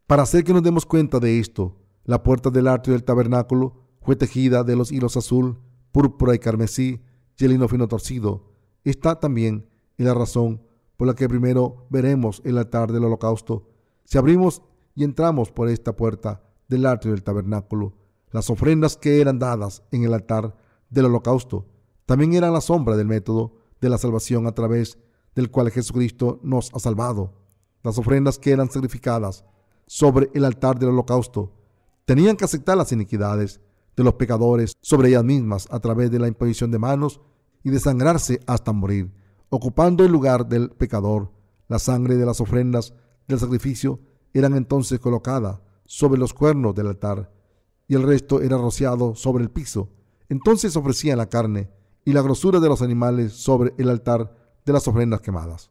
Para 0.07 0.23
hacer 0.23 0.45
que 0.45 0.53
nos 0.53 0.63
demos 0.63 0.85
cuenta 0.85 1.19
de 1.19 1.37
esto, 1.37 1.75
la 2.05 2.23
puerta 2.23 2.49
del 2.49 2.69
atrio 2.69 2.93
del 2.93 3.03
tabernáculo 3.03 3.73
fue 4.01 4.15
tejida 4.15 4.63
de 4.63 4.77
los 4.77 4.93
hilos 4.93 5.17
azul, 5.17 5.59
púrpura 5.91 6.33
y 6.33 6.39
carmesí 6.39 7.01
y 7.37 7.43
el 7.43 7.51
lino 7.51 7.67
fino 7.67 7.89
torcido. 7.89 8.53
Está 8.85 9.19
también 9.19 9.67
en 9.97 10.05
la 10.05 10.13
razón 10.13 10.61
por 10.95 11.07
la 11.07 11.15
que 11.15 11.27
primero 11.27 11.87
veremos 11.89 12.41
el 12.45 12.57
altar 12.57 12.93
del 12.93 13.03
holocausto. 13.03 13.67
Si 14.05 14.17
abrimos 14.17 14.61
y 14.95 15.03
entramos 15.03 15.51
por 15.51 15.67
esta 15.67 15.93
puerta 15.97 16.41
del 16.69 16.85
atrio 16.85 17.11
del 17.11 17.23
tabernáculo, 17.23 17.97
las 18.31 18.49
ofrendas 18.49 18.95
que 18.95 19.19
eran 19.19 19.39
dadas 19.39 19.83
en 19.91 20.05
el 20.05 20.13
altar 20.13 20.55
del 20.89 21.07
holocausto 21.07 21.65
también 22.09 22.33
eran 22.33 22.53
la 22.53 22.59
sombra 22.59 22.97
del 22.97 23.05
método 23.05 23.53
de 23.79 23.87
la 23.87 23.99
salvación 23.99 24.47
a 24.47 24.51
través 24.53 24.97
del 25.35 25.51
cual 25.51 25.69
Jesucristo 25.69 26.39
nos 26.41 26.73
ha 26.73 26.79
salvado. 26.79 27.35
Las 27.83 27.99
ofrendas 27.99 28.39
que 28.39 28.49
eran 28.49 28.71
sacrificadas 28.71 29.45
sobre 29.85 30.31
el 30.33 30.43
altar 30.43 30.79
del 30.79 30.89
holocausto 30.89 31.53
tenían 32.05 32.35
que 32.35 32.45
aceptar 32.45 32.77
las 32.77 32.91
iniquidades 32.91 33.61
de 33.95 34.03
los 34.03 34.15
pecadores 34.15 34.73
sobre 34.81 35.09
ellas 35.09 35.23
mismas 35.23 35.67
a 35.69 35.79
través 35.81 36.09
de 36.09 36.17
la 36.17 36.27
imposición 36.27 36.71
de 36.71 36.79
manos 36.79 37.21
y 37.63 37.69
desangrarse 37.69 38.39
hasta 38.47 38.73
morir, 38.73 39.13
ocupando 39.49 40.03
el 40.03 40.11
lugar 40.11 40.47
del 40.47 40.71
pecador. 40.71 41.31
La 41.67 41.77
sangre 41.77 42.15
de 42.15 42.25
las 42.25 42.41
ofrendas 42.41 42.95
del 43.27 43.39
sacrificio 43.39 43.99
eran 44.33 44.55
entonces 44.55 44.99
colocada 44.99 45.61
sobre 45.85 46.19
los 46.19 46.33
cuernos 46.33 46.73
del 46.73 46.87
altar 46.87 47.31
y 47.87 47.93
el 47.93 48.01
resto 48.01 48.41
era 48.41 48.57
rociado 48.57 49.13
sobre 49.13 49.43
el 49.43 49.51
piso. 49.51 49.89
Entonces 50.27 50.75
ofrecían 50.75 51.19
la 51.19 51.29
carne 51.29 51.69
y 52.09 52.11
la 52.11 52.23
grosura 52.23 52.59
de 52.59 52.67
los 52.67 52.81
animales 52.81 53.33
sobre 53.33 53.75
el 53.77 53.87
altar 53.87 54.35
de 54.65 54.73
las 54.73 54.87
ofrendas 54.87 55.21
quemadas. 55.21 55.69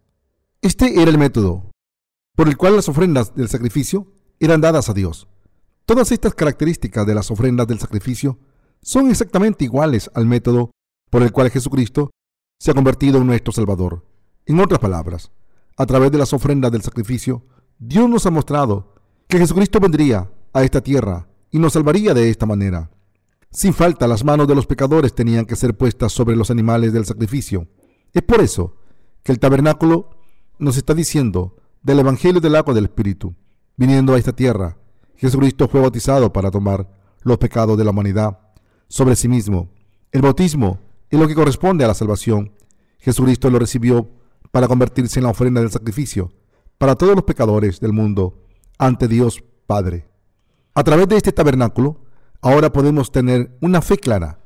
Este 0.62 1.02
era 1.02 1.10
el 1.10 1.18
método 1.18 1.72
por 2.36 2.46
el 2.46 2.56
cual 2.56 2.76
las 2.76 2.88
ofrendas 2.88 3.34
del 3.34 3.48
sacrificio 3.48 4.06
eran 4.38 4.60
dadas 4.60 4.88
a 4.88 4.94
Dios. 4.94 5.26
Todas 5.84 6.12
estas 6.12 6.36
características 6.36 7.04
de 7.08 7.14
las 7.16 7.32
ofrendas 7.32 7.66
del 7.66 7.80
sacrificio 7.80 8.38
son 8.82 9.10
exactamente 9.10 9.64
iguales 9.64 10.12
al 10.14 10.26
método 10.26 10.70
por 11.10 11.24
el 11.24 11.32
cual 11.32 11.50
Jesucristo 11.50 12.12
se 12.60 12.70
ha 12.70 12.74
convertido 12.74 13.18
en 13.18 13.26
nuestro 13.26 13.52
Salvador. 13.52 14.06
En 14.46 14.60
otras 14.60 14.78
palabras, 14.78 15.32
a 15.76 15.86
través 15.86 16.12
de 16.12 16.18
las 16.18 16.32
ofrendas 16.32 16.70
del 16.70 16.82
sacrificio, 16.82 17.42
Dios 17.80 18.08
nos 18.08 18.26
ha 18.26 18.30
mostrado 18.30 18.94
que 19.26 19.38
Jesucristo 19.38 19.80
vendría 19.80 20.30
a 20.52 20.62
esta 20.62 20.80
tierra 20.80 21.26
y 21.50 21.58
nos 21.58 21.72
salvaría 21.72 22.14
de 22.14 22.30
esta 22.30 22.46
manera. 22.46 22.92
Sin 23.50 23.72
falta, 23.72 24.06
las 24.06 24.24
manos 24.24 24.46
de 24.46 24.54
los 24.54 24.66
pecadores 24.66 25.14
tenían 25.14 25.46
que 25.46 25.56
ser 25.56 25.76
puestas 25.76 26.12
sobre 26.12 26.36
los 26.36 26.50
animales 26.50 26.92
del 26.92 27.06
sacrificio. 27.06 27.66
Es 28.12 28.22
por 28.22 28.40
eso 28.40 28.76
que 29.22 29.32
el 29.32 29.38
tabernáculo 29.38 30.10
nos 30.58 30.76
está 30.76 30.94
diciendo 30.94 31.56
del 31.82 32.00
Evangelio 32.00 32.40
del 32.40 32.56
agua 32.56 32.74
del 32.74 32.84
Espíritu. 32.84 33.34
Viniendo 33.76 34.14
a 34.14 34.18
esta 34.18 34.32
tierra, 34.32 34.76
Jesucristo 35.16 35.68
fue 35.68 35.80
bautizado 35.80 36.32
para 36.32 36.50
tomar 36.50 36.88
los 37.22 37.38
pecados 37.38 37.78
de 37.78 37.84
la 37.84 37.90
humanidad 37.90 38.38
sobre 38.88 39.16
sí 39.16 39.28
mismo. 39.28 39.70
El 40.12 40.22
bautismo 40.22 40.80
es 41.10 41.18
lo 41.18 41.26
que 41.26 41.34
corresponde 41.34 41.84
a 41.84 41.88
la 41.88 41.94
salvación. 41.94 42.52
Jesucristo 42.98 43.50
lo 43.50 43.58
recibió 43.58 44.08
para 44.50 44.68
convertirse 44.68 45.20
en 45.20 45.24
la 45.24 45.30
ofrenda 45.30 45.60
del 45.60 45.70
sacrificio 45.70 46.32
para 46.78 46.94
todos 46.94 47.14
los 47.14 47.24
pecadores 47.24 47.80
del 47.80 47.92
mundo 47.92 48.44
ante 48.78 49.08
Dios 49.08 49.42
Padre. 49.66 50.08
A 50.74 50.84
través 50.84 51.08
de 51.08 51.16
este 51.16 51.32
tabernáculo, 51.32 52.00
ahora 52.40 52.72
podemos 52.72 53.10
tener 53.12 53.56
una 53.60 53.82
fe 53.82 53.98
clara, 53.98 54.38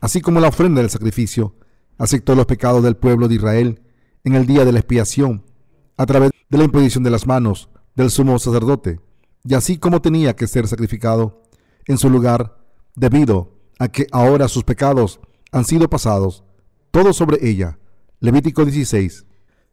así 0.00 0.20
como 0.20 0.40
la 0.40 0.48
ofrenda 0.48 0.80
del 0.80 0.90
sacrificio 0.90 1.54
aceptó 1.98 2.34
los 2.34 2.46
pecados 2.46 2.82
del 2.82 2.96
pueblo 2.96 3.28
de 3.28 3.36
Israel 3.36 3.82
en 4.24 4.34
el 4.34 4.46
día 4.46 4.64
de 4.64 4.72
la 4.72 4.80
expiación, 4.80 5.44
a 5.96 6.06
través 6.06 6.30
de 6.48 6.58
la 6.58 6.64
imposición 6.64 7.04
de 7.04 7.10
las 7.10 7.26
manos 7.26 7.68
del 7.94 8.10
sumo 8.10 8.38
sacerdote, 8.38 9.00
y 9.44 9.54
así 9.54 9.78
como 9.78 10.00
tenía 10.00 10.34
que 10.34 10.46
ser 10.46 10.66
sacrificado 10.66 11.42
en 11.86 11.98
su 11.98 12.10
lugar, 12.10 12.58
debido 12.96 13.52
a 13.78 13.88
que 13.88 14.06
ahora 14.10 14.48
sus 14.48 14.64
pecados 14.64 15.20
han 15.52 15.64
sido 15.64 15.88
pasados, 15.88 16.44
todos 16.90 17.16
sobre 17.16 17.46
ella. 17.48 17.78
Levítico 18.20 18.64
16. 18.64 19.26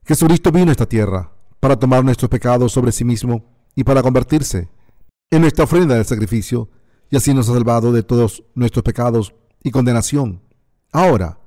Jesucristo 0.05 0.51
vino 0.51 0.69
a 0.69 0.71
esta 0.71 0.87
tierra 0.87 1.31
para 1.59 1.77
tomar 1.77 2.03
nuestros 2.03 2.29
pecados 2.29 2.71
sobre 2.71 2.91
sí 2.91 3.05
mismo 3.05 3.45
y 3.75 3.83
para 3.83 4.01
convertirse 4.01 4.69
en 5.29 5.41
nuestra 5.41 5.63
ofrenda 5.63 5.95
del 5.95 6.05
sacrificio, 6.05 6.69
y 7.11 7.17
así 7.17 7.33
nos 7.33 7.49
ha 7.49 7.53
salvado 7.53 7.91
de 7.91 8.03
todos 8.03 8.43
nuestros 8.55 8.83
pecados 8.83 9.35
y 9.61 9.69
condenación. 9.69 10.41
Ahora, 10.93 11.39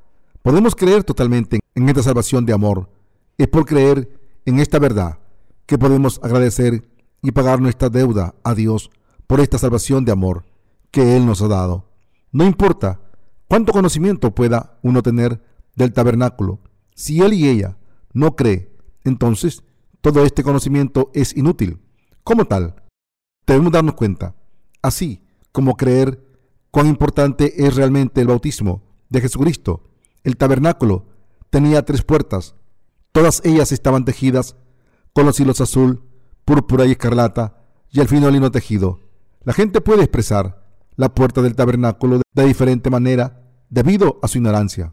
podemos 0.43 0.77
creer 0.77 1.05
totalmente 1.05 1.59
en 1.75 1.89
esta 1.89 2.03
salvación 2.03 2.45
de 2.45 2.53
amor. 2.53 2.91
Es 3.39 3.49
por 3.49 3.65
creer 3.65 4.21
en 4.45 4.61
esta 4.61 4.79
verdad 4.79 5.19
que 5.67 5.79
podemos 5.79 6.21
agradecer 6.23 6.87
y 7.23 7.33
pagar 7.33 7.63
nuestra 7.63 7.89
deuda 7.89 8.35
a 8.45 8.55
Dios 8.55 8.91
por 9.27 9.41
esta 9.41 9.57
salvación 9.57 10.05
de 10.05 10.13
amor 10.13 10.45
que 10.91 11.17
Él 11.17 11.25
nos 11.25 11.41
ha 11.41 11.49
dado. 11.49 11.89
No 12.31 12.45
importa 12.45 13.01
cuánto 13.49 13.73
conocimiento 13.73 14.35
pueda 14.35 14.79
uno 14.83 15.03
tener 15.03 15.43
del 15.77 15.95
tabernáculo, 15.95 16.61
si 16.95 17.21
él 17.23 17.33
y 17.33 17.49
ella 17.49 17.77
no 18.13 18.37
cree, 18.37 18.71
entonces 19.03 19.65
todo 20.01 20.25
este 20.25 20.45
conocimiento 20.45 21.11
es 21.15 21.37
inútil. 21.37 21.81
Como 22.23 22.45
tal, 22.45 22.77
debemos 23.47 23.73
darnos 23.73 23.95
cuenta, 23.95 24.37
así 24.83 25.24
como 25.55 25.77
creer 25.77 26.21
cuán 26.73 26.89
importante 26.89 27.65
es 27.65 27.77
realmente 27.77 28.21
el 28.21 28.27
bautismo 28.27 28.83
de 29.09 29.21
Jesucristo. 29.21 29.89
El 30.25 30.37
tabernáculo 30.37 31.07
tenía 31.49 31.85
tres 31.85 32.03
puertas, 32.03 32.57
todas 33.13 33.41
ellas 33.45 33.71
estaban 33.71 34.05
tejidas 34.05 34.57
con 35.13 35.27
los 35.27 35.39
hilos 35.39 35.61
azul, 35.61 36.03
púrpura 36.45 36.87
y 36.87 36.91
escarlata 36.91 37.63
y 37.89 38.01
el 38.01 38.09
fino 38.09 38.29
lino 38.33 38.51
tejido. 38.51 38.99
La 39.45 39.53
gente 39.53 39.81
puede 39.81 40.03
expresar 40.03 40.67
la 40.97 41.15
puerta 41.15 41.41
del 41.41 41.55
tabernáculo 41.55 42.21
de 42.35 42.45
diferente 42.45 42.91
manera 42.91 43.41
debido 43.71 44.19
a 44.23 44.27
su 44.27 44.39
ignorancia. 44.39 44.93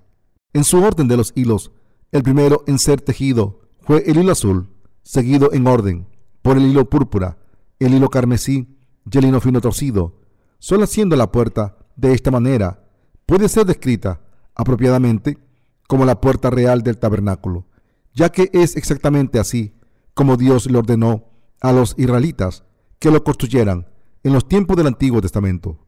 En 0.53 0.64
su 0.64 0.84
orden 0.84 1.07
de 1.07 1.18
los 1.18 1.34
hilos, 1.34 1.72
el 2.12 2.22
primero 2.22 2.64
en 2.68 2.78
ser 2.78 3.01
tejido 3.01 3.62
fue 3.80 4.03
el 4.05 4.20
hilo 4.20 4.34
azul, 4.34 4.70
seguido 5.01 5.53
en 5.53 5.66
orden 5.66 6.07
por 6.43 6.57
el 6.57 6.68
hilo 6.68 6.88
púrpura, 6.88 7.39
el 7.80 7.95
hilo 7.95 8.12
carmesí 8.12 8.78
y 9.12 9.18
el 9.18 9.24
lino 9.24 9.41
fino 9.41 9.59
torcido. 9.59 10.20
Solo 10.64 10.84
haciendo 10.84 11.16
la 11.16 11.32
puerta 11.32 11.76
de 11.95 12.14
esta 12.14 12.30
manera 12.30 12.84
puede 13.26 13.49
ser 13.49 13.66
descrita 13.66 14.22
apropiadamente 14.53 15.39
como 15.88 16.05
la 16.05 16.22
puerta 16.22 16.51
real 16.51 16.84
del 16.84 16.99
tabernáculo, 16.99 17.66
ya 18.14 18.30
que 18.30 18.51
es 18.53 18.76
exactamente 18.76 19.39
así 19.39 19.74
como 20.14 20.38
Dios 20.38 20.70
le 20.70 20.78
ordenó 20.78 21.26
a 21.62 21.72
los 21.72 21.95
israelitas 21.97 22.64
que 22.99 23.09
lo 23.09 23.24
construyeran 23.24 23.88
en 24.22 24.34
los 24.34 24.47
tiempos 24.47 24.78
del 24.78 24.86
Antiguo 24.86 25.20
Testamento. 25.20 25.80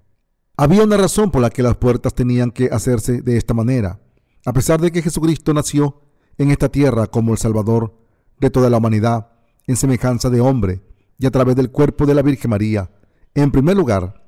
Había 0.57 0.83
una 0.83 0.97
razón 0.97 1.29
por 1.29 1.43
la 1.43 1.51
que 1.51 1.61
las 1.61 1.77
puertas 1.77 2.15
tenían 2.15 2.49
que 2.49 2.69
hacerse 2.71 3.21
de 3.21 3.37
esta 3.37 3.53
manera, 3.53 4.01
a 4.43 4.53
pesar 4.53 4.81
de 4.81 4.91
que 4.91 5.03
Jesucristo 5.03 5.53
nació 5.53 6.01
en 6.39 6.49
esta 6.49 6.69
tierra 6.69 7.05
como 7.05 7.33
el 7.33 7.37
Salvador 7.37 7.95
de 8.39 8.49
toda 8.49 8.71
la 8.71 8.77
humanidad, 8.77 9.33
en 9.67 9.75
semejanza 9.75 10.31
de 10.31 10.41
hombre 10.41 10.81
y 11.19 11.27
a 11.27 11.31
través 11.31 11.55
del 11.55 11.69
cuerpo 11.69 12.07
de 12.07 12.15
la 12.15 12.23
Virgen 12.23 12.49
María. 12.49 12.89
En 13.35 13.51
primer 13.51 13.77
lugar, 13.77 14.22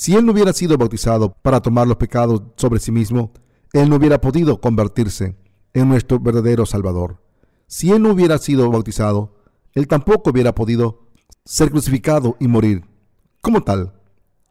si 0.00 0.16
Él 0.16 0.24
no 0.24 0.32
hubiera 0.32 0.54
sido 0.54 0.78
bautizado 0.78 1.36
para 1.42 1.60
tomar 1.60 1.86
los 1.86 1.98
pecados 1.98 2.40
sobre 2.56 2.80
sí 2.80 2.90
mismo, 2.90 3.34
Él 3.74 3.90
no 3.90 3.96
hubiera 3.96 4.18
podido 4.18 4.58
convertirse 4.58 5.36
en 5.74 5.90
nuestro 5.90 6.18
verdadero 6.18 6.64
Salvador. 6.64 7.22
Si 7.66 7.92
Él 7.92 8.00
no 8.00 8.12
hubiera 8.12 8.38
sido 8.38 8.70
bautizado, 8.70 9.36
Él 9.74 9.86
tampoco 9.86 10.30
hubiera 10.30 10.54
podido 10.54 11.10
ser 11.44 11.70
crucificado 11.70 12.38
y 12.40 12.48
morir. 12.48 12.86
Como 13.42 13.60
tal, 13.62 13.92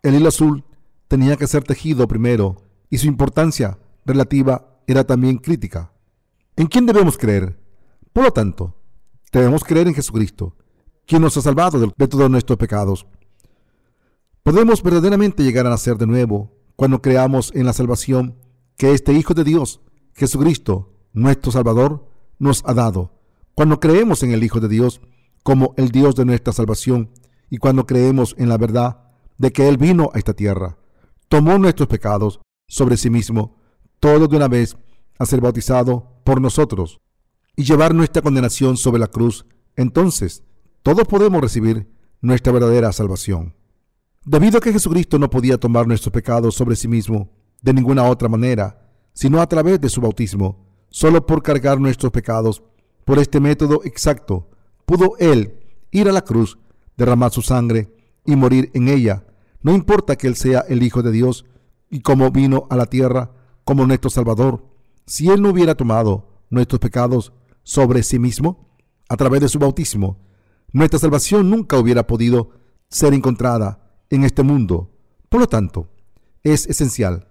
el 0.03 0.13
hilo 0.13 0.27
azul 0.27 0.65
tenía 1.07 1.35
que 1.35 1.47
ser 1.47 1.63
tejido 1.63 2.07
primero 2.07 2.57
y 2.91 2.99
su 2.99 3.07
importancia 3.07 3.79
relativa 4.05 4.77
era 4.85 5.03
también 5.03 5.37
crítica. 5.37 5.91
¿En 6.57 6.67
quién 6.67 6.85
debemos 6.85 7.17
creer? 7.17 7.59
Por 8.13 8.23
lo 8.23 8.31
tanto, 8.31 8.75
debemos 9.31 9.63
creer 9.63 9.87
en 9.87 9.95
Jesucristo, 9.95 10.55
quien 11.07 11.23
nos 11.23 11.35
ha 11.37 11.41
salvado 11.41 11.79
de, 11.79 12.07
todos 12.07 12.29
nuestros 12.29 12.59
pecados. 12.59 13.07
Podemos 14.43 14.81
verdaderamente 14.81 15.43
llegar 15.43 15.67
a 15.67 15.71
nacer 15.71 15.97
de 15.97 16.07
nuevo 16.07 16.55
cuando 16.75 17.01
creamos 17.01 17.51
en 17.53 17.65
la 17.65 17.73
salvación 17.73 18.37
que 18.77 18.93
este 18.93 19.13
Hijo 19.13 19.33
de 19.33 19.43
Dios, 19.43 19.81
Jesucristo, 20.13 20.93
nuestro 21.11 21.51
Salvador, 21.51 22.09
nos 22.39 22.63
ha 22.65 22.73
dado. 22.73 23.11
Cuando 23.53 23.79
creemos 23.79 24.23
en 24.23 24.31
el 24.31 24.43
Hijo 24.43 24.59
de 24.59 24.69
Dios 24.69 25.01
como 25.43 25.73
el 25.77 25.89
Dios 25.89 26.15
de 26.15 26.25
nuestra 26.25 26.53
salvación 26.53 27.11
y 27.49 27.57
cuando 27.57 27.85
creemos 27.85 28.35
en 28.37 28.47
la 28.47 28.57
verdad 28.57 29.03
de 29.37 29.51
que 29.51 29.67
Él 29.67 29.77
vino 29.77 30.09
a 30.13 30.17
esta 30.17 30.33
tierra, 30.33 30.77
tomó 31.27 31.57
nuestros 31.57 31.89
pecados 31.89 32.39
sobre 32.67 32.97
sí 32.97 33.09
mismo, 33.09 33.57
todo 33.99 34.27
de 34.27 34.37
una 34.37 34.47
vez 34.47 34.77
a 35.17 35.25
ser 35.25 35.41
bautizado 35.41 36.21
por 36.23 36.39
nosotros 36.39 37.01
y 37.55 37.63
llevar 37.63 37.93
nuestra 37.93 38.21
condenación 38.21 38.77
sobre 38.77 38.99
la 38.99 39.07
cruz, 39.07 39.45
entonces 39.75 40.43
todos 40.81 41.05
podemos 41.07 41.41
recibir 41.41 41.91
nuestra 42.21 42.53
verdadera 42.53 42.93
salvación. 42.93 43.58
Debido 44.25 44.57
a 44.57 44.61
que 44.61 44.73
Jesucristo 44.73 45.17
no 45.17 45.29
podía 45.29 45.57
tomar 45.57 45.87
nuestros 45.87 46.11
pecados 46.11 46.53
sobre 46.53 46.75
sí 46.75 46.87
mismo 46.87 47.29
de 47.61 47.73
ninguna 47.73 48.03
otra 48.03 48.27
manera, 48.27 48.91
sino 49.13 49.41
a 49.41 49.47
través 49.47 49.79
de 49.79 49.89
su 49.89 50.01
bautismo, 50.01 50.67
solo 50.89 51.25
por 51.25 51.41
cargar 51.41 51.79
nuestros 51.79 52.11
pecados, 52.11 52.61
por 53.05 53.17
este 53.17 53.39
método 53.39 53.81
exacto, 53.85 54.49
pudo 54.85 55.13
Él 55.19 55.59
ir 55.91 56.09
a 56.09 56.11
la 56.11 56.21
cruz, 56.21 56.57
derramar 56.97 57.31
su 57.31 57.41
sangre 57.41 57.95
y 58.25 58.35
morir 58.35 58.71
en 58.73 58.89
ella. 58.89 59.25
No 59.61 59.73
importa 59.73 60.17
que 60.17 60.27
Él 60.27 60.35
sea 60.35 60.65
el 60.67 60.83
Hijo 60.83 61.01
de 61.01 61.11
Dios 61.11 61.45
y 61.89 62.01
como 62.01 62.29
vino 62.29 62.67
a 62.69 62.75
la 62.75 62.85
tierra 62.87 63.31
como 63.63 63.87
nuestro 63.87 64.09
Salvador, 64.09 64.65
si 65.05 65.29
Él 65.29 65.41
no 65.41 65.49
hubiera 65.49 65.75
tomado 65.75 66.43
nuestros 66.49 66.79
pecados 66.79 67.31
sobre 67.63 68.03
sí 68.03 68.19
mismo 68.19 68.75
a 69.07 69.15
través 69.15 69.41
de 69.41 69.49
su 69.49 69.59
bautismo, 69.59 70.17
nuestra 70.71 70.99
salvación 70.99 71.49
nunca 71.49 71.77
hubiera 71.77 72.05
podido 72.05 72.51
ser 72.89 73.13
encontrada 73.13 73.88
en 74.09 74.23
este 74.23 74.43
mundo. 74.43 74.91
Por 75.29 75.41
lo 75.41 75.47
tanto, 75.47 75.89
es 76.43 76.67
esencial 76.67 77.27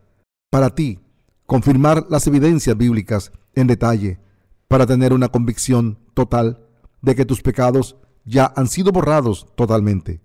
para 0.51 0.75
ti 0.75 1.01
confirmar 1.47 2.07
las 2.11 2.27
evidencias 2.27 2.77
bíblicas 2.77 3.33
en 3.55 3.67
detalle 3.67 4.21
para 4.69 4.87
tener 4.87 5.13
una 5.13 5.29
convicción 5.29 5.99
total 6.15 6.67
de 7.01 7.15
que 7.15 7.25
tus 7.25 7.43
pecados 7.43 7.97
ya 8.25 8.53
han 8.55 8.69
sido 8.69 8.93
borrados 8.93 9.47
totalmente. 9.57 10.21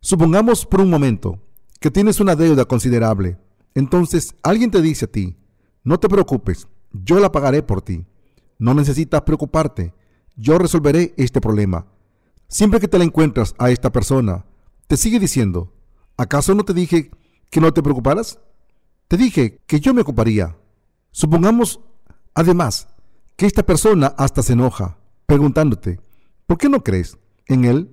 Supongamos 0.00 0.66
por 0.66 0.80
un 0.80 0.90
momento 0.90 1.40
que 1.80 1.90
tienes 1.90 2.20
una 2.20 2.36
deuda 2.36 2.66
considerable. 2.66 3.38
Entonces 3.74 4.34
alguien 4.42 4.70
te 4.70 4.82
dice 4.82 5.06
a 5.06 5.10
ti, 5.10 5.36
no 5.84 5.98
te 5.98 6.08
preocupes, 6.08 6.68
yo 6.92 7.18
la 7.18 7.32
pagaré 7.32 7.62
por 7.62 7.82
ti. 7.82 8.06
No 8.58 8.74
necesitas 8.74 9.22
preocuparte. 9.22 9.94
Yo 10.36 10.58
resolveré 10.58 11.14
este 11.16 11.40
problema. 11.40 11.86
Siempre 12.48 12.80
que 12.80 12.88
te 12.88 12.98
la 12.98 13.04
encuentras 13.04 13.54
a 13.58 13.70
esta 13.70 13.90
persona, 13.90 14.46
te 14.86 14.96
sigue 14.96 15.18
diciendo, 15.18 15.72
¿acaso 16.18 16.54
no 16.54 16.64
te 16.64 16.74
dije 16.74 17.10
que 17.50 17.60
no 17.62 17.72
te 17.72 17.82
preocuparas? 17.82 18.38
Te 19.08 19.16
dije 19.16 19.62
que 19.66 19.80
yo 19.80 19.94
me 19.94 20.02
ocuparía. 20.02 20.58
Supongamos, 21.10 21.80
además, 22.34 22.88
que 23.36 23.46
esta 23.46 23.62
persona 23.62 24.08
hasta 24.18 24.42
se 24.42 24.52
enoja, 24.52 24.98
preguntándote, 25.24 26.00
¿por 26.46 26.58
qué 26.58 26.68
no 26.68 26.84
crees 26.84 27.16
en 27.46 27.64
él? 27.64 27.90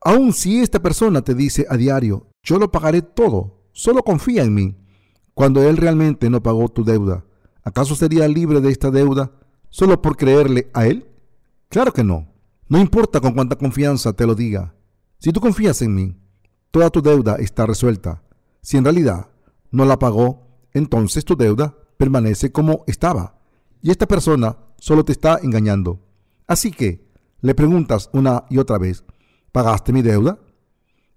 Aun 0.00 0.32
si 0.32 0.60
esta 0.60 0.80
persona 0.80 1.22
te 1.22 1.34
dice 1.34 1.66
a 1.68 1.76
diario, 1.76 2.28
yo 2.44 2.60
lo 2.60 2.70
pagaré 2.70 3.02
todo, 3.02 3.64
solo 3.72 4.04
confía 4.04 4.44
en 4.44 4.54
mí, 4.54 4.76
cuando 5.34 5.68
él 5.68 5.76
realmente 5.76 6.30
no 6.30 6.40
pagó 6.40 6.68
tu 6.68 6.84
deuda, 6.84 7.24
¿Acaso 7.64 7.96
sería 7.96 8.28
libre 8.28 8.60
de 8.60 8.70
esta 8.70 8.90
deuda 8.90 9.32
solo 9.70 10.02
por 10.02 10.18
creerle 10.18 10.70
a 10.74 10.86
Él? 10.86 11.08
Claro 11.70 11.92
que 11.92 12.04
no. 12.04 12.28
No 12.68 12.78
importa 12.78 13.20
con 13.20 13.32
cuánta 13.32 13.56
confianza 13.56 14.12
te 14.12 14.26
lo 14.26 14.34
diga. 14.34 14.74
Si 15.18 15.32
tú 15.32 15.40
confías 15.40 15.80
en 15.80 15.94
mí, 15.94 16.16
toda 16.74 16.90
tu 16.90 17.00
deuda 17.00 17.36
está 17.36 17.66
resuelta. 17.66 18.24
Si 18.60 18.76
en 18.76 18.82
realidad 18.82 19.28
no 19.70 19.84
la 19.84 19.96
pagó, 19.96 20.58
entonces 20.72 21.24
tu 21.24 21.36
deuda 21.36 21.78
permanece 21.96 22.50
como 22.50 22.82
estaba. 22.88 23.38
Y 23.80 23.92
esta 23.92 24.08
persona 24.08 24.58
solo 24.78 25.04
te 25.04 25.12
está 25.12 25.38
engañando. 25.40 26.00
Así 26.48 26.72
que 26.72 27.06
le 27.42 27.54
preguntas 27.54 28.10
una 28.12 28.44
y 28.50 28.58
otra 28.58 28.78
vez, 28.78 29.04
¿pagaste 29.52 29.92
mi 29.92 30.02
deuda? 30.02 30.40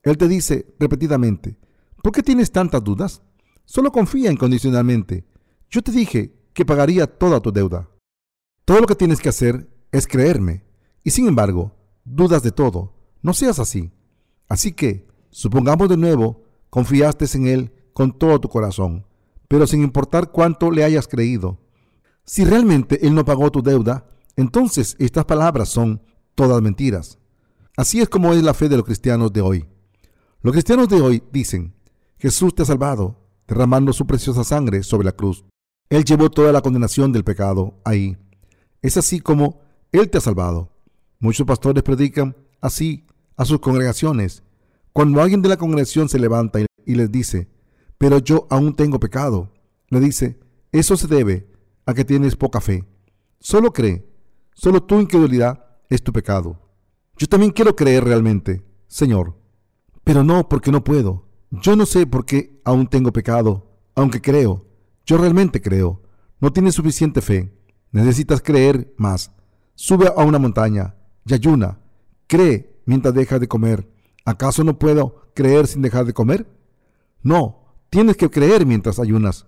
Él 0.03 0.15
te 0.19 0.27
dice 0.27 0.75
repetidamente, 0.77 1.57
¿por 2.03 2.11
qué 2.11 2.21
tienes 2.21 2.51
tantas 2.51 2.83
dudas? 2.83 3.23
Solo 3.65 3.91
confía 3.91 4.31
incondicionalmente. 4.31 5.25
Yo 5.71 5.81
te 5.81 5.91
dije 5.91 6.35
que 6.53 6.65
pagaría 6.65 7.07
toda 7.07 7.39
tu 7.39 7.51
deuda. 7.51 7.89
Todo 8.63 8.81
lo 8.81 8.85
que 8.85 8.93
tienes 8.93 9.19
que 9.19 9.29
hacer 9.29 9.67
es 9.91 10.05
creerme. 10.05 10.65
Y 11.03 11.09
sin 11.09 11.27
embargo, 11.27 11.75
dudas 12.05 12.43
de 12.43 12.51
todo. 12.51 12.93
No 13.23 13.33
seas 13.33 13.57
así. 13.57 13.91
Así 14.47 14.71
que, 14.71 15.07
supongamos 15.37 15.87
de 15.87 15.97
nuevo, 15.97 16.41
confiaste 16.71 17.25
en 17.35 17.45
Él 17.45 17.71
con 17.93 18.17
todo 18.17 18.41
tu 18.41 18.49
corazón, 18.49 19.05
pero 19.47 19.67
sin 19.67 19.83
importar 19.83 20.31
cuánto 20.31 20.71
le 20.71 20.83
hayas 20.83 21.07
creído. 21.07 21.59
Si 22.25 22.43
realmente 22.43 23.05
Él 23.05 23.13
no 23.13 23.23
pagó 23.23 23.51
tu 23.51 23.61
deuda, 23.61 24.09
entonces 24.35 24.95
estas 24.97 25.25
palabras 25.25 25.69
son 25.69 26.01
todas 26.33 26.59
mentiras. 26.63 27.19
Así 27.75 28.01
es 28.01 28.09
como 28.09 28.33
es 28.33 28.41
la 28.41 28.55
fe 28.55 28.67
de 28.67 28.77
los 28.77 28.85
cristianos 28.85 29.31
de 29.31 29.41
hoy. 29.41 29.67
Los 30.41 30.53
cristianos 30.53 30.89
de 30.89 31.01
hoy 31.01 31.23
dicen, 31.31 31.75
Jesús 32.17 32.55
te 32.55 32.63
ha 32.63 32.65
salvado, 32.65 33.19
derramando 33.47 33.93
su 33.93 34.07
preciosa 34.07 34.43
sangre 34.43 34.81
sobre 34.81 35.05
la 35.05 35.11
cruz. 35.11 35.45
Él 35.91 36.03
llevó 36.03 36.31
toda 36.31 36.51
la 36.51 36.61
condenación 36.61 37.11
del 37.11 37.23
pecado 37.23 37.79
ahí. 37.85 38.17
Es 38.81 38.97
así 38.97 39.19
como 39.19 39.61
Él 39.91 40.09
te 40.09 40.17
ha 40.17 40.21
salvado. 40.21 40.71
Muchos 41.19 41.45
pastores 41.45 41.83
predican 41.83 42.35
así 42.59 43.05
a 43.35 43.45
sus 43.45 43.59
congregaciones. 43.59 44.41
Cuando 44.97 45.21
alguien 45.21 45.43
de 45.43 45.49
la 45.49 45.57
congregación 45.57 46.09
se 46.09 46.17
levanta 46.17 46.59
y 46.59 46.95
les 46.95 47.11
dice, 47.11 47.47
pero 47.99 48.17
yo 48.17 48.47
aún 48.49 48.75
tengo 48.75 48.99
pecado, 48.99 49.53
le 49.89 49.99
dice, 49.99 50.39
eso 50.71 50.97
se 50.97 51.05
debe 51.05 51.51
a 51.85 51.93
que 51.93 52.03
tienes 52.03 52.35
poca 52.35 52.61
fe. 52.61 52.83
Solo 53.39 53.71
cree, 53.71 54.09
solo 54.55 54.81
tu 54.81 54.99
incredulidad 54.99 55.63
es 55.91 56.01
tu 56.01 56.11
pecado. 56.11 56.59
Yo 57.15 57.27
también 57.27 57.51
quiero 57.51 57.75
creer 57.75 58.05
realmente, 58.05 58.65
Señor, 58.87 59.37
pero 60.03 60.23
no 60.23 60.49
porque 60.49 60.71
no 60.71 60.83
puedo. 60.83 61.27
Yo 61.51 61.75
no 61.75 61.85
sé 61.85 62.07
por 62.07 62.25
qué 62.25 62.59
aún 62.65 62.87
tengo 62.87 63.13
pecado, 63.13 63.69
aunque 63.93 64.19
creo 64.19 64.65
yo 65.05 65.19
realmente 65.19 65.61
creo. 65.61 66.01
No 66.41 66.51
tienes 66.51 66.73
suficiente 66.73 67.21
fe. 67.21 67.55
Necesitas 67.91 68.41
creer 68.41 68.95
más. 68.97 69.31
Sube 69.75 70.07
a 70.07 70.23
una 70.23 70.39
montaña 70.39 70.95
y 71.23 71.35
ayuna. 71.35 71.77
Cree 72.25 72.81
mientras 72.87 73.13
dejas 73.13 73.39
de 73.39 73.47
comer. 73.47 73.87
¿Acaso 74.27 74.65
no 74.65 74.77
puedo 74.77 75.31
creer 75.33 75.67
sin 75.67 75.81
dejar 75.81 76.03
de 76.03 76.11
comer? 76.11 76.45
No, 77.23 77.77
tienes 77.89 78.17
que 78.17 78.29
creer 78.29 78.65
mientras 78.65 78.99
ayunas. 78.99 79.47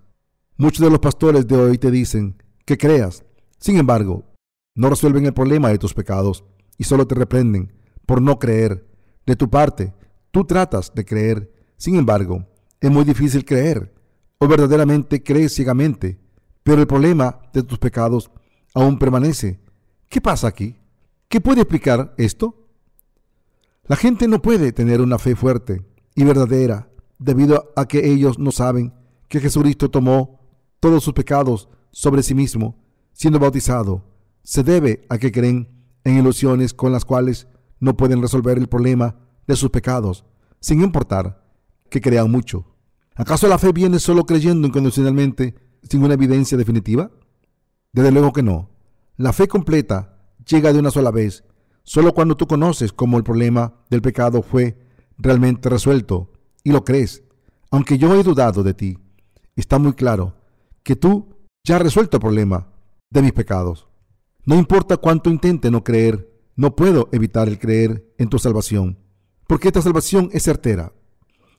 Muchos 0.56 0.80
de 0.80 0.90
los 0.90 1.00
pastores 1.00 1.46
de 1.46 1.58
hoy 1.58 1.78
te 1.78 1.92
dicen 1.92 2.42
que 2.64 2.78
creas. 2.78 3.26
Sin 3.58 3.76
embargo, 3.76 4.24
no 4.76 4.90
resuelven 4.90 5.26
el 5.26 5.34
problema 5.34 5.68
de 5.68 5.80
tus 5.80 5.94
pecados 5.94 6.46
y 6.78 6.86
solo 6.86 7.06
te 7.06 7.16
reprenden 7.16 7.74
por 8.06 8.22
no 8.22 8.40
creer. 8.40 8.88
De 9.26 9.36
tu 9.36 9.50
parte, 9.50 9.94
tú 10.32 10.46
tratas 10.46 10.94
de 10.96 11.04
creer. 11.04 11.52
Sin 11.76 11.96
embargo, 11.96 12.48
es 12.80 12.90
muy 12.90 13.04
difícil 13.04 13.44
creer 13.44 13.94
o 14.38 14.48
verdaderamente 14.48 15.22
crees 15.22 15.54
ciegamente, 15.56 16.22
pero 16.64 16.80
el 16.80 16.88
problema 16.88 17.42
de 17.52 17.64
tus 17.64 17.80
pecados 17.80 18.32
aún 18.74 18.98
permanece. 18.98 19.60
¿Qué 20.08 20.22
pasa 20.22 20.48
aquí? 20.48 20.78
¿Qué 21.28 21.42
puede 21.42 21.64
explicar 21.64 22.14
esto? 22.18 22.59
La 23.90 23.96
gente 23.96 24.28
no 24.28 24.40
puede 24.40 24.72
tener 24.72 25.02
una 25.02 25.18
fe 25.18 25.36
fuerte 25.36 25.84
y 26.14 26.24
verdadera, 26.24 26.92
debido 27.18 27.74
a 27.76 27.88
que 27.88 28.08
ellos 28.08 28.38
no 28.38 28.52
saben 28.52 28.94
que 29.28 29.40
Jesucristo 29.40 29.90
tomó 29.90 30.42
todos 30.80 31.04
sus 31.04 31.16
pecados 31.16 31.70
sobre 31.92 32.22
sí 32.22 32.36
mismo, 32.36 32.78
siendo 33.14 33.40
bautizado. 33.40 34.06
Se 34.44 34.62
debe 34.62 35.08
a 35.10 35.18
que 35.18 35.32
creen 35.32 35.88
en 36.04 36.20
ilusiones 36.20 36.76
con 36.76 36.92
las 36.92 37.04
cuales 37.04 37.48
no 37.80 37.98
pueden 37.98 38.22
resolver 38.22 38.60
el 38.60 38.70
problema 38.70 39.16
de 39.48 39.56
sus 39.56 39.72
pecados, 39.72 40.24
sin 40.60 40.84
importar 40.84 41.44
que 41.90 42.00
crean 42.00 42.30
mucho. 42.30 42.68
¿Acaso 43.16 43.48
la 43.48 43.58
fe 43.58 43.72
viene 43.72 43.98
solo 43.98 44.28
creyendo 44.28 44.68
incondicionalmente 44.68 45.56
sin 45.82 46.04
una 46.04 46.14
evidencia 46.14 46.60
definitiva? 46.60 47.10
Desde 47.92 48.12
luego 48.12 48.34
que 48.34 48.44
no. 48.44 48.70
La 49.18 49.34
fe 49.34 49.48
completa 49.48 50.20
llega 50.48 50.74
de 50.74 50.78
una 50.78 50.92
sola 50.92 51.10
vez, 51.10 51.44
solo 51.90 52.14
cuando 52.14 52.38
tú 52.38 52.46
conoces 52.46 52.94
cómo 52.94 53.18
el 53.18 53.24
problema 53.24 53.74
del 53.90 54.04
pecado 54.04 54.44
fue 54.44 54.78
realmente 55.18 55.70
resuelto 55.70 56.32
y 56.64 56.72
lo 56.72 56.84
crees. 56.84 57.24
Aunque 57.72 57.98
yo 57.98 58.14
he 58.14 58.22
dudado 58.22 58.62
de 58.62 58.76
ti, 58.76 59.00
está 59.56 59.80
muy 59.80 59.94
claro 59.94 60.36
que 60.84 60.96
tú 60.96 61.36
ya 61.64 61.78
has 61.78 61.82
resuelto 61.82 62.18
el 62.18 62.22
problema 62.22 62.68
de 63.10 63.24
mis 63.24 63.34
pecados. 63.34 63.88
No 64.46 64.54
importa 64.54 64.98
cuánto 64.98 65.32
intente 65.32 65.72
no 65.72 65.84
creer, 65.84 66.32
no 66.56 66.76
puedo 66.76 67.10
evitar 67.12 67.48
el 67.48 67.58
creer 67.58 68.14
en 68.20 68.30
tu 68.30 68.38
salvación, 68.38 69.00
porque 69.48 69.70
esta 69.70 69.82
salvación 69.82 70.30
es 70.32 70.44
certera. 70.44 70.94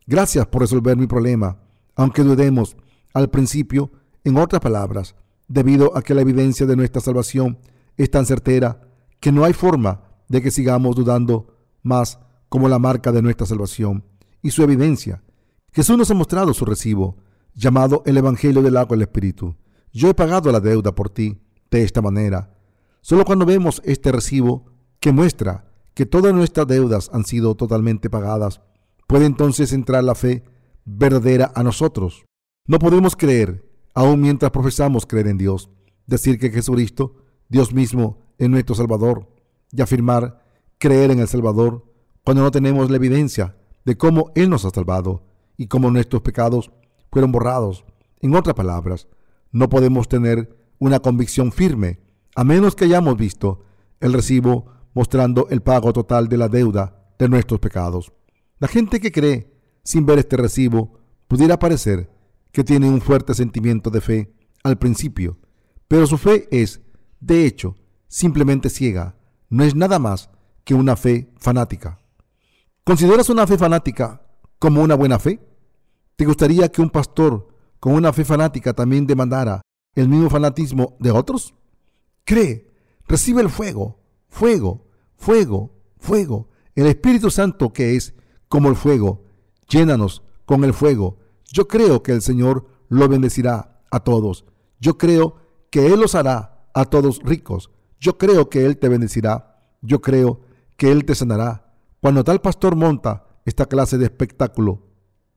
Gracias 0.06 0.46
por 0.46 0.60
resolver 0.62 0.96
mi 0.96 1.08
problema, 1.08 1.58
aunque 1.96 2.22
dudemos 2.22 2.76
al 3.14 3.30
principio, 3.30 3.90
en 4.22 4.36
otras 4.36 4.60
palabras, 4.60 5.16
debido 5.48 5.96
a 5.96 6.02
que 6.02 6.14
la 6.14 6.20
evidencia 6.20 6.66
de 6.66 6.76
nuestra 6.76 7.00
salvación 7.00 7.58
es 7.96 8.12
tan 8.12 8.26
certera 8.26 8.80
que 9.18 9.32
no 9.32 9.44
hay 9.44 9.54
forma 9.54 10.09
de 10.30 10.40
que 10.40 10.52
sigamos 10.52 10.94
dudando 10.94 11.48
más 11.82 12.20
como 12.48 12.68
la 12.68 12.78
marca 12.78 13.10
de 13.10 13.20
nuestra 13.20 13.46
salvación 13.46 14.04
y 14.42 14.52
su 14.52 14.62
evidencia. 14.62 15.24
Jesús 15.72 15.98
nos 15.98 16.10
ha 16.10 16.14
mostrado 16.14 16.54
su 16.54 16.64
recibo, 16.64 17.16
llamado 17.52 18.04
el 18.06 18.16
Evangelio 18.16 18.62
del 18.62 18.76
agua 18.76 18.96
del 18.96 19.02
Espíritu. 19.02 19.56
Yo 19.92 20.08
he 20.08 20.14
pagado 20.14 20.52
la 20.52 20.60
deuda 20.60 20.94
por 20.94 21.10
ti 21.10 21.42
de 21.68 21.82
esta 21.82 22.00
manera. 22.00 22.56
Solo 23.00 23.24
cuando 23.24 23.44
vemos 23.44 23.82
este 23.84 24.12
recibo 24.12 24.66
que 25.00 25.10
muestra 25.10 25.68
que 25.94 26.06
todas 26.06 26.32
nuestras 26.32 26.68
deudas 26.68 27.10
han 27.12 27.24
sido 27.24 27.56
totalmente 27.56 28.08
pagadas, 28.08 28.60
puede 29.08 29.26
entonces 29.26 29.72
entrar 29.72 30.04
la 30.04 30.14
fe 30.14 30.44
verdadera 30.84 31.50
a 31.56 31.64
nosotros. 31.64 32.24
No 32.68 32.78
podemos 32.78 33.16
creer, 33.16 33.68
aun 33.94 34.20
mientras 34.20 34.52
profesamos 34.52 35.06
creer 35.06 35.26
en 35.26 35.38
Dios, 35.38 35.70
decir 36.06 36.38
que 36.38 36.50
Jesucristo, 36.50 37.16
Dios 37.48 37.74
mismo, 37.74 38.18
es 38.38 38.48
nuestro 38.48 38.76
Salvador, 38.76 39.39
y 39.72 39.82
afirmar 39.82 40.42
creer 40.78 41.10
en 41.10 41.20
el 41.20 41.28
Salvador 41.28 41.84
cuando 42.24 42.42
no 42.42 42.50
tenemos 42.50 42.90
la 42.90 42.96
evidencia 42.96 43.56
de 43.84 43.96
cómo 43.96 44.32
Él 44.34 44.50
nos 44.50 44.64
ha 44.64 44.70
salvado 44.70 45.24
y 45.56 45.66
cómo 45.66 45.90
nuestros 45.90 46.22
pecados 46.22 46.70
fueron 47.10 47.32
borrados. 47.32 47.84
En 48.20 48.34
otras 48.34 48.54
palabras, 48.54 49.08
no 49.52 49.68
podemos 49.68 50.08
tener 50.08 50.56
una 50.78 51.00
convicción 51.00 51.52
firme 51.52 52.00
a 52.34 52.44
menos 52.44 52.74
que 52.74 52.84
hayamos 52.84 53.16
visto 53.16 53.64
el 54.00 54.12
recibo 54.12 54.66
mostrando 54.94 55.48
el 55.50 55.60
pago 55.60 55.92
total 55.92 56.28
de 56.28 56.36
la 56.36 56.48
deuda 56.48 57.12
de 57.18 57.28
nuestros 57.28 57.60
pecados. 57.60 58.12
La 58.58 58.68
gente 58.68 59.00
que 59.00 59.12
cree 59.12 59.52
sin 59.84 60.06
ver 60.06 60.18
este 60.18 60.36
recibo 60.36 60.98
pudiera 61.28 61.58
parecer 61.58 62.10
que 62.52 62.64
tiene 62.64 62.88
un 62.88 63.00
fuerte 63.00 63.34
sentimiento 63.34 63.90
de 63.90 64.00
fe 64.00 64.34
al 64.62 64.78
principio, 64.78 65.38
pero 65.88 66.06
su 66.06 66.18
fe 66.18 66.48
es, 66.50 66.80
de 67.20 67.46
hecho, 67.46 67.76
simplemente 68.08 68.70
ciega, 68.70 69.16
no 69.50 69.64
es 69.64 69.74
nada 69.74 69.98
más 69.98 70.30
que 70.64 70.74
una 70.74 70.96
fe 70.96 71.32
fanática. 71.38 71.98
¿Consideras 72.84 73.28
una 73.28 73.46
fe 73.46 73.58
fanática 73.58 74.22
como 74.58 74.82
una 74.82 74.94
buena 74.94 75.18
fe? 75.18 75.40
¿Te 76.16 76.24
gustaría 76.24 76.70
que 76.70 76.80
un 76.80 76.90
pastor 76.90 77.48
con 77.78 77.94
una 77.94 78.12
fe 78.12 78.24
fanática 78.24 78.72
también 78.72 79.06
demandara 79.06 79.62
el 79.94 80.08
mismo 80.08 80.30
fanatismo 80.30 80.96
de 81.00 81.10
otros? 81.10 81.54
Cree, 82.24 82.72
recibe 83.06 83.42
el 83.42 83.50
fuego, 83.50 83.98
fuego, 84.28 84.86
fuego, 85.16 85.74
fuego, 85.98 86.48
el 86.74 86.86
Espíritu 86.86 87.30
Santo 87.30 87.72
que 87.72 87.96
es 87.96 88.14
como 88.48 88.68
el 88.68 88.76
fuego. 88.76 89.24
Llénanos 89.68 90.22
con 90.46 90.64
el 90.64 90.74
fuego. 90.74 91.18
Yo 91.44 91.68
creo 91.68 92.02
que 92.02 92.12
el 92.12 92.22
Señor 92.22 92.66
lo 92.88 93.08
bendecirá 93.08 93.82
a 93.90 94.00
todos. 94.00 94.44
Yo 94.78 94.96
creo 94.98 95.36
que 95.70 95.86
Él 95.86 96.00
los 96.00 96.14
hará 96.14 96.66
a 96.74 96.84
todos 96.84 97.20
ricos. 97.24 97.70
Yo 98.00 98.16
creo 98.16 98.48
que 98.48 98.64
Él 98.64 98.78
te 98.78 98.88
bendecirá. 98.88 99.62
Yo 99.82 100.00
creo 100.00 100.40
que 100.76 100.90
Él 100.90 101.04
te 101.04 101.14
sanará. 101.14 101.74
Cuando 102.00 102.24
tal 102.24 102.40
pastor 102.40 102.74
monta 102.74 103.26
esta 103.44 103.66
clase 103.66 103.98
de 103.98 104.06
espectáculo, 104.06 104.82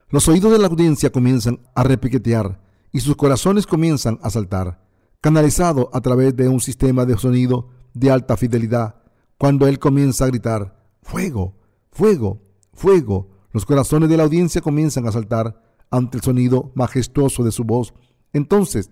los 0.10 0.28
oídos 0.28 0.52
de 0.52 0.60
la 0.60 0.68
audiencia 0.68 1.12
comienzan 1.12 1.60
a 1.76 1.84
repiquetear 1.84 2.62
y 2.92 3.02
sus 3.02 3.16
corazones 3.16 3.68
comienzan 3.68 4.20
a 4.22 4.30
saltar, 4.30 4.80
canalizado 5.20 5.90
a 5.92 6.00
través 6.00 6.36
de 6.36 6.48
un 6.48 6.62
sistema 6.62 7.06
de 7.06 7.18
sonido 7.18 7.70
de 7.94 8.12
alta 8.12 8.38
fidelidad. 8.38 8.96
Cuando 9.38 9.68
Él 9.68 9.80
comienza 9.80 10.24
a 10.24 10.28
gritar, 10.28 10.88
fuego, 11.02 11.56
fuego, 11.92 12.42
fuego, 12.74 13.30
los 13.52 13.66
corazones 13.66 14.08
de 14.10 14.18
la 14.18 14.24
audiencia 14.24 14.62
comienzan 14.62 15.08
a 15.08 15.12
saltar 15.12 15.62
ante 15.92 16.18
el 16.18 16.24
sonido 16.24 16.72
majestuoso 16.76 17.44
de 17.44 17.52
su 17.52 17.64
voz. 17.64 17.94
Entonces 18.32 18.90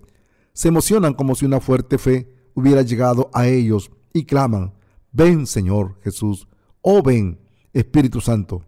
se 0.52 0.68
emocionan 0.68 1.14
como 1.14 1.34
si 1.34 1.46
una 1.46 1.60
fuerte 1.60 1.98
fe 1.98 2.41
hubiera 2.54 2.82
llegado 2.82 3.30
a 3.32 3.46
ellos 3.46 3.90
y 4.12 4.24
claman, 4.24 4.74
ven 5.12 5.46
Señor 5.46 5.98
Jesús, 6.02 6.48
oh 6.80 7.02
ven 7.02 7.40
Espíritu 7.72 8.20
Santo. 8.20 8.64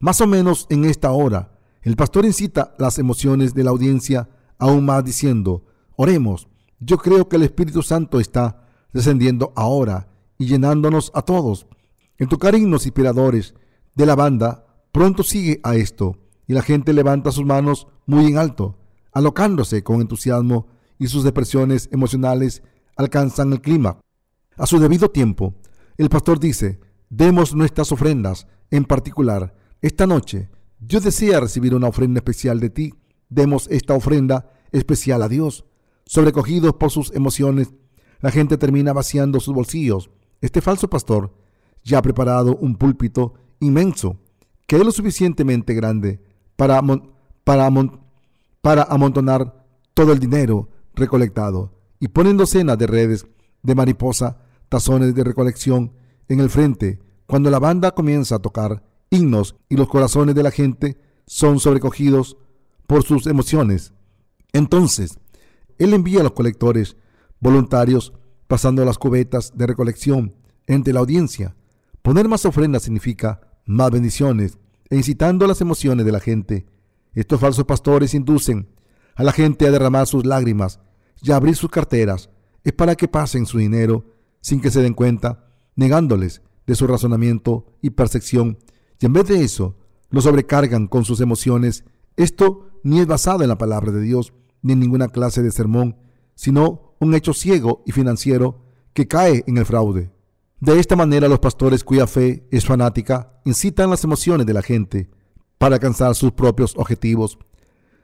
Más 0.00 0.20
o 0.20 0.26
menos 0.26 0.66
en 0.70 0.84
esta 0.84 1.10
hora, 1.10 1.58
el 1.82 1.96
pastor 1.96 2.24
incita 2.24 2.74
las 2.78 2.98
emociones 2.98 3.54
de 3.54 3.64
la 3.64 3.70
audiencia 3.70 4.28
aún 4.58 4.84
más 4.84 5.04
diciendo, 5.04 5.64
oremos, 5.96 6.48
yo 6.80 6.98
creo 6.98 7.28
que 7.28 7.36
el 7.36 7.42
Espíritu 7.42 7.82
Santo 7.82 8.20
está 8.20 8.66
descendiendo 8.92 9.52
ahora 9.56 10.08
y 10.38 10.46
llenándonos 10.46 11.10
a 11.14 11.22
todos. 11.22 11.66
En 12.18 12.28
tocar 12.28 12.54
himnos 12.54 12.86
inspiradores 12.86 13.54
de 13.94 14.06
la 14.06 14.14
banda 14.14 14.66
pronto 14.92 15.22
sigue 15.22 15.60
a 15.62 15.76
esto 15.76 16.16
y 16.46 16.52
la 16.52 16.62
gente 16.62 16.92
levanta 16.92 17.32
sus 17.32 17.44
manos 17.44 17.86
muy 18.06 18.26
en 18.26 18.38
alto, 18.38 18.78
alocándose 19.12 19.82
con 19.82 20.00
entusiasmo 20.00 20.66
y 20.98 21.08
sus 21.08 21.24
depresiones 21.24 21.88
emocionales 21.92 22.62
alcanzan 22.98 23.52
el 23.52 23.62
clima. 23.62 24.00
A 24.56 24.66
su 24.66 24.78
debido 24.78 25.08
tiempo, 25.08 25.54
el 25.96 26.10
pastor 26.10 26.38
dice, 26.38 26.80
demos 27.08 27.54
nuestras 27.54 27.90
ofrendas, 27.92 28.46
en 28.70 28.84
particular, 28.84 29.54
esta 29.80 30.06
noche, 30.06 30.50
Dios 30.80 31.04
desea 31.04 31.40
recibir 31.40 31.74
una 31.74 31.88
ofrenda 31.88 32.18
especial 32.18 32.60
de 32.60 32.70
ti, 32.70 32.94
demos 33.28 33.68
esta 33.70 33.94
ofrenda 33.94 34.50
especial 34.72 35.22
a 35.22 35.28
Dios. 35.28 35.64
Sobrecogidos 36.04 36.74
por 36.74 36.90
sus 36.90 37.14
emociones, 37.14 37.72
la 38.20 38.32
gente 38.32 38.58
termina 38.58 38.92
vaciando 38.92 39.38
sus 39.38 39.54
bolsillos. 39.54 40.10
Este 40.40 40.60
falso 40.60 40.90
pastor 40.90 41.32
ya 41.84 41.98
ha 41.98 42.02
preparado 42.02 42.56
un 42.56 42.76
púlpito 42.76 43.34
inmenso, 43.60 44.18
que 44.66 44.76
es 44.76 44.84
lo 44.84 44.90
suficientemente 44.90 45.72
grande 45.74 46.20
para, 46.56 46.82
para 47.44 48.82
amontonar 48.82 49.64
todo 49.94 50.12
el 50.12 50.18
dinero 50.18 50.68
recolectado 50.94 51.77
y 52.00 52.08
ponen 52.08 52.36
docenas 52.36 52.78
de 52.78 52.86
redes 52.86 53.26
de 53.62 53.74
mariposa, 53.74 54.38
tazones 54.68 55.14
de 55.14 55.24
recolección 55.24 55.92
en 56.28 56.40
el 56.40 56.50
frente. 56.50 57.00
Cuando 57.26 57.50
la 57.50 57.58
banda 57.58 57.92
comienza 57.92 58.36
a 58.36 58.38
tocar 58.40 58.82
himnos 59.10 59.56
y 59.68 59.76
los 59.76 59.88
corazones 59.88 60.34
de 60.34 60.42
la 60.42 60.50
gente 60.50 60.98
son 61.26 61.60
sobrecogidos 61.60 62.36
por 62.86 63.02
sus 63.02 63.26
emociones. 63.26 63.92
Entonces, 64.52 65.18
Él 65.78 65.92
envía 65.92 66.20
a 66.20 66.24
los 66.24 66.32
colectores 66.32 66.96
voluntarios 67.40 68.12
pasando 68.46 68.84
las 68.84 68.98
cubetas 68.98 69.52
de 69.56 69.66
recolección 69.66 70.34
entre 70.66 70.92
la 70.92 71.00
audiencia. 71.00 71.54
Poner 72.02 72.28
más 72.28 72.46
ofrendas 72.46 72.84
significa 72.84 73.40
más 73.66 73.90
bendiciones 73.90 74.58
e 74.88 74.96
incitando 74.96 75.46
las 75.46 75.60
emociones 75.60 76.06
de 76.06 76.12
la 76.12 76.20
gente. 76.20 76.66
Estos 77.14 77.40
falsos 77.40 77.66
pastores 77.66 78.14
inducen 78.14 78.68
a 79.14 79.22
la 79.22 79.32
gente 79.32 79.66
a 79.66 79.70
derramar 79.70 80.06
sus 80.06 80.24
lágrimas 80.24 80.80
y 81.22 81.32
abrir 81.32 81.56
sus 81.56 81.70
carteras. 81.70 82.30
Es 82.64 82.72
para 82.72 82.94
que 82.94 83.08
pasen 83.08 83.46
su 83.46 83.58
dinero 83.58 84.04
sin 84.40 84.60
que 84.60 84.70
se 84.70 84.82
den 84.82 84.94
cuenta, 84.94 85.46
negándoles 85.76 86.42
de 86.66 86.74
su 86.74 86.86
razonamiento 86.86 87.66
y 87.82 87.90
percepción. 87.90 88.58
Y 89.00 89.06
en 89.06 89.12
vez 89.12 89.26
de 89.26 89.42
eso, 89.42 89.76
lo 90.10 90.20
sobrecargan 90.20 90.86
con 90.86 91.04
sus 91.04 91.20
emociones. 91.20 91.84
Esto 92.16 92.70
ni 92.82 93.00
es 93.00 93.06
basado 93.06 93.42
en 93.42 93.48
la 93.48 93.58
palabra 93.58 93.92
de 93.92 94.00
Dios, 94.00 94.32
ni 94.62 94.72
en 94.72 94.80
ninguna 94.80 95.08
clase 95.08 95.42
de 95.42 95.50
sermón, 95.50 95.96
sino 96.34 96.94
un 97.00 97.14
hecho 97.14 97.32
ciego 97.32 97.82
y 97.86 97.92
financiero 97.92 98.64
que 98.92 99.06
cae 99.06 99.44
en 99.46 99.58
el 99.58 99.66
fraude. 99.66 100.10
De 100.60 100.78
esta 100.80 100.96
manera 100.96 101.28
los 101.28 101.38
pastores 101.38 101.84
cuya 101.84 102.06
fe 102.06 102.48
es 102.50 102.66
fanática 102.66 103.40
incitan 103.44 103.90
las 103.90 104.02
emociones 104.02 104.46
de 104.46 104.52
la 104.52 104.62
gente 104.62 105.08
para 105.56 105.76
alcanzar 105.76 106.14
sus 106.14 106.32
propios 106.32 106.74
objetivos. 106.76 107.38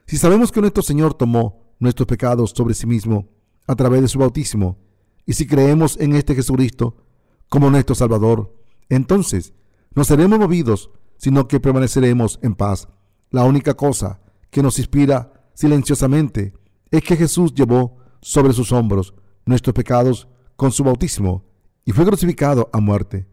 Si 0.06 0.16
sabemos 0.16 0.52
que 0.52 0.60
nuestro 0.60 0.82
Señor 0.82 1.14
tomó 1.14 1.63
nuestros 1.84 2.06
pecados 2.06 2.52
sobre 2.54 2.74
sí 2.74 2.86
mismo 2.86 3.28
a 3.66 3.76
través 3.76 4.02
de 4.02 4.08
su 4.08 4.18
bautismo, 4.18 4.78
y 5.24 5.34
si 5.34 5.46
creemos 5.46 5.98
en 6.00 6.14
este 6.14 6.34
Jesucristo 6.34 6.96
como 7.48 7.70
nuestro 7.70 7.94
Salvador, 7.94 8.52
entonces 8.88 9.54
no 9.94 10.04
seremos 10.04 10.38
movidos 10.38 10.90
sino 11.16 11.48
que 11.48 11.60
permaneceremos 11.60 12.38
en 12.42 12.54
paz. 12.54 12.88
La 13.30 13.44
única 13.44 13.74
cosa 13.74 14.20
que 14.50 14.62
nos 14.62 14.78
inspira 14.78 15.32
silenciosamente 15.54 16.52
es 16.90 17.02
que 17.02 17.16
Jesús 17.16 17.54
llevó 17.54 17.96
sobre 18.20 18.52
sus 18.52 18.72
hombros 18.72 19.14
nuestros 19.46 19.74
pecados 19.74 20.28
con 20.56 20.72
su 20.72 20.84
bautismo 20.84 21.44
y 21.84 21.92
fue 21.92 22.04
crucificado 22.04 22.68
a 22.72 22.80
muerte. 22.80 23.26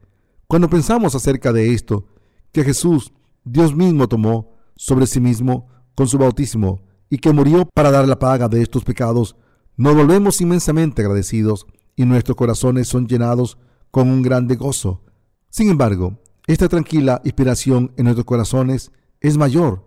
Cuando 0.47 0.69
pensamos 0.69 1.15
acerca 1.15 1.53
de 1.53 1.73
esto, 1.73 2.07
que 2.51 2.63
Jesús, 2.63 3.13
Dios 3.43 3.75
mismo, 3.75 4.07
tomó 4.07 4.55
sobre 4.75 5.07
sí 5.07 5.19
mismo 5.19 5.67
con 5.95 6.07
su 6.07 6.17
bautismo 6.17 6.83
y 7.11 7.17
que 7.17 7.33
murió 7.33 7.67
para 7.75 7.91
dar 7.91 8.07
la 8.07 8.17
paga 8.17 8.47
de 8.47 8.61
estos 8.61 8.85
pecados, 8.85 9.35
nos 9.75 9.95
volvemos 9.95 10.39
inmensamente 10.39 11.01
agradecidos 11.01 11.67
y 11.97 12.05
nuestros 12.05 12.37
corazones 12.37 12.87
son 12.87 13.05
llenados 13.05 13.57
con 13.91 14.09
un 14.09 14.21
grande 14.21 14.55
gozo. 14.55 15.03
Sin 15.49 15.69
embargo, 15.69 16.21
esta 16.47 16.69
tranquila 16.69 17.21
inspiración 17.25 17.91
en 17.97 18.05
nuestros 18.05 18.25
corazones 18.25 18.93
es 19.19 19.37
mayor 19.37 19.83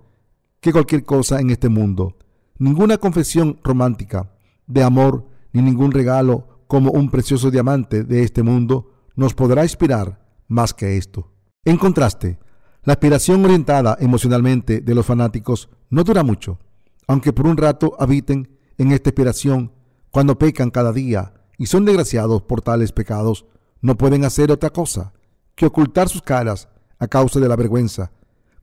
que 0.60 0.70
cualquier 0.70 1.04
cosa 1.04 1.40
en 1.40 1.48
este 1.48 1.70
mundo. 1.70 2.18
Ninguna 2.58 2.98
confesión 2.98 3.58
romántica 3.64 4.30
de 4.66 4.82
amor 4.82 5.26
ni 5.52 5.62
ningún 5.62 5.92
regalo 5.92 6.62
como 6.66 6.90
un 6.90 7.10
precioso 7.10 7.50
diamante 7.50 8.04
de 8.04 8.22
este 8.22 8.42
mundo 8.42 8.90
nos 9.16 9.32
podrá 9.32 9.62
inspirar 9.62 10.20
más 10.46 10.74
que 10.74 10.98
esto. 10.98 11.32
En 11.64 11.78
contraste, 11.78 12.38
la 12.82 12.92
aspiración 12.92 13.42
orientada 13.46 13.96
emocionalmente 13.98 14.82
de 14.82 14.94
los 14.94 15.06
fanáticos 15.06 15.70
no 15.88 16.04
dura 16.04 16.22
mucho, 16.22 16.58
aunque 17.06 17.32
por 17.32 17.46
un 17.46 17.56
rato 17.56 17.94
habiten 17.98 18.48
en 18.78 18.92
esta 18.92 19.10
inspiración 19.10 19.72
cuando 20.10 20.38
pecan 20.38 20.70
cada 20.70 20.92
día 20.92 21.34
y 21.58 21.66
son 21.66 21.84
desgraciados 21.84 22.42
por 22.42 22.62
tales 22.62 22.92
pecados, 22.92 23.46
no 23.80 23.96
pueden 23.96 24.24
hacer 24.24 24.50
otra 24.50 24.70
cosa 24.70 25.12
que 25.54 25.66
ocultar 25.66 26.08
sus 26.08 26.22
caras 26.22 26.68
a 26.98 27.06
causa 27.06 27.40
de 27.40 27.48
la 27.48 27.56
vergüenza. 27.56 28.12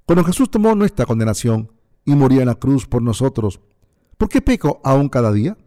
Cuando 0.05 0.23
Jesús 0.23 0.49
tomó 0.49 0.75
nuestra 0.75 1.05
condenación 1.05 1.71
y 2.05 2.15
murió 2.15 2.41
en 2.41 2.47
la 2.47 2.55
cruz 2.55 2.87
por 2.87 3.01
nosotros, 3.01 3.61
¿por 4.17 4.29
qué 4.29 4.41
peco 4.41 4.81
aún 4.83 5.09
cada 5.09 5.31
día? 5.31 5.57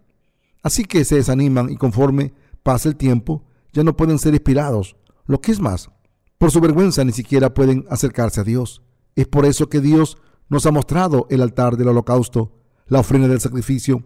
Así 0.63 0.85
que 0.85 1.05
se 1.05 1.17
desaniman 1.17 1.71
y 1.71 1.77
conforme 1.77 2.35
pasa 2.63 2.89
el 2.89 2.97
tiempo, 2.97 3.45
ya 3.73 3.85
no 3.85 3.97
pueden 3.97 4.19
ser 4.19 4.35
inspirados. 4.35 4.97
Lo 5.27 5.41
que 5.41 5.53
es 5.53 5.61
más, 5.61 5.91
por 6.39 6.51
su 6.51 6.61
vergüenza 6.61 7.05
ni 7.05 7.13
siquiera 7.13 7.55
pueden 7.55 7.87
acercarse 7.91 8.41
a 8.41 8.45
Dios. 8.45 8.83
Es 9.15 9.27
por 9.27 9.45
eso 9.47 9.69
que 9.69 9.81
Dios 9.81 10.19
nos 10.49 10.67
ha 10.67 10.73
mostrado 10.73 11.27
el 11.31 11.43
altar 11.43 11.77
del 11.77 11.89
holocausto, 11.89 12.53
la 12.87 13.01
ofrenda 13.01 13.29
del 13.29 13.41
sacrificio, 13.41 14.05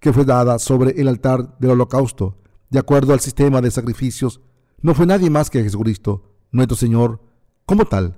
que 0.00 0.12
fue 0.12 0.24
dada 0.24 0.58
sobre 0.58 1.00
el 1.00 1.08
altar 1.08 1.58
del 1.58 1.70
holocausto, 1.70 2.38
de 2.70 2.78
acuerdo 2.78 3.12
al 3.12 3.20
sistema 3.20 3.60
de 3.60 3.70
sacrificios. 3.70 4.40
No 4.80 4.94
fue 4.94 5.06
nadie 5.06 5.30
más 5.30 5.50
que 5.50 5.62
Jesucristo, 5.62 6.36
nuestro 6.50 6.76
Señor. 6.76 7.20
Como 7.66 7.84
tal, 7.84 8.16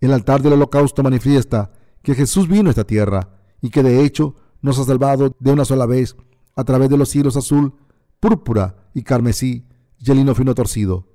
el 0.00 0.12
altar 0.12 0.42
del 0.42 0.54
holocausto 0.54 1.02
manifiesta 1.02 1.72
que 2.02 2.14
Jesús 2.14 2.48
vino 2.48 2.68
a 2.68 2.70
esta 2.70 2.84
tierra 2.84 3.28
y 3.60 3.70
que 3.70 3.82
de 3.82 4.04
hecho 4.04 4.34
nos 4.62 4.78
ha 4.78 4.84
salvado 4.84 5.34
de 5.38 5.52
una 5.52 5.64
sola 5.64 5.86
vez 5.86 6.16
a 6.54 6.64
través 6.64 6.88
de 6.88 6.96
los 6.96 7.14
hilos 7.14 7.36
azul, 7.36 7.74
púrpura 8.20 8.88
y 8.94 9.02
carmesí 9.02 9.66
y 9.98 10.10
el 10.10 10.18
lino 10.18 10.34
fino 10.34 10.54
torcido. 10.54 11.08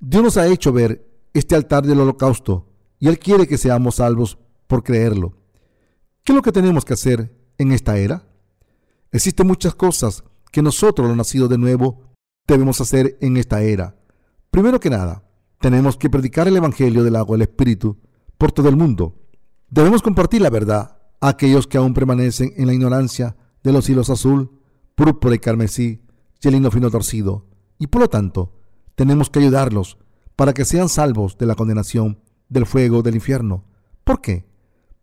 Dios 0.00 0.22
nos 0.22 0.36
ha 0.36 0.46
hecho 0.46 0.72
ver 0.72 1.06
este 1.32 1.54
altar 1.54 1.86
del 1.86 2.00
holocausto 2.00 2.66
y 2.98 3.08
Él 3.08 3.18
quiere 3.18 3.46
que 3.46 3.58
seamos 3.58 3.96
salvos 3.96 4.38
por 4.66 4.82
creerlo. 4.82 5.34
¿Qué 6.24 6.32
es 6.32 6.36
lo 6.36 6.42
que 6.42 6.52
tenemos 6.52 6.84
que 6.84 6.94
hacer 6.94 7.35
en 7.58 7.72
esta 7.72 7.98
era? 7.98 8.22
Existen 9.12 9.46
muchas 9.46 9.74
cosas 9.74 10.24
que 10.52 10.62
nosotros, 10.62 11.08
los 11.08 11.16
nacidos 11.16 11.50
de 11.50 11.58
nuevo, 11.58 12.00
debemos 12.46 12.80
hacer 12.80 13.16
en 13.20 13.36
esta 13.36 13.62
era. 13.62 13.96
Primero 14.50 14.80
que 14.80 14.90
nada, 14.90 15.24
tenemos 15.60 15.96
que 15.96 16.10
predicar 16.10 16.48
el 16.48 16.56
Evangelio 16.56 17.04
del 17.04 17.16
agua 17.16 17.36
del 17.36 17.48
Espíritu 17.48 17.98
por 18.38 18.52
todo 18.52 18.68
el 18.68 18.76
mundo. 18.76 19.16
Debemos 19.68 20.02
compartir 20.02 20.40
la 20.42 20.50
verdad 20.50 20.98
a 21.20 21.28
aquellos 21.28 21.66
que 21.66 21.78
aún 21.78 21.94
permanecen 21.94 22.52
en 22.56 22.66
la 22.66 22.74
ignorancia 22.74 23.36
de 23.62 23.72
los 23.72 23.88
hilos 23.88 24.10
azul, 24.10 24.60
púrpura 24.94 25.34
y 25.34 25.38
carmesí 25.38 26.02
y 26.40 26.48
el 26.48 26.54
lino 26.54 26.70
fino 26.70 26.90
torcido. 26.90 27.46
Y 27.78 27.88
por 27.88 28.02
lo 28.02 28.08
tanto, 28.08 28.52
tenemos 28.94 29.30
que 29.30 29.40
ayudarlos 29.40 29.98
para 30.36 30.52
que 30.52 30.64
sean 30.64 30.88
salvos 30.88 31.36
de 31.38 31.46
la 31.46 31.54
condenación, 31.54 32.20
del 32.48 32.66
fuego, 32.66 33.02
del 33.02 33.16
infierno. 33.16 33.64
¿Por 34.04 34.20
qué? 34.20 34.46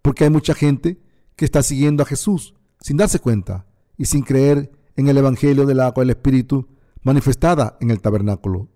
Porque 0.02 0.24
hay 0.24 0.30
mucha 0.30 0.54
gente 0.54 1.03
que 1.36 1.46
está 1.46 1.64
siguiendo 1.64 2.04
a 2.04 2.06
Jesús 2.06 2.54
sin 2.80 2.98
darse 2.98 3.20
cuenta 3.20 3.66
y 3.98 4.06
sin 4.06 4.24
creer 4.24 4.72
en 4.96 5.08
el 5.08 5.18
Evangelio 5.18 5.66
del 5.66 5.80
agua 5.80 6.02
del 6.02 6.12
Espíritu 6.12 6.68
manifestada 7.02 7.78
en 7.80 7.92
el 7.92 8.02
tabernáculo. 8.02 8.70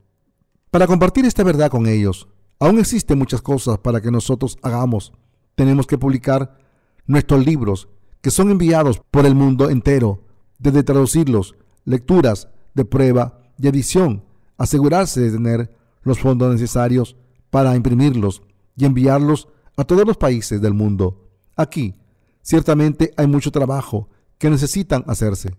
Para 0.72 0.88
compartir 0.88 1.26
esta 1.26 1.44
verdad 1.44 1.70
con 1.70 1.88
ellos, 1.88 2.28
aún 2.60 2.80
existen 2.80 3.18
muchas 3.18 3.42
cosas 3.42 3.80
para 3.80 4.02
que 4.02 4.12
nosotros 4.12 4.58
hagamos. 4.62 5.14
Tenemos 5.56 5.88
que 5.88 5.98
publicar 5.98 6.58
nuestros 7.06 7.46
libros 7.46 7.88
que 8.22 8.32
son 8.32 8.52
enviados 8.52 9.02
por 9.12 9.26
el 9.26 9.36
mundo 9.36 9.70
entero, 9.70 10.24
desde 10.60 10.84
traducirlos, 10.84 11.56
lecturas 11.86 12.50
de 12.74 12.86
prueba 12.86 13.42
y 13.58 13.68
edición, 13.68 14.24
asegurarse 14.58 15.22
de 15.22 15.32
tener 15.32 15.76
los 16.02 16.20
fondos 16.20 16.52
necesarios 16.52 17.16
para 17.50 17.76
imprimirlos 17.76 18.42
y 18.76 18.86
enviarlos 18.86 19.48
a 19.78 19.84
todos 19.84 20.06
los 20.06 20.18
países 20.18 20.62
del 20.62 20.74
mundo. 20.74 21.30
Aquí, 21.56 21.96
ciertamente 22.48 23.14
hay 23.18 23.28
mucho 23.28 23.52
trabajo 23.52 24.08
que 24.38 24.50
necesitan 24.50 25.04
hacerse. 25.08 25.58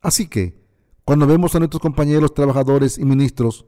Así 0.00 0.26
que, 0.26 0.60
cuando 1.04 1.28
vemos 1.28 1.54
a 1.54 1.60
nuestros 1.60 1.80
compañeros 1.80 2.34
trabajadores 2.34 2.98
y 2.98 3.04
ministros, 3.04 3.66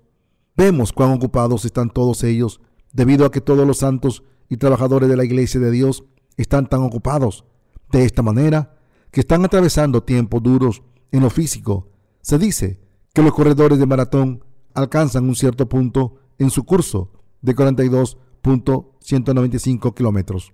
vemos 0.56 0.92
cuán 0.92 1.12
ocupados 1.12 1.64
están 1.64 1.90
todos 1.90 2.24
ellos 2.24 2.60
debido 2.92 3.24
a 3.24 3.30
que 3.30 3.40
todos 3.40 3.64
los 3.64 3.78
santos 3.78 4.24
y 4.48 4.56
trabajadores 4.56 5.08
de 5.08 5.16
la 5.16 5.24
iglesia 5.24 5.60
de 5.60 5.70
Dios 5.70 6.02
están 6.36 6.66
tan 6.66 6.82
ocupados 6.82 7.44
de 7.92 8.04
esta 8.04 8.22
manera 8.22 8.76
que 9.12 9.20
están 9.20 9.44
atravesando 9.44 10.02
tiempos 10.02 10.42
duros 10.42 10.82
en 11.12 11.20
lo 11.20 11.30
físico. 11.30 11.92
Se 12.20 12.36
dice 12.36 12.80
que 13.14 13.22
los 13.22 13.32
corredores 13.32 13.78
de 13.78 13.86
maratón 13.86 14.44
alcanzan 14.74 15.28
un 15.28 15.36
cierto 15.36 15.68
punto 15.68 16.16
en 16.38 16.50
su 16.50 16.64
curso 16.64 17.12
de 17.42 17.54
42.195 17.54 19.94
kilómetros. 19.94 20.52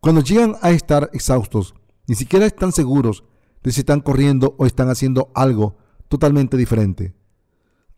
Cuando 0.00 0.22
llegan 0.22 0.56
a 0.62 0.70
estar 0.70 1.10
exhaustos, 1.12 1.74
ni 2.06 2.14
siquiera 2.14 2.46
están 2.46 2.72
seguros 2.72 3.24
de 3.62 3.70
si 3.70 3.80
están 3.80 4.00
corriendo 4.00 4.54
o 4.58 4.64
están 4.64 4.88
haciendo 4.88 5.30
algo 5.34 5.76
totalmente 6.08 6.56
diferente. 6.56 7.14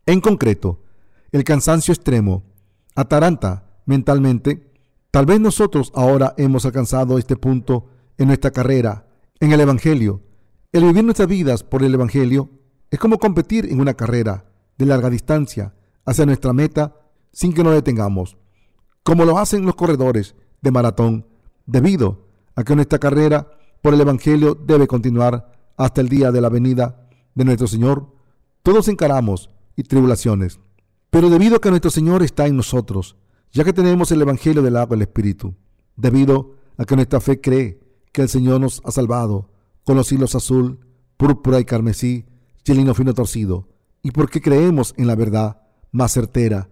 En 0.05 0.19
concreto, 0.19 0.83
el 1.31 1.45
cansancio 1.45 1.93
extremo 1.93 2.43
ataranta 2.93 3.79
mentalmente. 3.85 4.69
Tal 5.11 5.25
vez 5.25 5.39
nosotros 5.39 5.93
ahora 5.95 6.33
hemos 6.37 6.65
alcanzado 6.65 7.17
este 7.17 7.37
punto 7.37 7.87
en 8.17 8.27
nuestra 8.27 8.51
carrera, 8.51 9.07
en 9.39 9.53
el 9.53 9.61
Evangelio. 9.61 10.21
El 10.73 10.83
vivir 10.83 11.05
nuestras 11.05 11.29
vidas 11.29 11.63
por 11.63 11.83
el 11.83 11.93
Evangelio 11.93 12.49
es 12.91 12.99
como 12.99 13.17
competir 13.17 13.65
en 13.71 13.79
una 13.79 13.93
carrera 13.93 14.45
de 14.77 14.85
larga 14.85 15.09
distancia 15.09 15.73
hacia 16.05 16.25
nuestra 16.25 16.51
meta 16.51 16.97
sin 17.31 17.53
que 17.53 17.63
nos 17.63 17.73
detengamos, 17.73 18.37
como 19.03 19.23
lo 19.23 19.37
hacen 19.37 19.65
los 19.65 19.75
corredores 19.75 20.35
de 20.61 20.71
maratón, 20.71 21.32
debido 21.65 22.27
a 22.55 22.63
que 22.63 22.75
nuestra 22.75 22.99
carrera 22.99 23.49
por 23.81 23.93
el 23.93 24.01
Evangelio 24.01 24.55
debe 24.55 24.87
continuar 24.87 25.51
hasta 25.77 26.01
el 26.01 26.09
día 26.09 26.31
de 26.31 26.41
la 26.41 26.49
venida 26.49 27.07
de 27.35 27.45
nuestro 27.45 27.67
Señor, 27.67 28.13
todos 28.61 28.87
encaramos 28.87 29.49
y 29.75 29.83
tribulaciones. 29.83 30.59
Pero 31.09 31.29
debido 31.29 31.57
a 31.57 31.61
que 31.61 31.69
nuestro 31.69 31.91
Señor 31.91 32.23
está 32.23 32.47
en 32.47 32.57
nosotros, 32.57 33.17
ya 33.51 33.63
que 33.63 33.73
tenemos 33.73 34.11
el 34.11 34.21
Evangelio 34.21 34.61
del 34.61 34.77
agua 34.77 34.95
del 34.95 35.03
Espíritu, 35.03 35.55
debido 35.95 36.55
a 36.77 36.85
que 36.85 36.95
nuestra 36.95 37.19
fe 37.19 37.39
cree 37.39 37.79
que 38.11 38.21
el 38.21 38.29
Señor 38.29 38.61
nos 38.61 38.81
ha 38.85 38.91
salvado 38.91 39.49
con 39.83 39.95
los 39.95 40.11
hilos 40.11 40.35
azul, 40.35 40.79
púrpura 41.17 41.59
y 41.59 41.65
carmesí 41.65 42.25
y 42.65 42.71
el 42.71 42.77
lino 42.77 42.93
fino 42.93 43.13
torcido, 43.13 43.67
y 44.01 44.11
porque 44.11 44.41
creemos 44.41 44.93
en 44.97 45.07
la 45.07 45.15
verdad 45.15 45.61
más 45.91 46.13
certera, 46.13 46.69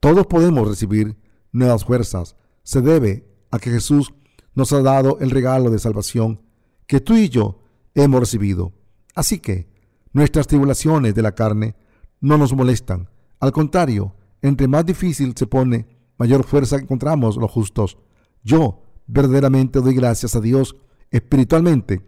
todos 0.00 0.26
podemos 0.26 0.68
recibir 0.68 1.16
nuevas 1.52 1.84
fuerzas. 1.84 2.36
Se 2.62 2.80
debe 2.80 3.26
a 3.50 3.58
que 3.58 3.70
Jesús 3.70 4.12
nos 4.54 4.72
ha 4.72 4.82
dado 4.82 5.18
el 5.20 5.30
regalo 5.30 5.70
de 5.70 5.78
salvación 5.78 6.40
que 6.86 7.00
tú 7.00 7.14
y 7.14 7.28
yo 7.28 7.60
hemos 7.94 8.20
recibido. 8.20 8.72
Así 9.14 9.38
que, 9.38 9.74
Nuestras 10.14 10.46
tribulaciones 10.46 11.12
de 11.12 11.22
la 11.22 11.34
carne 11.34 11.74
no 12.20 12.38
nos 12.38 12.54
molestan. 12.54 13.10
Al 13.40 13.50
contrario, 13.50 14.14
entre 14.42 14.68
más 14.68 14.86
difícil 14.86 15.34
se 15.36 15.48
pone, 15.48 15.88
mayor 16.18 16.44
fuerza 16.44 16.76
encontramos 16.76 17.36
los 17.36 17.50
justos. 17.50 17.98
Yo 18.44 18.84
verdaderamente 19.08 19.80
doy 19.80 19.92
gracias 19.92 20.36
a 20.36 20.40
Dios 20.40 20.76
espiritualmente 21.10 22.00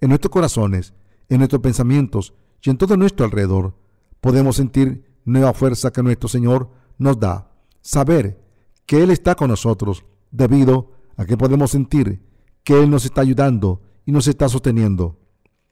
en 0.00 0.08
nuestros 0.08 0.32
corazones, 0.32 0.92
en 1.28 1.38
nuestros 1.38 1.62
pensamientos 1.62 2.34
y 2.60 2.70
en 2.70 2.78
todo 2.78 2.96
nuestro 2.96 3.26
alrededor. 3.26 3.76
Podemos 4.20 4.56
sentir 4.56 5.04
nueva 5.24 5.52
fuerza 5.52 5.92
que 5.92 6.02
nuestro 6.02 6.28
Señor 6.28 6.68
nos 6.98 7.20
da. 7.20 7.52
Saber 7.80 8.42
que 8.86 9.04
Él 9.04 9.12
está 9.12 9.36
con 9.36 9.50
nosotros 9.50 10.04
debido 10.32 10.90
que 11.26 11.36
podemos 11.36 11.70
sentir 11.70 12.22
que 12.64 12.80
Él 12.82 12.90
nos 12.90 13.04
está 13.04 13.20
ayudando 13.20 13.82
y 14.04 14.12
nos 14.12 14.26
está 14.26 14.48
sosteniendo 14.48 15.18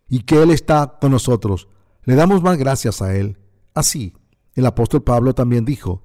y 0.08 0.20
que 0.20 0.42
Él 0.42 0.50
está 0.50 0.98
con 1.00 1.12
nosotros 1.12 1.68
le 2.04 2.14
damos 2.14 2.42
más 2.42 2.56
gracias 2.58 3.02
a 3.02 3.14
Él. 3.14 3.38
Así, 3.74 4.14
el 4.54 4.66
apóstol 4.66 5.02
Pablo 5.02 5.34
también 5.34 5.64
dijo, 5.64 6.02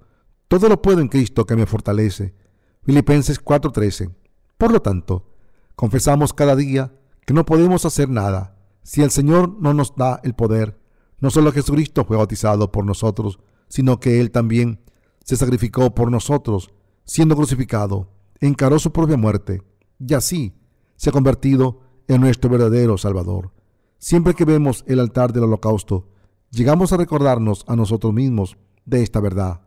todo 0.48 0.70
lo 0.70 0.82
puedo 0.82 1.02
en 1.02 1.08
Cristo 1.08 1.46
que 1.46 1.56
me 1.56 1.66
fortalece. 1.66 2.36
Filipenses 2.84 3.44
4:13. 3.44 4.14
Por 4.58 4.72
lo 4.72 4.82
tanto, 4.82 5.34
confesamos 5.76 6.34
cada 6.34 6.56
día 6.56 6.94
que 7.26 7.34
no 7.34 7.46
podemos 7.46 7.86
hacer 7.86 8.10
nada 8.10 8.58
si 8.84 9.02
el 9.02 9.10
Señor 9.10 9.56
no 9.60 9.74
nos 9.74 9.96
da 9.96 10.20
el 10.24 10.36
poder. 10.36 10.80
No 11.20 11.32
solo 11.32 11.52
Jesucristo 11.52 12.06
fue 12.06 12.18
bautizado 12.18 12.72
por 12.72 12.86
nosotros, 12.86 13.40
sino 13.68 14.00
que 14.00 14.22
Él 14.22 14.32
también 14.32 14.82
se 15.24 15.38
sacrificó 15.38 15.96
por 15.96 16.12
nosotros, 16.12 16.72
siendo 17.04 17.36
crucificado, 17.36 18.12
encaró 18.40 18.80
su 18.80 18.92
propia 18.92 19.18
muerte, 19.18 19.62
y 20.00 20.14
así 20.14 20.54
se 20.96 21.10
ha 21.10 21.14
convertido 21.14 21.82
en 22.08 22.22
nuestro 22.22 22.50
verdadero 22.50 22.98
Salvador. 22.98 23.52
Siempre 23.98 24.34
que 24.34 24.46
vemos 24.46 24.84
el 24.88 25.00
altar 25.00 25.34
del 25.34 25.44
holocausto, 25.44 26.10
llegamos 26.52 26.94
a 26.94 26.98
recordarnos 26.98 27.64
a 27.68 27.76
nosotros 27.76 28.14
mismos 28.14 28.58
de 28.86 29.02
esta 29.02 29.20
verdad. 29.20 29.62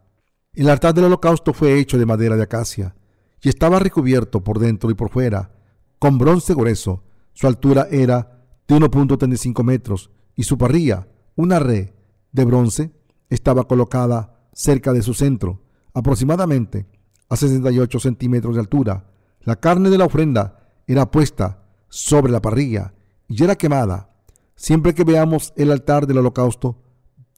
El 0.52 0.68
altar 0.68 0.94
del 0.94 1.04
holocausto 1.04 1.52
fue 1.52 1.78
hecho 1.78 1.98
de 1.98 2.06
madera 2.06 2.36
de 2.36 2.42
acacia 2.42 2.94
y 3.40 3.48
estaba 3.48 3.78
recubierto 3.78 4.42
por 4.42 4.58
dentro 4.58 4.90
y 4.90 4.94
por 4.94 5.10
fuera 5.10 5.52
con 5.98 6.18
bronce 6.18 6.54
grueso. 6.54 7.04
Su 7.32 7.46
altura 7.46 7.86
era 7.90 8.44
de 8.66 8.76
1.35 8.76 9.62
metros 9.62 10.10
y 10.34 10.44
su 10.44 10.58
parrilla, 10.58 11.08
una 11.36 11.58
red 11.58 11.90
de 12.32 12.44
bronce, 12.44 12.92
estaba 13.30 13.64
colocada 13.64 14.48
cerca 14.52 14.92
de 14.92 15.02
su 15.02 15.14
centro, 15.14 15.62
aproximadamente 15.94 16.86
a 17.28 17.36
68 17.36 18.00
centímetros 18.00 18.54
de 18.54 18.60
altura. 18.60 19.04
La 19.42 19.56
carne 19.56 19.90
de 19.90 19.98
la 19.98 20.06
ofrenda 20.06 20.72
era 20.86 21.10
puesta 21.10 21.62
sobre 21.88 22.32
la 22.32 22.40
parrilla 22.40 22.94
y 23.28 23.42
era 23.44 23.56
quemada. 23.56 24.10
Siempre 24.56 24.94
que 24.94 25.04
veamos 25.04 25.52
el 25.56 25.70
altar 25.70 26.06
del 26.06 26.18
holocausto, 26.18 26.82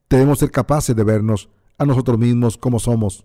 debemos 0.08 0.38
ser 0.38 0.50
capaces 0.50 0.96
de 0.96 1.04
vernos 1.04 1.50
a 1.78 1.84
nosotros 1.84 2.18
mismos 2.18 2.56
como 2.56 2.78
somos. 2.78 3.24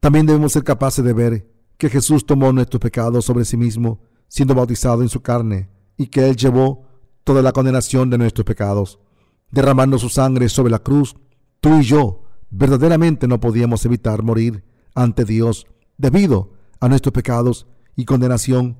También 0.00 0.26
debemos 0.26 0.52
ser 0.52 0.64
capaces 0.64 1.04
de 1.04 1.12
ver 1.12 1.50
que 1.78 1.88
Jesús 1.88 2.26
tomó 2.26 2.52
nuestros 2.52 2.80
pecados 2.80 3.24
sobre 3.24 3.44
sí 3.44 3.56
mismo, 3.56 4.00
siendo 4.28 4.54
bautizado 4.54 5.02
en 5.02 5.08
su 5.08 5.22
carne, 5.22 5.68
y 5.96 6.08
que 6.08 6.28
Él 6.28 6.36
llevó 6.36 6.86
toda 7.24 7.42
la 7.42 7.52
condenación 7.52 8.10
de 8.10 8.18
nuestros 8.18 8.44
pecados, 8.44 8.98
derramando 9.50 9.98
su 9.98 10.08
sangre 10.08 10.48
sobre 10.48 10.70
la 10.70 10.80
cruz. 10.80 11.16
Tú 11.60 11.80
y 11.80 11.82
yo 11.82 12.24
verdaderamente 12.50 13.26
no 13.26 13.40
podíamos 13.40 13.84
evitar 13.84 14.22
morir 14.22 14.64
ante 14.94 15.24
Dios 15.24 15.66
debido 15.96 16.52
a 16.80 16.88
nuestros 16.88 17.12
pecados 17.12 17.66
y 17.96 18.04
condenación. 18.04 18.78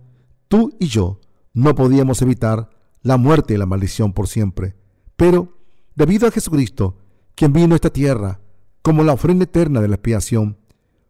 Tú 0.49 0.77
y 0.79 0.87
yo 0.87 1.21
no 1.53 1.75
podíamos 1.75 2.21
evitar 2.23 2.71
la 3.03 3.17
muerte 3.17 3.55
y 3.55 3.57
la 3.57 3.67
maldición 3.67 4.12
por 4.12 4.29
siempre. 4.29 4.77
Pero, 5.17 5.59
debido 5.95 6.27
a 6.27 6.31
Jesucristo, 6.31 6.99
quien 7.35 7.53
vino 7.53 7.75
a 7.75 7.77
esta 7.77 7.91
tierra 7.91 8.41
como 8.83 9.03
la 9.03 9.12
ofrenda 9.15 9.45
eterna 9.45 9.81
de 9.81 9.89
la 9.89 9.95
expiación, 9.95 10.59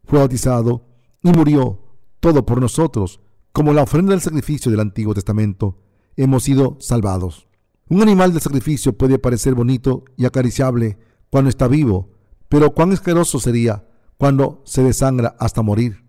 fue 0.04 0.18
bautizado 0.18 0.86
y 1.22 1.30
murió 1.30 1.80
todo 2.20 2.46
por 2.46 2.60
nosotros, 2.60 3.20
como 3.52 3.72
la 3.72 3.82
ofrenda 3.82 4.12
del 4.12 4.20
sacrificio 4.20 4.70
del 4.70 4.80
Antiguo 4.80 5.14
Testamento, 5.14 5.78
hemos 6.16 6.44
sido 6.44 6.76
salvados. 6.80 7.48
Un 7.88 8.02
animal 8.02 8.32
de 8.32 8.40
sacrificio 8.40 8.96
puede 8.96 9.18
parecer 9.18 9.54
bonito 9.54 10.04
y 10.16 10.24
acariciable 10.24 10.98
cuando 11.30 11.50
está 11.50 11.68
vivo, 11.68 12.10
pero 12.48 12.74
cuán 12.74 12.92
asqueroso 12.92 13.38
sería 13.40 13.84
cuando 14.18 14.62
se 14.64 14.82
desangra 14.82 15.36
hasta 15.38 15.62
morir. 15.62 16.04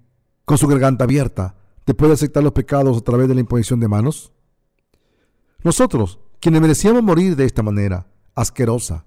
Con 0.45 0.58
su 0.58 0.68
garganta 0.68 1.03
abierta, 1.03 1.56
¿te 1.84 1.93
puede 1.93 2.14
aceptar 2.14 2.43
los 2.43 2.53
pecados 2.53 2.97
a 2.97 3.01
través 3.01 3.28
de 3.28 3.36
la 3.36 3.41
imposición 3.41 3.80
de 3.80 3.88
manos? 3.88 4.32
Nosotros, 5.64 6.20
quienes 6.39 6.62
merecíamos 6.62 7.03
morir 7.03 7.36
de 7.36 7.45
esta 7.45 7.64
manera, 7.64 8.08
asquerosa, 8.36 9.06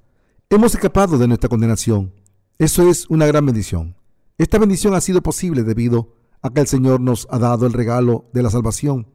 hemos 0.50 0.74
escapado 0.74 1.18
de 1.18 1.28
nuestra 1.28 1.48
condenación 1.48 2.12
eso 2.58 2.90
es 2.90 3.08
una 3.08 3.24
gran 3.26 3.46
bendición. 3.46 3.94
Esta 4.36 4.58
bendición 4.58 4.94
ha 4.94 5.00
sido 5.00 5.22
posible 5.22 5.62
debido 5.62 6.16
a 6.42 6.50
que 6.50 6.60
el 6.60 6.66
Señor 6.66 7.00
nos 7.00 7.28
ha 7.30 7.38
dado 7.38 7.66
el 7.66 7.72
regalo 7.72 8.28
de 8.32 8.42
la 8.42 8.50
salvación. 8.50 9.06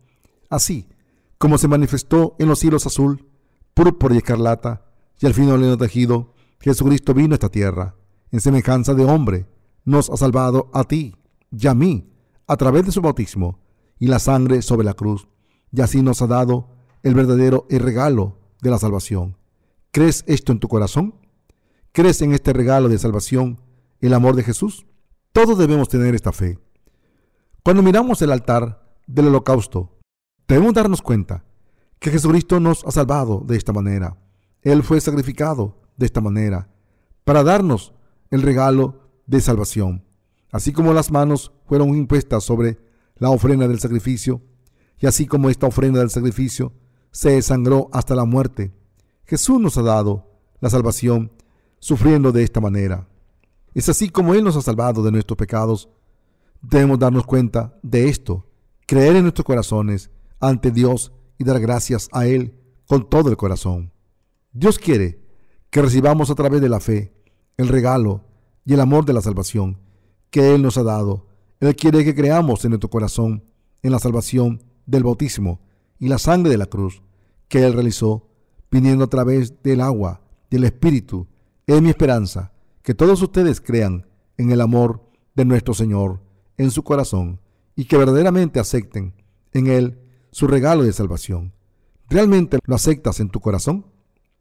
Así 0.49 0.87
como 1.37 1.57
se 1.57 1.67
manifestó 1.67 2.37
en 2.39 2.47
los 2.47 2.63
hilos 2.63 2.85
azul, 2.85 3.27
púrpura 3.73 4.15
y 4.15 4.19
escarlata, 4.19 4.85
y 5.19 5.25
al 5.25 5.33
fino 5.33 5.57
lino 5.57 5.77
tejido, 5.77 6.33
Jesucristo 6.61 7.13
vino 7.13 7.33
a 7.33 7.35
esta 7.35 7.49
tierra, 7.49 7.97
en 8.31 8.39
semejanza 8.39 8.93
de 8.93 9.03
hombre, 9.03 9.45
nos 9.85 10.09
ha 10.09 10.17
salvado 10.17 10.69
a 10.73 10.83
ti 10.83 11.15
y 11.51 11.67
a 11.67 11.73
mí, 11.73 12.09
a 12.47 12.57
través 12.57 12.85
de 12.85 12.91
su 12.91 13.01
bautismo 13.01 13.59
y 13.99 14.07
la 14.07 14.19
sangre 14.19 14.61
sobre 14.61 14.85
la 14.85 14.93
cruz, 14.93 15.27
y 15.71 15.81
así 15.81 16.01
nos 16.01 16.21
ha 16.21 16.27
dado 16.27 16.69
el 17.03 17.15
verdadero 17.15 17.65
regalo 17.69 18.37
de 18.61 18.69
la 18.69 18.79
salvación. 18.79 19.37
¿Crees 19.91 20.23
esto 20.27 20.51
en 20.51 20.59
tu 20.59 20.67
corazón? 20.67 21.15
¿Crees 21.91 22.21
en 22.21 22.33
este 22.33 22.53
regalo 22.53 22.89
de 22.89 22.97
salvación, 22.97 23.61
el 24.01 24.13
amor 24.13 24.35
de 24.35 24.43
Jesús? 24.43 24.85
Todos 25.31 25.57
debemos 25.57 25.89
tener 25.89 26.15
esta 26.15 26.31
fe. 26.31 26.59
Cuando 27.63 27.83
miramos 27.83 28.21
el 28.21 28.31
altar 28.31 28.97
del 29.07 29.27
holocausto, 29.27 29.99
debemos 30.47 30.73
darnos 30.73 31.01
cuenta 31.01 31.43
que 31.99 32.11
Jesucristo 32.11 32.59
nos 32.59 32.83
ha 32.85 32.91
salvado 32.91 33.43
de 33.45 33.55
esta 33.55 33.73
manera. 33.73 34.17
Él 34.61 34.83
fue 34.83 34.99
sacrificado 34.99 35.81
de 35.97 36.05
esta 36.05 36.21
manera 36.21 36.69
para 37.23 37.43
darnos 37.43 37.93
el 38.31 38.41
regalo 38.41 39.02
de 39.25 39.41
salvación. 39.41 40.03
Así 40.51 40.71
como 40.71 40.93
las 40.93 41.11
manos 41.11 41.51
fueron 41.65 41.89
impuestas 41.95 42.43
sobre 42.43 42.77
la 43.15 43.29
ofrenda 43.29 43.67
del 43.67 43.79
sacrificio, 43.79 44.41
y 44.99 45.07
así 45.07 45.25
como 45.25 45.49
esta 45.49 45.67
ofrenda 45.67 45.99
del 45.99 46.09
sacrificio 46.09 46.73
se 47.11 47.31
desangró 47.31 47.89
hasta 47.91 48.15
la 48.15 48.25
muerte, 48.25 48.73
Jesús 49.25 49.59
nos 49.59 49.77
ha 49.77 49.81
dado 49.81 50.29
la 50.59 50.69
salvación 50.69 51.31
sufriendo 51.79 52.31
de 52.31 52.43
esta 52.43 52.61
manera. 52.61 53.07
Es 53.73 53.89
así 53.89 54.09
como 54.09 54.33
Él 54.33 54.43
nos 54.43 54.55
ha 54.55 54.61
salvado 54.61 55.03
de 55.03 55.11
nuestros 55.11 55.37
pecados. 55.37 55.89
Debemos 56.61 56.99
darnos 56.99 57.25
cuenta 57.25 57.77
de 57.81 58.07
esto, 58.07 58.47
creer 58.85 59.15
en 59.15 59.23
nuestros 59.23 59.45
corazones 59.45 60.09
ante 60.39 60.71
Dios 60.71 61.11
y 61.37 61.43
dar 61.43 61.59
gracias 61.59 62.09
a 62.11 62.25
Él 62.25 62.59
con 62.87 63.09
todo 63.09 63.29
el 63.29 63.37
corazón. 63.37 63.91
Dios 64.51 64.77
quiere 64.77 65.19
que 65.69 65.81
recibamos 65.81 66.29
a 66.29 66.35
través 66.35 66.61
de 66.61 66.69
la 66.69 66.79
fe 66.79 67.13
el 67.57 67.67
regalo 67.67 68.23
y 68.65 68.73
el 68.73 68.79
amor 68.79 69.05
de 69.05 69.13
la 69.13 69.21
salvación 69.21 69.79
que 70.29 70.53
Él 70.55 70.61
nos 70.61 70.77
ha 70.77 70.83
dado. 70.83 71.27
Él 71.59 71.75
quiere 71.75 72.03
que 72.03 72.15
creamos 72.15 72.63
en 72.65 72.71
nuestro 72.71 72.89
corazón 72.89 73.43
en 73.81 73.91
la 73.91 73.99
salvación 73.99 74.63
del 74.85 75.03
bautismo 75.03 75.61
y 75.99 76.07
la 76.07 76.17
sangre 76.17 76.51
de 76.51 76.57
la 76.57 76.65
cruz 76.65 77.01
que 77.47 77.63
Él 77.65 77.73
realizó, 77.73 78.29
viniendo 78.71 79.05
a 79.05 79.09
través 79.09 79.61
del 79.61 79.81
agua, 79.81 80.21
del 80.49 80.63
Espíritu 80.63 81.27
es 81.65 81.81
mi 81.81 81.89
esperanza 81.89 82.51
que 82.81 82.93
todos 82.93 83.21
ustedes 83.21 83.61
crean 83.61 84.05
en 84.37 84.51
el 84.51 84.59
amor 84.59 85.09
de 85.35 85.45
nuestro 85.45 85.73
Señor 85.73 86.21
en 86.57 86.71
su 86.71 86.83
corazón 86.83 87.39
y 87.75 87.85
que 87.85 87.97
verdaderamente 87.97 88.59
acepten 88.59 89.13
en 89.51 89.67
Él 89.67 89.99
su 90.31 90.47
regalo 90.47 90.83
de 90.83 90.93
salvación. 90.93 91.53
¿Realmente 92.09 92.59
lo 92.65 92.75
aceptas 92.75 93.19
en 93.19 93.29
tu 93.29 93.39
corazón? 93.39 93.85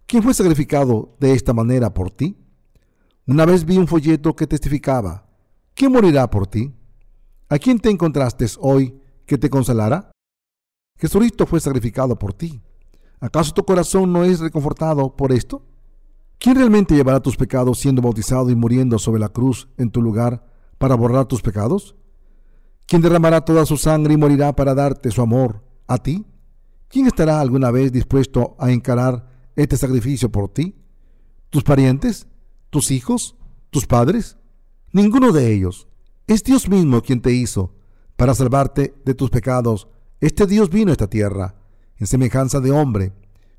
¿Quién 0.06 0.22
fue 0.22 0.34
sacrificado 0.34 1.16
de 1.20 1.32
esta 1.32 1.54
manera 1.54 1.94
por 1.94 2.10
ti? 2.10 2.36
Una 3.24 3.46
vez 3.46 3.64
vi 3.64 3.76
un 3.78 3.86
folleto 3.86 4.34
que 4.34 4.48
testificaba, 4.48 5.24
¿quién 5.74 5.92
morirá 5.92 6.28
por 6.28 6.48
ti? 6.48 6.74
¿A 7.48 7.58
quién 7.58 7.78
te 7.78 7.88
encontraste 7.88 8.46
hoy 8.58 8.98
que 9.26 9.38
te 9.38 9.48
consolará? 9.48 10.10
Jesucristo 10.98 11.46
fue 11.46 11.60
sacrificado 11.60 12.18
por 12.18 12.34
ti. 12.34 12.60
¿Acaso 13.20 13.52
tu 13.52 13.64
corazón 13.64 14.12
no 14.12 14.24
es 14.24 14.40
reconfortado 14.40 15.14
por 15.14 15.30
esto? 15.30 15.64
¿Quién 16.40 16.56
realmente 16.56 16.96
llevará 16.96 17.20
tus 17.20 17.36
pecados 17.36 17.78
siendo 17.78 18.02
bautizado 18.02 18.50
y 18.50 18.56
muriendo 18.56 18.98
sobre 18.98 19.20
la 19.20 19.28
cruz 19.28 19.68
en 19.76 19.92
tu 19.92 20.02
lugar 20.02 20.44
para 20.78 20.96
borrar 20.96 21.26
tus 21.26 21.42
pecados? 21.42 21.94
¿Quién 22.86 23.02
derramará 23.02 23.44
toda 23.44 23.64
su 23.64 23.76
sangre 23.76 24.14
y 24.14 24.16
morirá 24.16 24.52
para 24.56 24.74
darte 24.74 25.12
su 25.12 25.22
amor 25.22 25.62
a 25.86 25.98
ti? 25.98 26.26
¿Quién 26.88 27.06
estará 27.06 27.40
alguna 27.40 27.70
vez 27.70 27.92
dispuesto 27.92 28.56
a 28.58 28.72
encarar 28.72 29.28
este 29.54 29.76
sacrificio 29.76 30.32
por 30.32 30.48
ti? 30.48 30.74
¿Tus 31.50 31.62
parientes? 31.62 32.26
¿Tus 32.72 32.90
hijos? 32.90 33.36
¿Tus 33.68 33.84
padres? 33.86 34.38
Ninguno 34.92 35.30
de 35.30 35.52
ellos. 35.52 35.88
Es 36.26 36.42
Dios 36.42 36.70
mismo 36.70 37.02
quien 37.02 37.20
te 37.20 37.30
hizo 37.30 37.74
para 38.16 38.34
salvarte 38.34 38.94
de 39.04 39.12
tus 39.12 39.28
pecados. 39.28 39.88
Este 40.22 40.46
Dios 40.46 40.70
vino 40.70 40.90
a 40.90 40.92
esta 40.92 41.06
tierra 41.06 41.54
en 41.98 42.06
semejanza 42.06 42.60
de 42.60 42.70
hombre. 42.70 43.12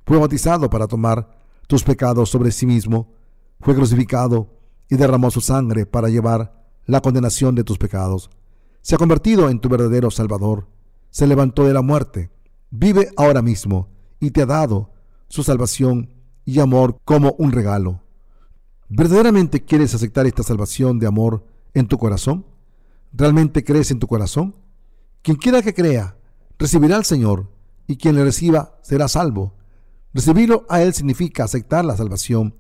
Fue 0.04 0.18
bautizado 0.18 0.68
para 0.68 0.88
tomar 0.88 1.30
tus 1.68 1.84
pecados 1.84 2.32
sobre 2.32 2.50
sí 2.50 2.66
mismo, 2.66 3.14
fue 3.60 3.76
crucificado 3.76 4.50
y 4.90 4.96
derramó 4.96 5.30
su 5.30 5.42
sangre 5.42 5.86
para 5.86 6.10
llevar 6.10 6.66
la 6.88 7.00
condenación 7.00 7.54
de 7.54 7.64
tus 7.64 7.78
pecados. 7.78 8.32
Se 8.82 8.96
ha 8.96 8.98
convertido 8.98 9.48
en 9.48 9.60
tu 9.60 9.70
verdadero 9.70 10.10
Salvador. 10.10 10.68
Se 11.12 11.28
levantó 11.28 11.66
de 11.66 11.74
la 11.74 11.84
muerte. 11.84 12.32
Vive 12.72 13.12
ahora 13.16 13.44
mismo 13.44 13.90
y 14.20 14.32
te 14.32 14.42
ha 14.42 14.48
dado 14.48 14.90
su 15.28 15.44
salvación 15.44 16.16
y 16.46 16.60
amor 16.60 16.98
como 17.06 17.36
un 17.38 17.52
regalo. 17.52 18.03
¿Verdaderamente 18.96 19.66
quieres 19.66 19.96
aceptar 19.96 20.28
esta 20.28 20.44
salvación 20.44 21.00
de 21.00 21.08
amor 21.08 21.44
en 21.74 21.88
tu 21.88 21.98
corazón? 21.98 22.46
¿Realmente 23.12 23.64
crees 23.64 23.90
en 23.90 23.98
tu 23.98 24.06
corazón? 24.06 24.56
Quien 25.24 25.36
quiera 25.36 25.64
que 25.64 25.74
crea, 25.74 26.16
recibirá 26.60 26.98
al 26.98 27.04
Señor, 27.04 27.50
y 27.88 27.98
quien 27.98 28.14
le 28.14 28.24
reciba 28.24 28.78
será 28.84 29.08
salvo. 29.08 29.56
Recibirlo 30.14 30.68
a 30.70 30.84
Él 30.84 30.94
significa 30.94 31.44
aceptar 31.44 31.84
la 31.84 31.98
salvación 31.98 32.56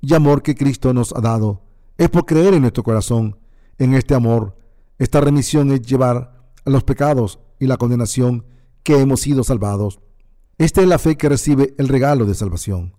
y 0.00 0.12
amor 0.14 0.42
que 0.42 0.56
Cristo 0.56 0.92
nos 0.92 1.14
ha 1.14 1.20
dado. 1.20 1.62
Es 1.98 2.10
por 2.10 2.26
creer 2.26 2.54
en 2.54 2.62
nuestro 2.62 2.82
corazón, 2.82 3.38
en 3.78 3.94
este 3.94 4.14
amor. 4.14 4.58
Esta 4.98 5.20
remisión 5.20 5.70
es 5.70 5.82
llevar 5.82 6.50
a 6.64 6.70
los 6.70 6.82
pecados 6.82 7.38
y 7.60 7.68
la 7.68 7.76
condenación 7.76 8.44
que 8.82 9.00
hemos 9.00 9.20
sido 9.20 9.44
salvados. 9.44 10.00
Esta 10.58 10.82
es 10.82 10.88
la 10.88 10.98
fe 10.98 11.16
que 11.16 11.28
recibe 11.28 11.76
el 11.78 11.86
regalo 11.86 12.24
de 12.24 12.34
salvación. 12.34 12.96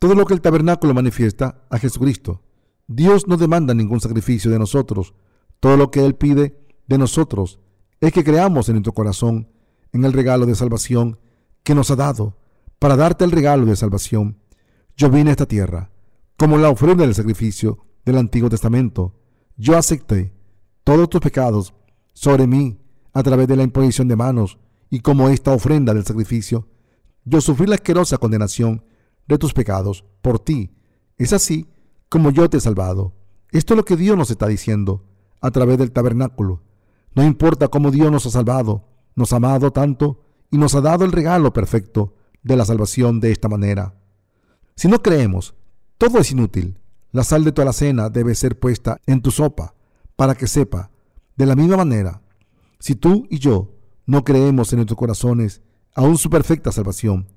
Todo 0.00 0.14
lo 0.14 0.24
que 0.24 0.32
el 0.32 0.40
tabernáculo 0.40 0.94
manifiesta 0.94 1.62
a 1.68 1.78
Jesucristo. 1.78 2.42
Dios 2.88 3.28
no 3.28 3.36
demanda 3.36 3.74
ningún 3.74 4.00
sacrificio 4.00 4.50
de 4.50 4.58
nosotros. 4.58 5.12
Todo 5.60 5.76
lo 5.76 5.90
que 5.90 6.04
Él 6.06 6.14
pide 6.14 6.58
de 6.88 6.96
nosotros 6.96 7.60
es 8.00 8.10
que 8.10 8.24
creamos 8.24 8.70
en 8.70 8.76
nuestro 8.76 8.94
corazón 8.94 9.50
en 9.92 10.06
el 10.06 10.14
regalo 10.14 10.46
de 10.46 10.54
salvación 10.54 11.18
que 11.62 11.74
nos 11.74 11.90
ha 11.90 11.96
dado 11.96 12.38
para 12.78 12.96
darte 12.96 13.26
el 13.26 13.30
regalo 13.30 13.66
de 13.66 13.76
salvación. 13.76 14.38
Yo 14.96 15.10
vine 15.10 15.28
a 15.28 15.32
esta 15.32 15.44
tierra 15.44 15.90
como 16.38 16.56
la 16.56 16.70
ofrenda 16.70 17.04
del 17.04 17.14
sacrificio 17.14 17.84
del 18.06 18.16
Antiguo 18.16 18.48
Testamento. 18.48 19.14
Yo 19.58 19.76
acepté 19.76 20.32
todos 20.82 21.10
tus 21.10 21.20
pecados 21.20 21.74
sobre 22.14 22.46
mí 22.46 22.80
a 23.12 23.22
través 23.22 23.48
de 23.48 23.56
la 23.56 23.64
imposición 23.64 24.08
de 24.08 24.16
manos 24.16 24.58
y 24.88 25.00
como 25.00 25.28
esta 25.28 25.52
ofrenda 25.52 25.92
del 25.92 26.06
sacrificio, 26.06 26.68
yo 27.26 27.42
sufrí 27.42 27.66
la 27.66 27.74
asquerosa 27.74 28.16
condenación 28.16 28.82
de 29.30 29.38
tus 29.38 29.52
pecados 29.52 30.04
por 30.22 30.38
ti. 30.38 30.72
Es 31.16 31.32
así 31.32 31.68
como 32.08 32.30
yo 32.30 32.50
te 32.50 32.58
he 32.58 32.60
salvado. 32.60 33.14
Esto 33.50 33.74
es 33.74 33.78
lo 33.78 33.84
que 33.84 33.96
Dios 33.96 34.16
nos 34.16 34.30
está 34.30 34.46
diciendo 34.46 35.04
a 35.40 35.50
través 35.50 35.78
del 35.78 35.92
tabernáculo. 35.92 36.62
No 37.14 37.24
importa 37.24 37.68
cómo 37.68 37.90
Dios 37.90 38.10
nos 38.10 38.26
ha 38.26 38.30
salvado, 38.30 38.84
nos 39.14 39.32
ha 39.32 39.36
amado 39.36 39.72
tanto 39.72 40.20
y 40.50 40.58
nos 40.58 40.74
ha 40.74 40.80
dado 40.80 41.04
el 41.04 41.12
regalo 41.12 41.52
perfecto 41.52 42.14
de 42.42 42.56
la 42.56 42.64
salvación 42.64 43.20
de 43.20 43.32
esta 43.32 43.48
manera. 43.48 43.94
Si 44.76 44.88
no 44.88 45.00
creemos, 45.00 45.54
todo 45.98 46.18
es 46.18 46.30
inútil. 46.30 46.78
La 47.12 47.24
sal 47.24 47.44
de 47.44 47.52
toda 47.52 47.66
la 47.66 47.72
cena 47.72 48.08
debe 48.08 48.34
ser 48.34 48.58
puesta 48.58 48.98
en 49.06 49.20
tu 49.20 49.30
sopa 49.30 49.74
para 50.16 50.34
que 50.34 50.46
sepa. 50.46 50.90
De 51.36 51.46
la 51.46 51.56
misma 51.56 51.78
manera, 51.78 52.22
si 52.78 52.94
tú 52.94 53.26
y 53.30 53.38
yo 53.38 53.72
no 54.06 54.24
creemos 54.24 54.72
en 54.72 54.78
nuestros 54.78 54.98
corazones 54.98 55.62
aún 55.94 56.18
su 56.18 56.30
perfecta 56.30 56.72
salvación, 56.72 57.28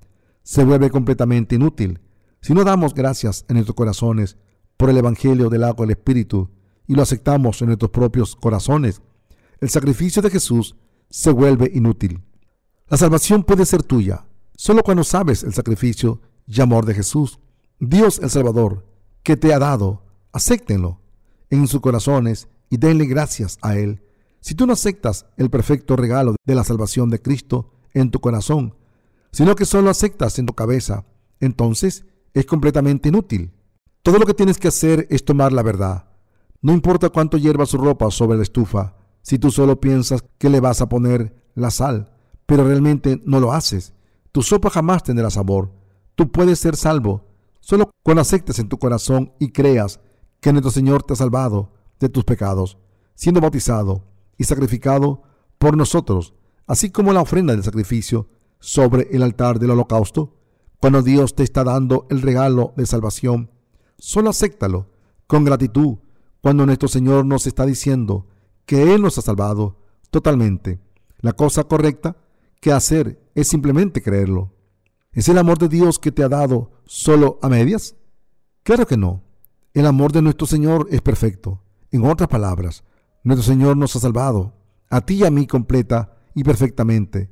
se 0.44 0.64
vuelve 0.64 0.90
completamente 0.90 1.56
inútil. 1.56 2.00
Si 2.42 2.54
no 2.54 2.64
damos 2.64 2.94
gracias 2.94 3.46
en 3.48 3.56
nuestros 3.56 3.76
corazones 3.76 4.38
por 4.78 4.90
el 4.90 4.98
Evangelio 4.98 5.50
del 5.50 5.64
agua 5.64 5.86
del 5.86 5.98
Espíritu 5.98 6.52
y 6.88 6.96
lo 6.96 7.02
aceptamos 7.02 7.62
en 7.62 7.68
nuestros 7.68 7.92
propios 7.92 8.36
corazones, 8.36 9.02
el 9.60 9.70
sacrificio 9.70 10.22
de 10.22 10.30
Jesús 10.30 10.76
se 11.10 11.32
vuelve 11.32 11.72
inútil. 11.74 12.22
La 12.90 12.98
salvación 12.98 13.44
puede 13.44 13.66
ser 13.66 13.82
tuya 13.84 14.26
solo 14.56 14.84
cuando 14.84 15.04
sabes 15.04 15.44
el 15.44 15.54
sacrificio 15.54 16.22
y 16.46 16.62
amor 16.62 16.86
de 16.86 16.94
Jesús. 16.94 17.40
Dios 17.80 18.20
el 18.20 18.30
Salvador, 18.30 18.86
que 19.24 19.38
te 19.38 19.54
ha 19.54 19.60
dado, 19.60 20.06
acéptenlo 20.32 21.02
en 21.50 21.68
sus 21.68 21.82
corazones 21.82 22.48
y 22.70 22.78
denle 22.78 23.06
gracias 23.06 23.58
a 23.62 23.76
Él. 23.78 24.04
Si 24.40 24.56
tú 24.56 24.66
no 24.68 24.74
aceptas 24.74 25.26
el 25.38 25.50
perfecto 25.50 25.96
regalo 25.96 26.36
de 26.46 26.56
la 26.56 26.64
salvación 26.64 27.10
de 27.10 27.22
Cristo 27.22 27.72
en 27.94 28.12
tu 28.12 28.20
corazón, 28.20 28.76
sino 29.34 29.56
que 29.56 29.66
solo 29.66 29.90
aceptas 29.90 30.40
en 30.40 30.46
tu 30.46 30.54
cabeza, 30.54 31.06
entonces 31.40 32.06
es 32.34 32.46
completamente 32.46 33.10
inútil. 33.10 33.52
Todo 34.04 34.20
lo 34.20 34.26
que 34.26 34.36
tienes 34.36 34.60
que 34.60 34.68
hacer 34.68 35.08
es 35.10 35.26
tomar 35.26 35.52
la 35.52 35.64
verdad. 35.64 36.06
No 36.62 36.72
importa 36.72 37.10
cuánto 37.10 37.38
hierva 37.38 37.66
su 37.66 37.78
ropa 37.78 38.10
sobre 38.12 38.38
la 38.38 38.44
estufa, 38.44 38.96
si 39.24 39.40
tú 39.40 39.52
solo 39.52 39.82
piensas 39.82 40.24
que 40.38 40.50
le 40.50 40.60
vas 40.60 40.82
a 40.82 40.88
poner 40.88 41.44
la 41.56 41.72
sal, 41.72 42.14
pero 42.46 42.66
realmente 42.66 43.22
no 43.26 43.40
lo 43.40 43.54
haces. 43.54 43.94
Tu 44.32 44.44
sopa 44.44 44.70
jamás 44.70 45.04
tendrá 45.04 45.30
sabor. 45.30 45.72
Tú 46.16 46.32
puedes 46.32 46.60
ser 46.60 46.76
salvo 46.76 47.26
solo 47.60 47.90
cuando 48.04 48.22
aceptes 48.22 48.60
en 48.60 48.70
tu 48.70 48.78
corazón 48.78 49.34
y 49.40 49.50
creas 49.50 50.00
que 50.42 50.52
nuestro 50.52 50.72
Señor 50.72 51.04
te 51.04 51.14
ha 51.14 51.16
salvado 51.16 51.74
de 52.00 52.10
tus 52.10 52.24
pecados, 52.24 52.78
siendo 53.16 53.42
bautizado 53.42 54.04
y 54.38 54.44
sacrificado 54.44 55.24
por 55.58 55.76
nosotros, 55.76 56.36
así 56.68 56.92
como 56.92 57.14
la 57.14 57.22
ofrenda 57.22 57.54
del 57.54 57.64
sacrificio 57.64 58.28
sobre 58.64 59.10
el 59.12 59.24
altar 59.24 59.60
del 59.60 59.72
holocausto. 59.72 60.38
Cuando 60.80 61.02
Dios 61.02 61.36
te 61.36 61.44
está 61.44 61.66
dando 61.66 62.08
el 62.10 62.22
regalo 62.22 62.74
de 62.78 62.86
salvación, 62.86 63.52
solo 63.98 64.30
acéptalo 64.30 64.88
con 65.28 65.44
gratitud 65.44 65.98
cuando 66.40 66.66
nuestro 66.66 66.88
Señor 66.88 67.26
nos 67.26 67.46
está 67.46 67.66
diciendo 67.66 68.26
que 68.66 68.94
Él 68.94 69.02
nos 69.02 69.18
ha 69.18 69.22
salvado 69.22 69.82
totalmente. 70.12 70.80
La 71.20 71.34
cosa 71.34 71.66
correcta 71.66 72.16
que 72.62 72.72
hacer 72.72 73.22
es 73.36 73.50
simplemente 73.50 74.02
creerlo. 74.02 74.54
¿Es 75.12 75.28
el 75.28 75.40
amor 75.40 75.58
de 75.58 75.68
Dios 75.68 76.00
que 76.00 76.14
te 76.14 76.24
ha 76.24 76.30
dado 76.30 76.72
solo 76.86 77.40
a 77.42 77.50
medias? 77.50 77.98
Claro 78.64 78.88
que 78.88 78.96
no. 78.96 79.24
El 79.74 79.86
amor 79.88 80.14
de 80.14 80.22
nuestro 80.22 80.48
Señor 80.48 80.88
es 80.90 81.02
perfecto. 81.02 81.62
En 81.92 82.06
otras 82.06 82.30
palabras, 82.30 82.86
nuestro 83.24 83.44
Señor 83.44 83.76
nos 83.76 83.94
ha 83.98 84.00
salvado, 84.00 84.54
a 84.90 85.02
ti 85.02 85.16
y 85.16 85.26
a 85.26 85.32
mí 85.32 85.48
completa 85.48 86.18
y 86.34 86.46
perfectamente, 86.46 87.30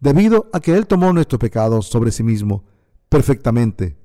debido 0.00 0.48
a 0.52 0.60
que 0.60 0.74
Él 0.74 0.86
tomó 0.86 1.12
nuestros 1.12 1.38
pecados 1.38 1.86
sobre 1.86 2.10
sí 2.10 2.22
mismo 2.22 2.64
perfectamente. 3.08 3.98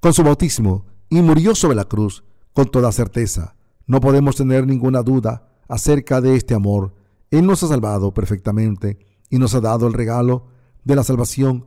Con 0.00 0.12
su 0.12 0.22
bautismo 0.22 0.86
y 1.08 1.20
murió 1.20 1.54
sobre 1.54 1.76
la 1.76 1.84
cruz 1.84 2.24
con 2.52 2.70
toda 2.70 2.90
certeza. 2.92 3.56
No 3.86 4.00
podemos 4.00 4.36
tener 4.36 4.66
ninguna 4.66 5.02
duda 5.02 5.48
acerca 5.68 6.20
de 6.20 6.36
este 6.36 6.54
amor. 6.54 6.94
Él 7.30 7.46
nos 7.46 7.62
ha 7.62 7.68
salvado 7.68 8.14
perfectamente 8.14 8.98
y 9.28 9.38
nos 9.38 9.54
ha 9.54 9.60
dado 9.60 9.86
el 9.86 9.92
regalo 9.92 10.46
de 10.84 10.96
la 10.96 11.04
salvación. 11.04 11.66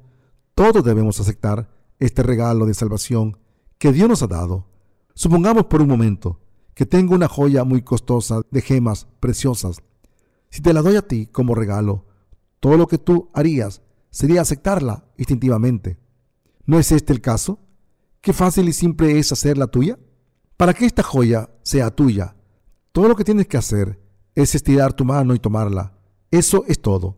Todos 0.55 0.83
debemos 0.83 1.19
aceptar 1.19 1.69
este 1.99 2.23
regalo 2.23 2.65
de 2.65 2.73
salvación 2.73 3.38
que 3.77 3.91
Dios 3.91 4.09
nos 4.09 4.23
ha 4.23 4.27
dado. 4.27 4.65
Supongamos 5.13 5.65
por 5.65 5.81
un 5.81 5.88
momento 5.88 6.39
que 6.73 6.85
tengo 6.85 7.15
una 7.15 7.27
joya 7.27 7.63
muy 7.63 7.81
costosa 7.81 8.41
de 8.51 8.61
gemas 8.61 9.07
preciosas. 9.19 9.81
Si 10.49 10.61
te 10.61 10.73
la 10.73 10.81
doy 10.81 10.95
a 10.95 11.07
ti 11.07 11.27
como 11.27 11.55
regalo, 11.55 12.05
todo 12.60 12.78
lo 12.78 12.88
que 12.88 12.97
tú 12.97 13.30
harías 13.34 13.82
sería 14.10 14.41
aceptarla 14.41 15.05
instintivamente. 15.18 15.97
¿No 16.66 16.80
es 16.80 16.91
este 16.91 17.14
el 17.14 17.22
caso? 17.22 17.60
¿Qué 18.22 18.34
fácil 18.34 18.68
y 18.68 18.74
simple 18.74 19.18
es 19.20 19.32
hacerla 19.32 19.68
tuya? 19.68 19.97
Para 20.58 20.74
que 20.74 20.86
esta 20.86 21.03
joya 21.03 21.49
sea 21.62 21.91
tuya, 21.91 22.36
todo 22.91 23.08
lo 23.08 23.16
que 23.16 23.24
tienes 23.24 23.47
que 23.47 23.58
hacer 23.58 23.99
es 24.36 24.55
estirar 24.55 24.93
tu 24.93 25.05
mano 25.05 25.36
y 25.36 25.39
tomarla. 25.39 25.97
Eso 26.32 26.64
es 26.68 26.81
todo. 26.81 27.18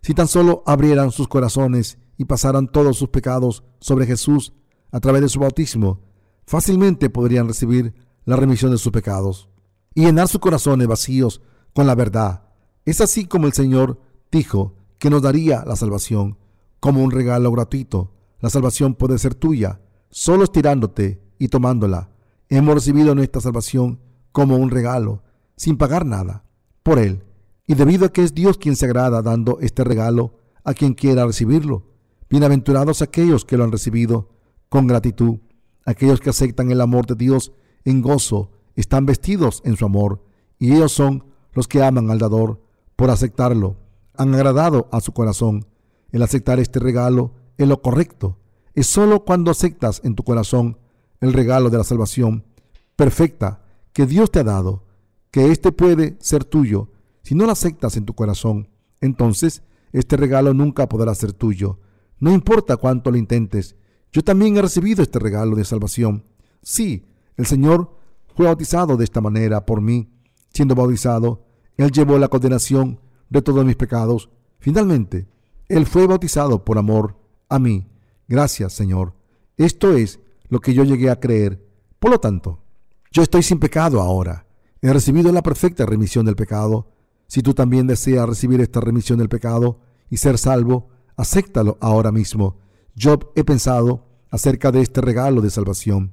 Si 0.00 0.14
tan 0.14 0.26
solo 0.26 0.62
abrieran 0.66 1.12
sus 1.12 1.28
corazones 1.28 1.98
y 2.16 2.24
pasaran 2.24 2.66
todos 2.66 2.96
sus 2.96 3.10
pecados 3.10 3.62
sobre 3.78 4.06
Jesús 4.06 4.52
a 4.90 5.00
través 5.00 5.22
de 5.22 5.28
su 5.28 5.38
bautismo, 5.38 6.00
fácilmente 6.46 7.08
podrían 7.10 7.46
recibir 7.46 7.94
la 8.24 8.36
remisión 8.36 8.70
de 8.72 8.78
sus 8.78 8.92
pecados 8.92 9.48
y 9.94 10.04
llenar 10.04 10.28
sus 10.28 10.40
corazones 10.40 10.88
vacíos 10.88 11.40
con 11.74 11.86
la 11.86 11.94
verdad. 11.94 12.48
Es 12.84 13.00
así 13.00 13.26
como 13.26 13.46
el 13.46 13.52
Señor 13.52 14.00
dijo 14.32 14.74
que 14.98 15.10
nos 15.10 15.22
daría 15.22 15.62
la 15.64 15.76
salvación 15.76 16.38
como 16.80 17.02
un 17.04 17.12
regalo 17.12 17.52
gratuito. 17.52 18.10
La 18.40 18.50
salvación 18.50 18.94
puede 18.94 19.18
ser 19.18 19.34
tuya 19.34 19.80
solo 20.10 20.44
estirándote 20.44 21.22
y 21.38 21.48
tomándola. 21.48 22.10
Hemos 22.48 22.74
recibido 22.74 23.14
nuestra 23.14 23.40
salvación 23.40 24.00
como 24.32 24.56
un 24.56 24.70
regalo, 24.70 25.22
sin 25.56 25.76
pagar 25.76 26.04
nada, 26.04 26.44
por 26.82 26.98
Él, 26.98 27.24
y 27.66 27.74
debido 27.74 28.06
a 28.06 28.12
que 28.12 28.22
es 28.22 28.34
Dios 28.34 28.58
quien 28.58 28.74
se 28.74 28.86
agrada 28.86 29.22
dando 29.22 29.58
este 29.60 29.84
regalo 29.84 30.34
a 30.64 30.74
quien 30.74 30.94
quiera 30.94 31.26
recibirlo. 31.26 31.86
Bienaventurados 32.28 33.02
aquellos 33.02 33.44
que 33.44 33.56
lo 33.56 33.64
han 33.64 33.72
recibido 33.72 34.30
con 34.68 34.86
gratitud, 34.86 35.38
aquellos 35.84 36.20
que 36.20 36.30
aceptan 36.30 36.70
el 36.70 36.80
amor 36.80 37.06
de 37.06 37.14
Dios 37.14 37.52
en 37.84 38.00
gozo, 38.00 38.50
están 38.74 39.04
vestidos 39.04 39.60
en 39.64 39.76
su 39.76 39.84
amor, 39.84 40.24
y 40.58 40.72
ellos 40.72 40.92
son 40.92 41.24
los 41.52 41.68
que 41.68 41.82
aman 41.82 42.10
al 42.10 42.18
dador 42.18 42.62
por 42.96 43.10
aceptarlo, 43.10 43.76
han 44.14 44.34
agradado 44.34 44.88
a 44.92 45.00
su 45.00 45.12
corazón. 45.12 45.66
El 46.10 46.22
aceptar 46.22 46.60
este 46.60 46.78
regalo 46.78 47.34
es 47.56 47.68
lo 47.68 47.80
correcto. 47.82 48.38
Es 48.74 48.86
solo 48.86 49.24
cuando 49.24 49.50
aceptas 49.50 50.00
en 50.04 50.14
tu 50.14 50.22
corazón 50.22 50.78
el 51.20 51.32
regalo 51.32 51.70
de 51.70 51.78
la 51.78 51.84
salvación 51.84 52.44
perfecta 52.96 53.62
que 53.92 54.06
Dios 54.06 54.30
te 54.30 54.40
ha 54.40 54.44
dado, 54.44 54.84
que 55.30 55.50
éste 55.50 55.72
puede 55.72 56.16
ser 56.20 56.44
tuyo. 56.44 56.90
Si 57.22 57.34
no 57.34 57.46
lo 57.46 57.52
aceptas 57.52 57.96
en 57.96 58.04
tu 58.04 58.14
corazón, 58.14 58.68
entonces 59.00 59.62
este 59.92 60.16
regalo 60.16 60.54
nunca 60.54 60.88
podrá 60.88 61.14
ser 61.14 61.32
tuyo. 61.32 61.78
No 62.18 62.32
importa 62.32 62.76
cuánto 62.76 63.10
lo 63.10 63.16
intentes. 63.16 63.76
Yo 64.12 64.22
también 64.22 64.56
he 64.56 64.62
recibido 64.62 65.02
este 65.02 65.18
regalo 65.18 65.56
de 65.56 65.64
salvación. 65.64 66.24
Sí, 66.62 67.06
el 67.36 67.46
Señor 67.46 67.96
fue 68.34 68.46
bautizado 68.46 68.96
de 68.96 69.04
esta 69.04 69.20
manera 69.20 69.66
por 69.66 69.80
mí. 69.80 70.08
Siendo 70.52 70.74
bautizado, 70.74 71.44
Él 71.76 71.90
llevó 71.90 72.18
la 72.18 72.28
condenación 72.28 73.00
de 73.32 73.42
todos 73.42 73.64
mis 73.64 73.76
pecados. 73.76 74.28
Finalmente, 74.58 75.26
Él 75.68 75.86
fue 75.86 76.06
bautizado 76.06 76.64
por 76.64 76.78
amor 76.78 77.16
a 77.48 77.58
mí. 77.58 77.88
Gracias, 78.28 78.74
Señor. 78.74 79.14
Esto 79.56 79.92
es 79.96 80.20
lo 80.48 80.60
que 80.60 80.74
yo 80.74 80.84
llegué 80.84 81.10
a 81.10 81.18
creer. 81.18 81.66
Por 81.98 82.10
lo 82.10 82.20
tanto, 82.20 82.60
yo 83.10 83.22
estoy 83.22 83.42
sin 83.42 83.58
pecado 83.58 84.00
ahora. 84.00 84.46
He 84.82 84.92
recibido 84.92 85.32
la 85.32 85.42
perfecta 85.42 85.86
remisión 85.86 86.26
del 86.26 86.36
pecado. 86.36 86.92
Si 87.26 87.42
tú 87.42 87.54
también 87.54 87.86
deseas 87.86 88.28
recibir 88.28 88.60
esta 88.60 88.80
remisión 88.80 89.18
del 89.18 89.28
pecado 89.28 89.80
y 90.10 90.18
ser 90.18 90.36
salvo, 90.36 90.90
acéptalo 91.16 91.78
ahora 91.80 92.12
mismo. 92.12 92.58
Yo 92.94 93.18
he 93.34 93.44
pensado 93.44 94.06
acerca 94.30 94.70
de 94.72 94.82
este 94.82 95.00
regalo 95.00 95.40
de 95.40 95.50
salvación. 95.50 96.12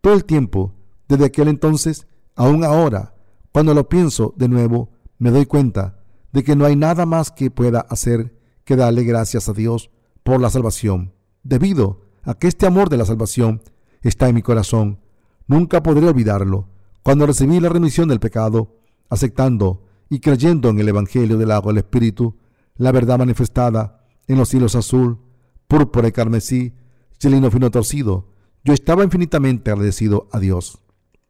Todo 0.00 0.14
el 0.14 0.24
tiempo, 0.24 0.74
desde 1.08 1.26
aquel 1.26 1.48
entonces, 1.48 2.06
aún 2.34 2.64
ahora, 2.64 3.14
cuando 3.52 3.72
lo 3.72 3.88
pienso 3.88 4.34
de 4.36 4.48
nuevo, 4.48 4.90
me 5.18 5.30
doy 5.30 5.46
cuenta 5.46 5.99
de 6.32 6.44
que 6.44 6.56
no 6.56 6.64
hay 6.64 6.76
nada 6.76 7.06
más 7.06 7.30
que 7.30 7.50
pueda 7.50 7.80
hacer 7.80 8.38
que 8.64 8.76
darle 8.76 9.04
gracias 9.04 9.48
a 9.48 9.52
Dios 9.52 9.90
por 10.22 10.40
la 10.40 10.50
salvación. 10.50 11.12
Debido 11.42 12.02
a 12.22 12.34
que 12.34 12.48
este 12.48 12.66
amor 12.66 12.88
de 12.88 12.98
la 12.98 13.06
salvación 13.06 13.62
está 14.02 14.28
en 14.28 14.34
mi 14.34 14.42
corazón, 14.42 15.00
nunca 15.46 15.82
podré 15.82 16.06
olvidarlo. 16.06 16.68
Cuando 17.02 17.26
recibí 17.26 17.58
la 17.60 17.68
remisión 17.68 18.08
del 18.08 18.20
pecado, 18.20 18.76
aceptando 19.08 19.86
y 20.08 20.20
creyendo 20.20 20.68
en 20.68 20.78
el 20.78 20.88
Evangelio 20.88 21.38
del 21.38 21.50
agua 21.50 21.72
del 21.72 21.78
Espíritu, 21.78 22.36
la 22.76 22.92
verdad 22.92 23.18
manifestada 23.18 24.06
en 24.26 24.38
los 24.38 24.54
hilos 24.54 24.74
azul, 24.74 25.18
púrpura 25.66 26.08
y 26.08 26.12
carmesí, 26.12 26.74
lino 27.22 27.50
fino 27.50 27.70
torcido, 27.70 28.32
yo 28.64 28.72
estaba 28.72 29.04
infinitamente 29.04 29.70
agradecido 29.70 30.28
a 30.32 30.38
Dios. 30.38 30.80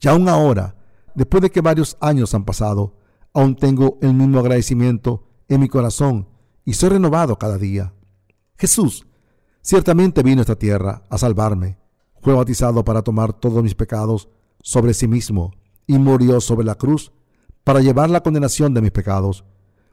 Y 0.01 0.09
aún 0.09 0.29
ahora, 0.29 0.77
después 1.15 1.43
de 1.43 1.51
que 1.51 1.61
varios 1.61 1.97
años 2.01 2.35
han 2.35 2.45
pasado, 2.45 2.97
aún 3.33 3.57
tengo 3.57 3.99
el 4.03 4.15
mismo 4.15 4.41
agradecimiento 4.41 5.25
en 5.49 5.61
mi 5.61 5.69
corazón 5.69 6.29
y 6.65 6.75
soy 6.75 6.91
renovado 6.91 7.39
cada 7.39 7.59
día. 7.59 7.93
Jesús 8.57 9.07
ciertamente 9.63 10.23
vino 10.23 10.41
a 10.41 10.43
esta 10.43 10.57
tierra 10.57 11.05
a 11.09 11.19
salvarme. 11.19 11.79
Fue 12.21 12.35
bautizado 12.35 12.85
para 12.85 13.03
tomar 13.03 13.33
todos 13.33 13.63
mis 13.63 13.75
pecados 13.75 14.29
sobre 14.63 14.95
sí 14.95 15.09
mismo 15.09 15.53
y 15.87 15.99
murió 15.99 16.41
sobre 16.41 16.67
la 16.67 16.75
cruz 16.75 17.13
para 17.65 17.81
llevar 17.81 18.11
la 18.11 18.23
condenación 18.23 18.75
de 18.75 18.83
mis 18.83 18.91
pecados. 18.91 19.45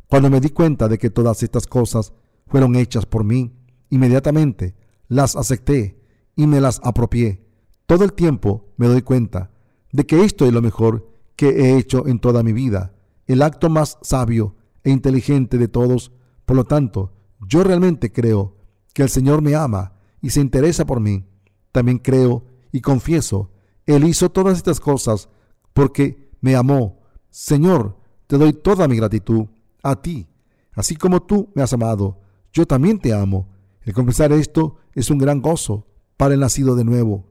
Cuando 0.08 0.30
me 0.30 0.42
di 0.42 0.50
cuenta 0.50 0.88
de 0.88 0.98
que 0.98 1.10
todas 1.10 1.44
estas 1.44 1.68
cosas 1.68 2.14
fueron 2.48 2.76
hechas 2.76 3.06
por 3.06 3.24
mí, 3.24 3.54
inmediatamente 3.90 4.76
las 5.08 5.36
acepté 5.36 6.02
y 6.36 6.48
me 6.48 6.62
las 6.62 6.80
apropié. 6.84 7.46
Todo 7.86 8.04
el 8.04 8.14
tiempo 8.14 8.74
me 8.78 8.88
doy 8.88 9.02
cuenta 9.02 9.52
de 9.92 10.06
que 10.06 10.24
esto 10.24 10.46
es 10.46 10.54
lo 10.54 10.62
mejor 10.62 11.10
que 11.36 11.50
he 11.50 11.78
hecho 11.78 12.08
en 12.08 12.20
toda 12.20 12.44
mi 12.44 12.52
vida, 12.52 12.94
el 13.28 13.42
acto 13.42 13.70
más 13.70 13.98
sabio 14.02 14.56
e 14.84 14.90
inteligente 14.90 15.58
de 15.58 15.68
todos. 15.68 16.12
Por 16.46 16.56
lo 16.56 16.64
tanto, 16.64 17.14
yo 17.48 17.64
realmente 17.64 18.12
creo 18.12 18.58
que 18.94 19.04
el 19.04 19.10
Señor 19.10 19.42
me 19.42 19.56
ama 19.56 19.94
y 20.22 20.32
se 20.32 20.42
interesa 20.42 20.86
por 20.86 21.00
mí. 21.00 21.26
También 21.72 22.00
creo 22.00 22.46
y 22.72 22.82
confieso, 22.82 23.52
Él 23.86 24.06
hizo 24.06 24.30
todas 24.30 24.58
estas 24.58 24.80
cosas 24.80 25.30
porque 25.74 26.32
me 26.42 26.56
amó. 26.56 27.02
Señor, 27.30 27.98
te 28.28 28.38
doy 28.38 28.54
toda 28.54 28.88
mi 28.88 28.96
gratitud 28.96 29.46
a 29.84 30.02
ti. 30.02 30.28
Así 30.74 30.96
como 30.96 31.22
tú 31.22 31.52
me 31.56 31.62
has 31.62 31.74
amado, 31.74 32.20
yo 32.52 32.66
también 32.66 33.00
te 33.00 33.14
amo. 33.14 33.48
El 33.82 33.94
confesar 33.94 34.32
esto 34.32 34.78
es 34.94 35.10
un 35.10 35.18
gran 35.18 35.42
gozo 35.42 35.88
para 36.18 36.34
el 36.34 36.40
nacido 36.40 36.76
de 36.76 36.84
nuevo. 36.84 37.26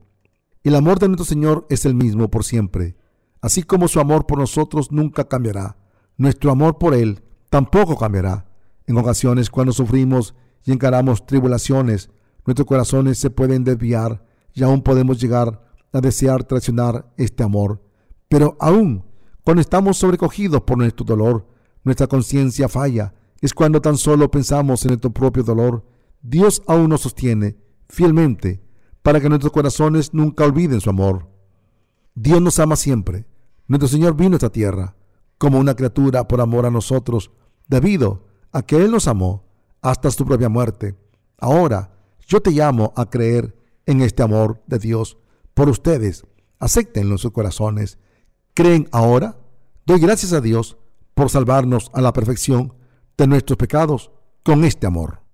El 0.63 0.75
amor 0.75 0.99
de 0.99 1.07
nuestro 1.07 1.25
Señor 1.25 1.65
es 1.69 1.85
el 1.85 1.93
mismo 1.93 2.29
por 2.29 2.43
siempre, 2.43 2.97
así 3.41 3.63
como 3.63 3.87
su 3.87 3.99
amor 3.99 4.25
por 4.25 4.39
nosotros 4.39 4.91
nunca 4.91 5.27
cambiará. 5.27 5.77
Nuestro 6.17 6.51
amor 6.51 6.77
por 6.77 6.93
Él 6.93 7.23
tampoco 7.49 7.97
cambiará. 7.97 8.45
En 8.85 8.97
ocasiones, 8.97 9.49
cuando 9.49 9.73
sufrimos 9.73 10.35
y 10.65 10.71
encaramos 10.71 11.25
tribulaciones, 11.25 12.09
nuestros 12.45 12.67
corazones 12.67 13.17
se 13.17 13.29
pueden 13.29 13.63
desviar 13.63 14.25
y 14.53 14.63
aún 14.63 14.81
podemos 14.81 15.19
llegar 15.19 15.61
a 15.93 16.01
desear 16.01 16.43
traicionar 16.43 17.11
este 17.17 17.43
amor. 17.43 17.81
Pero 18.27 18.57
aún 18.59 19.03
cuando 19.47 19.61
estamos 19.61 19.97
sobrecogidos 19.97 20.63
por 20.63 20.77
nuestro 20.77 21.05
dolor, 21.05 21.47
nuestra 21.85 22.05
conciencia 22.07 22.67
falla. 22.67 23.13
Es 23.39 23.53
cuando 23.53 23.79
tan 23.79 23.95
solo 23.95 24.29
pensamos 24.29 24.83
en 24.83 24.89
nuestro 24.89 25.11
propio 25.11 25.41
dolor. 25.41 25.85
Dios 26.21 26.61
aún 26.67 26.89
nos 26.89 26.99
sostiene 26.99 27.55
fielmente 27.87 28.61
para 29.01 29.21
que 29.21 29.29
nuestros 29.29 29.53
corazones 29.53 30.13
nunca 30.13 30.43
olviden 30.43 30.81
su 30.81 30.89
amor. 30.89 31.29
Dios 32.13 32.41
nos 32.41 32.59
ama 32.59 32.75
siempre. 32.75 33.25
Nuestro 33.67 33.87
Señor 33.87 34.17
vino 34.17 34.33
a 34.33 34.35
esta 34.35 34.49
tierra 34.49 34.96
como 35.37 35.59
una 35.59 35.75
criatura 35.75 36.27
por 36.27 36.41
amor 36.41 36.65
a 36.65 36.71
nosotros, 36.71 37.31
debido 37.67 38.25
a 38.51 38.61
que 38.61 38.77
Él 38.77 38.91
nos 38.91 39.07
amó 39.07 39.43
hasta 39.81 40.11
su 40.11 40.25
propia 40.25 40.49
muerte. 40.49 40.95
Ahora 41.37 41.91
yo 42.27 42.41
te 42.41 42.51
llamo 42.51 42.93
a 42.95 43.09
creer 43.09 43.55
en 43.85 44.01
este 44.01 44.23
amor 44.23 44.61
de 44.67 44.79
Dios 44.79 45.17
por 45.53 45.69
ustedes. 45.69 46.25
Acéptenlo 46.59 47.13
en 47.13 47.19
sus 47.19 47.31
corazones. 47.31 47.99
¿Creen 48.53 48.89
ahora? 48.91 49.37
Doy 49.85 49.99
gracias 49.99 50.33
a 50.33 50.41
Dios 50.41 50.77
por 51.13 51.29
salvarnos 51.29 51.89
a 51.93 52.01
la 52.01 52.13
perfección 52.13 52.73
de 53.17 53.27
nuestros 53.27 53.57
pecados 53.57 54.11
con 54.43 54.63
este 54.63 54.87
amor. 54.87 55.26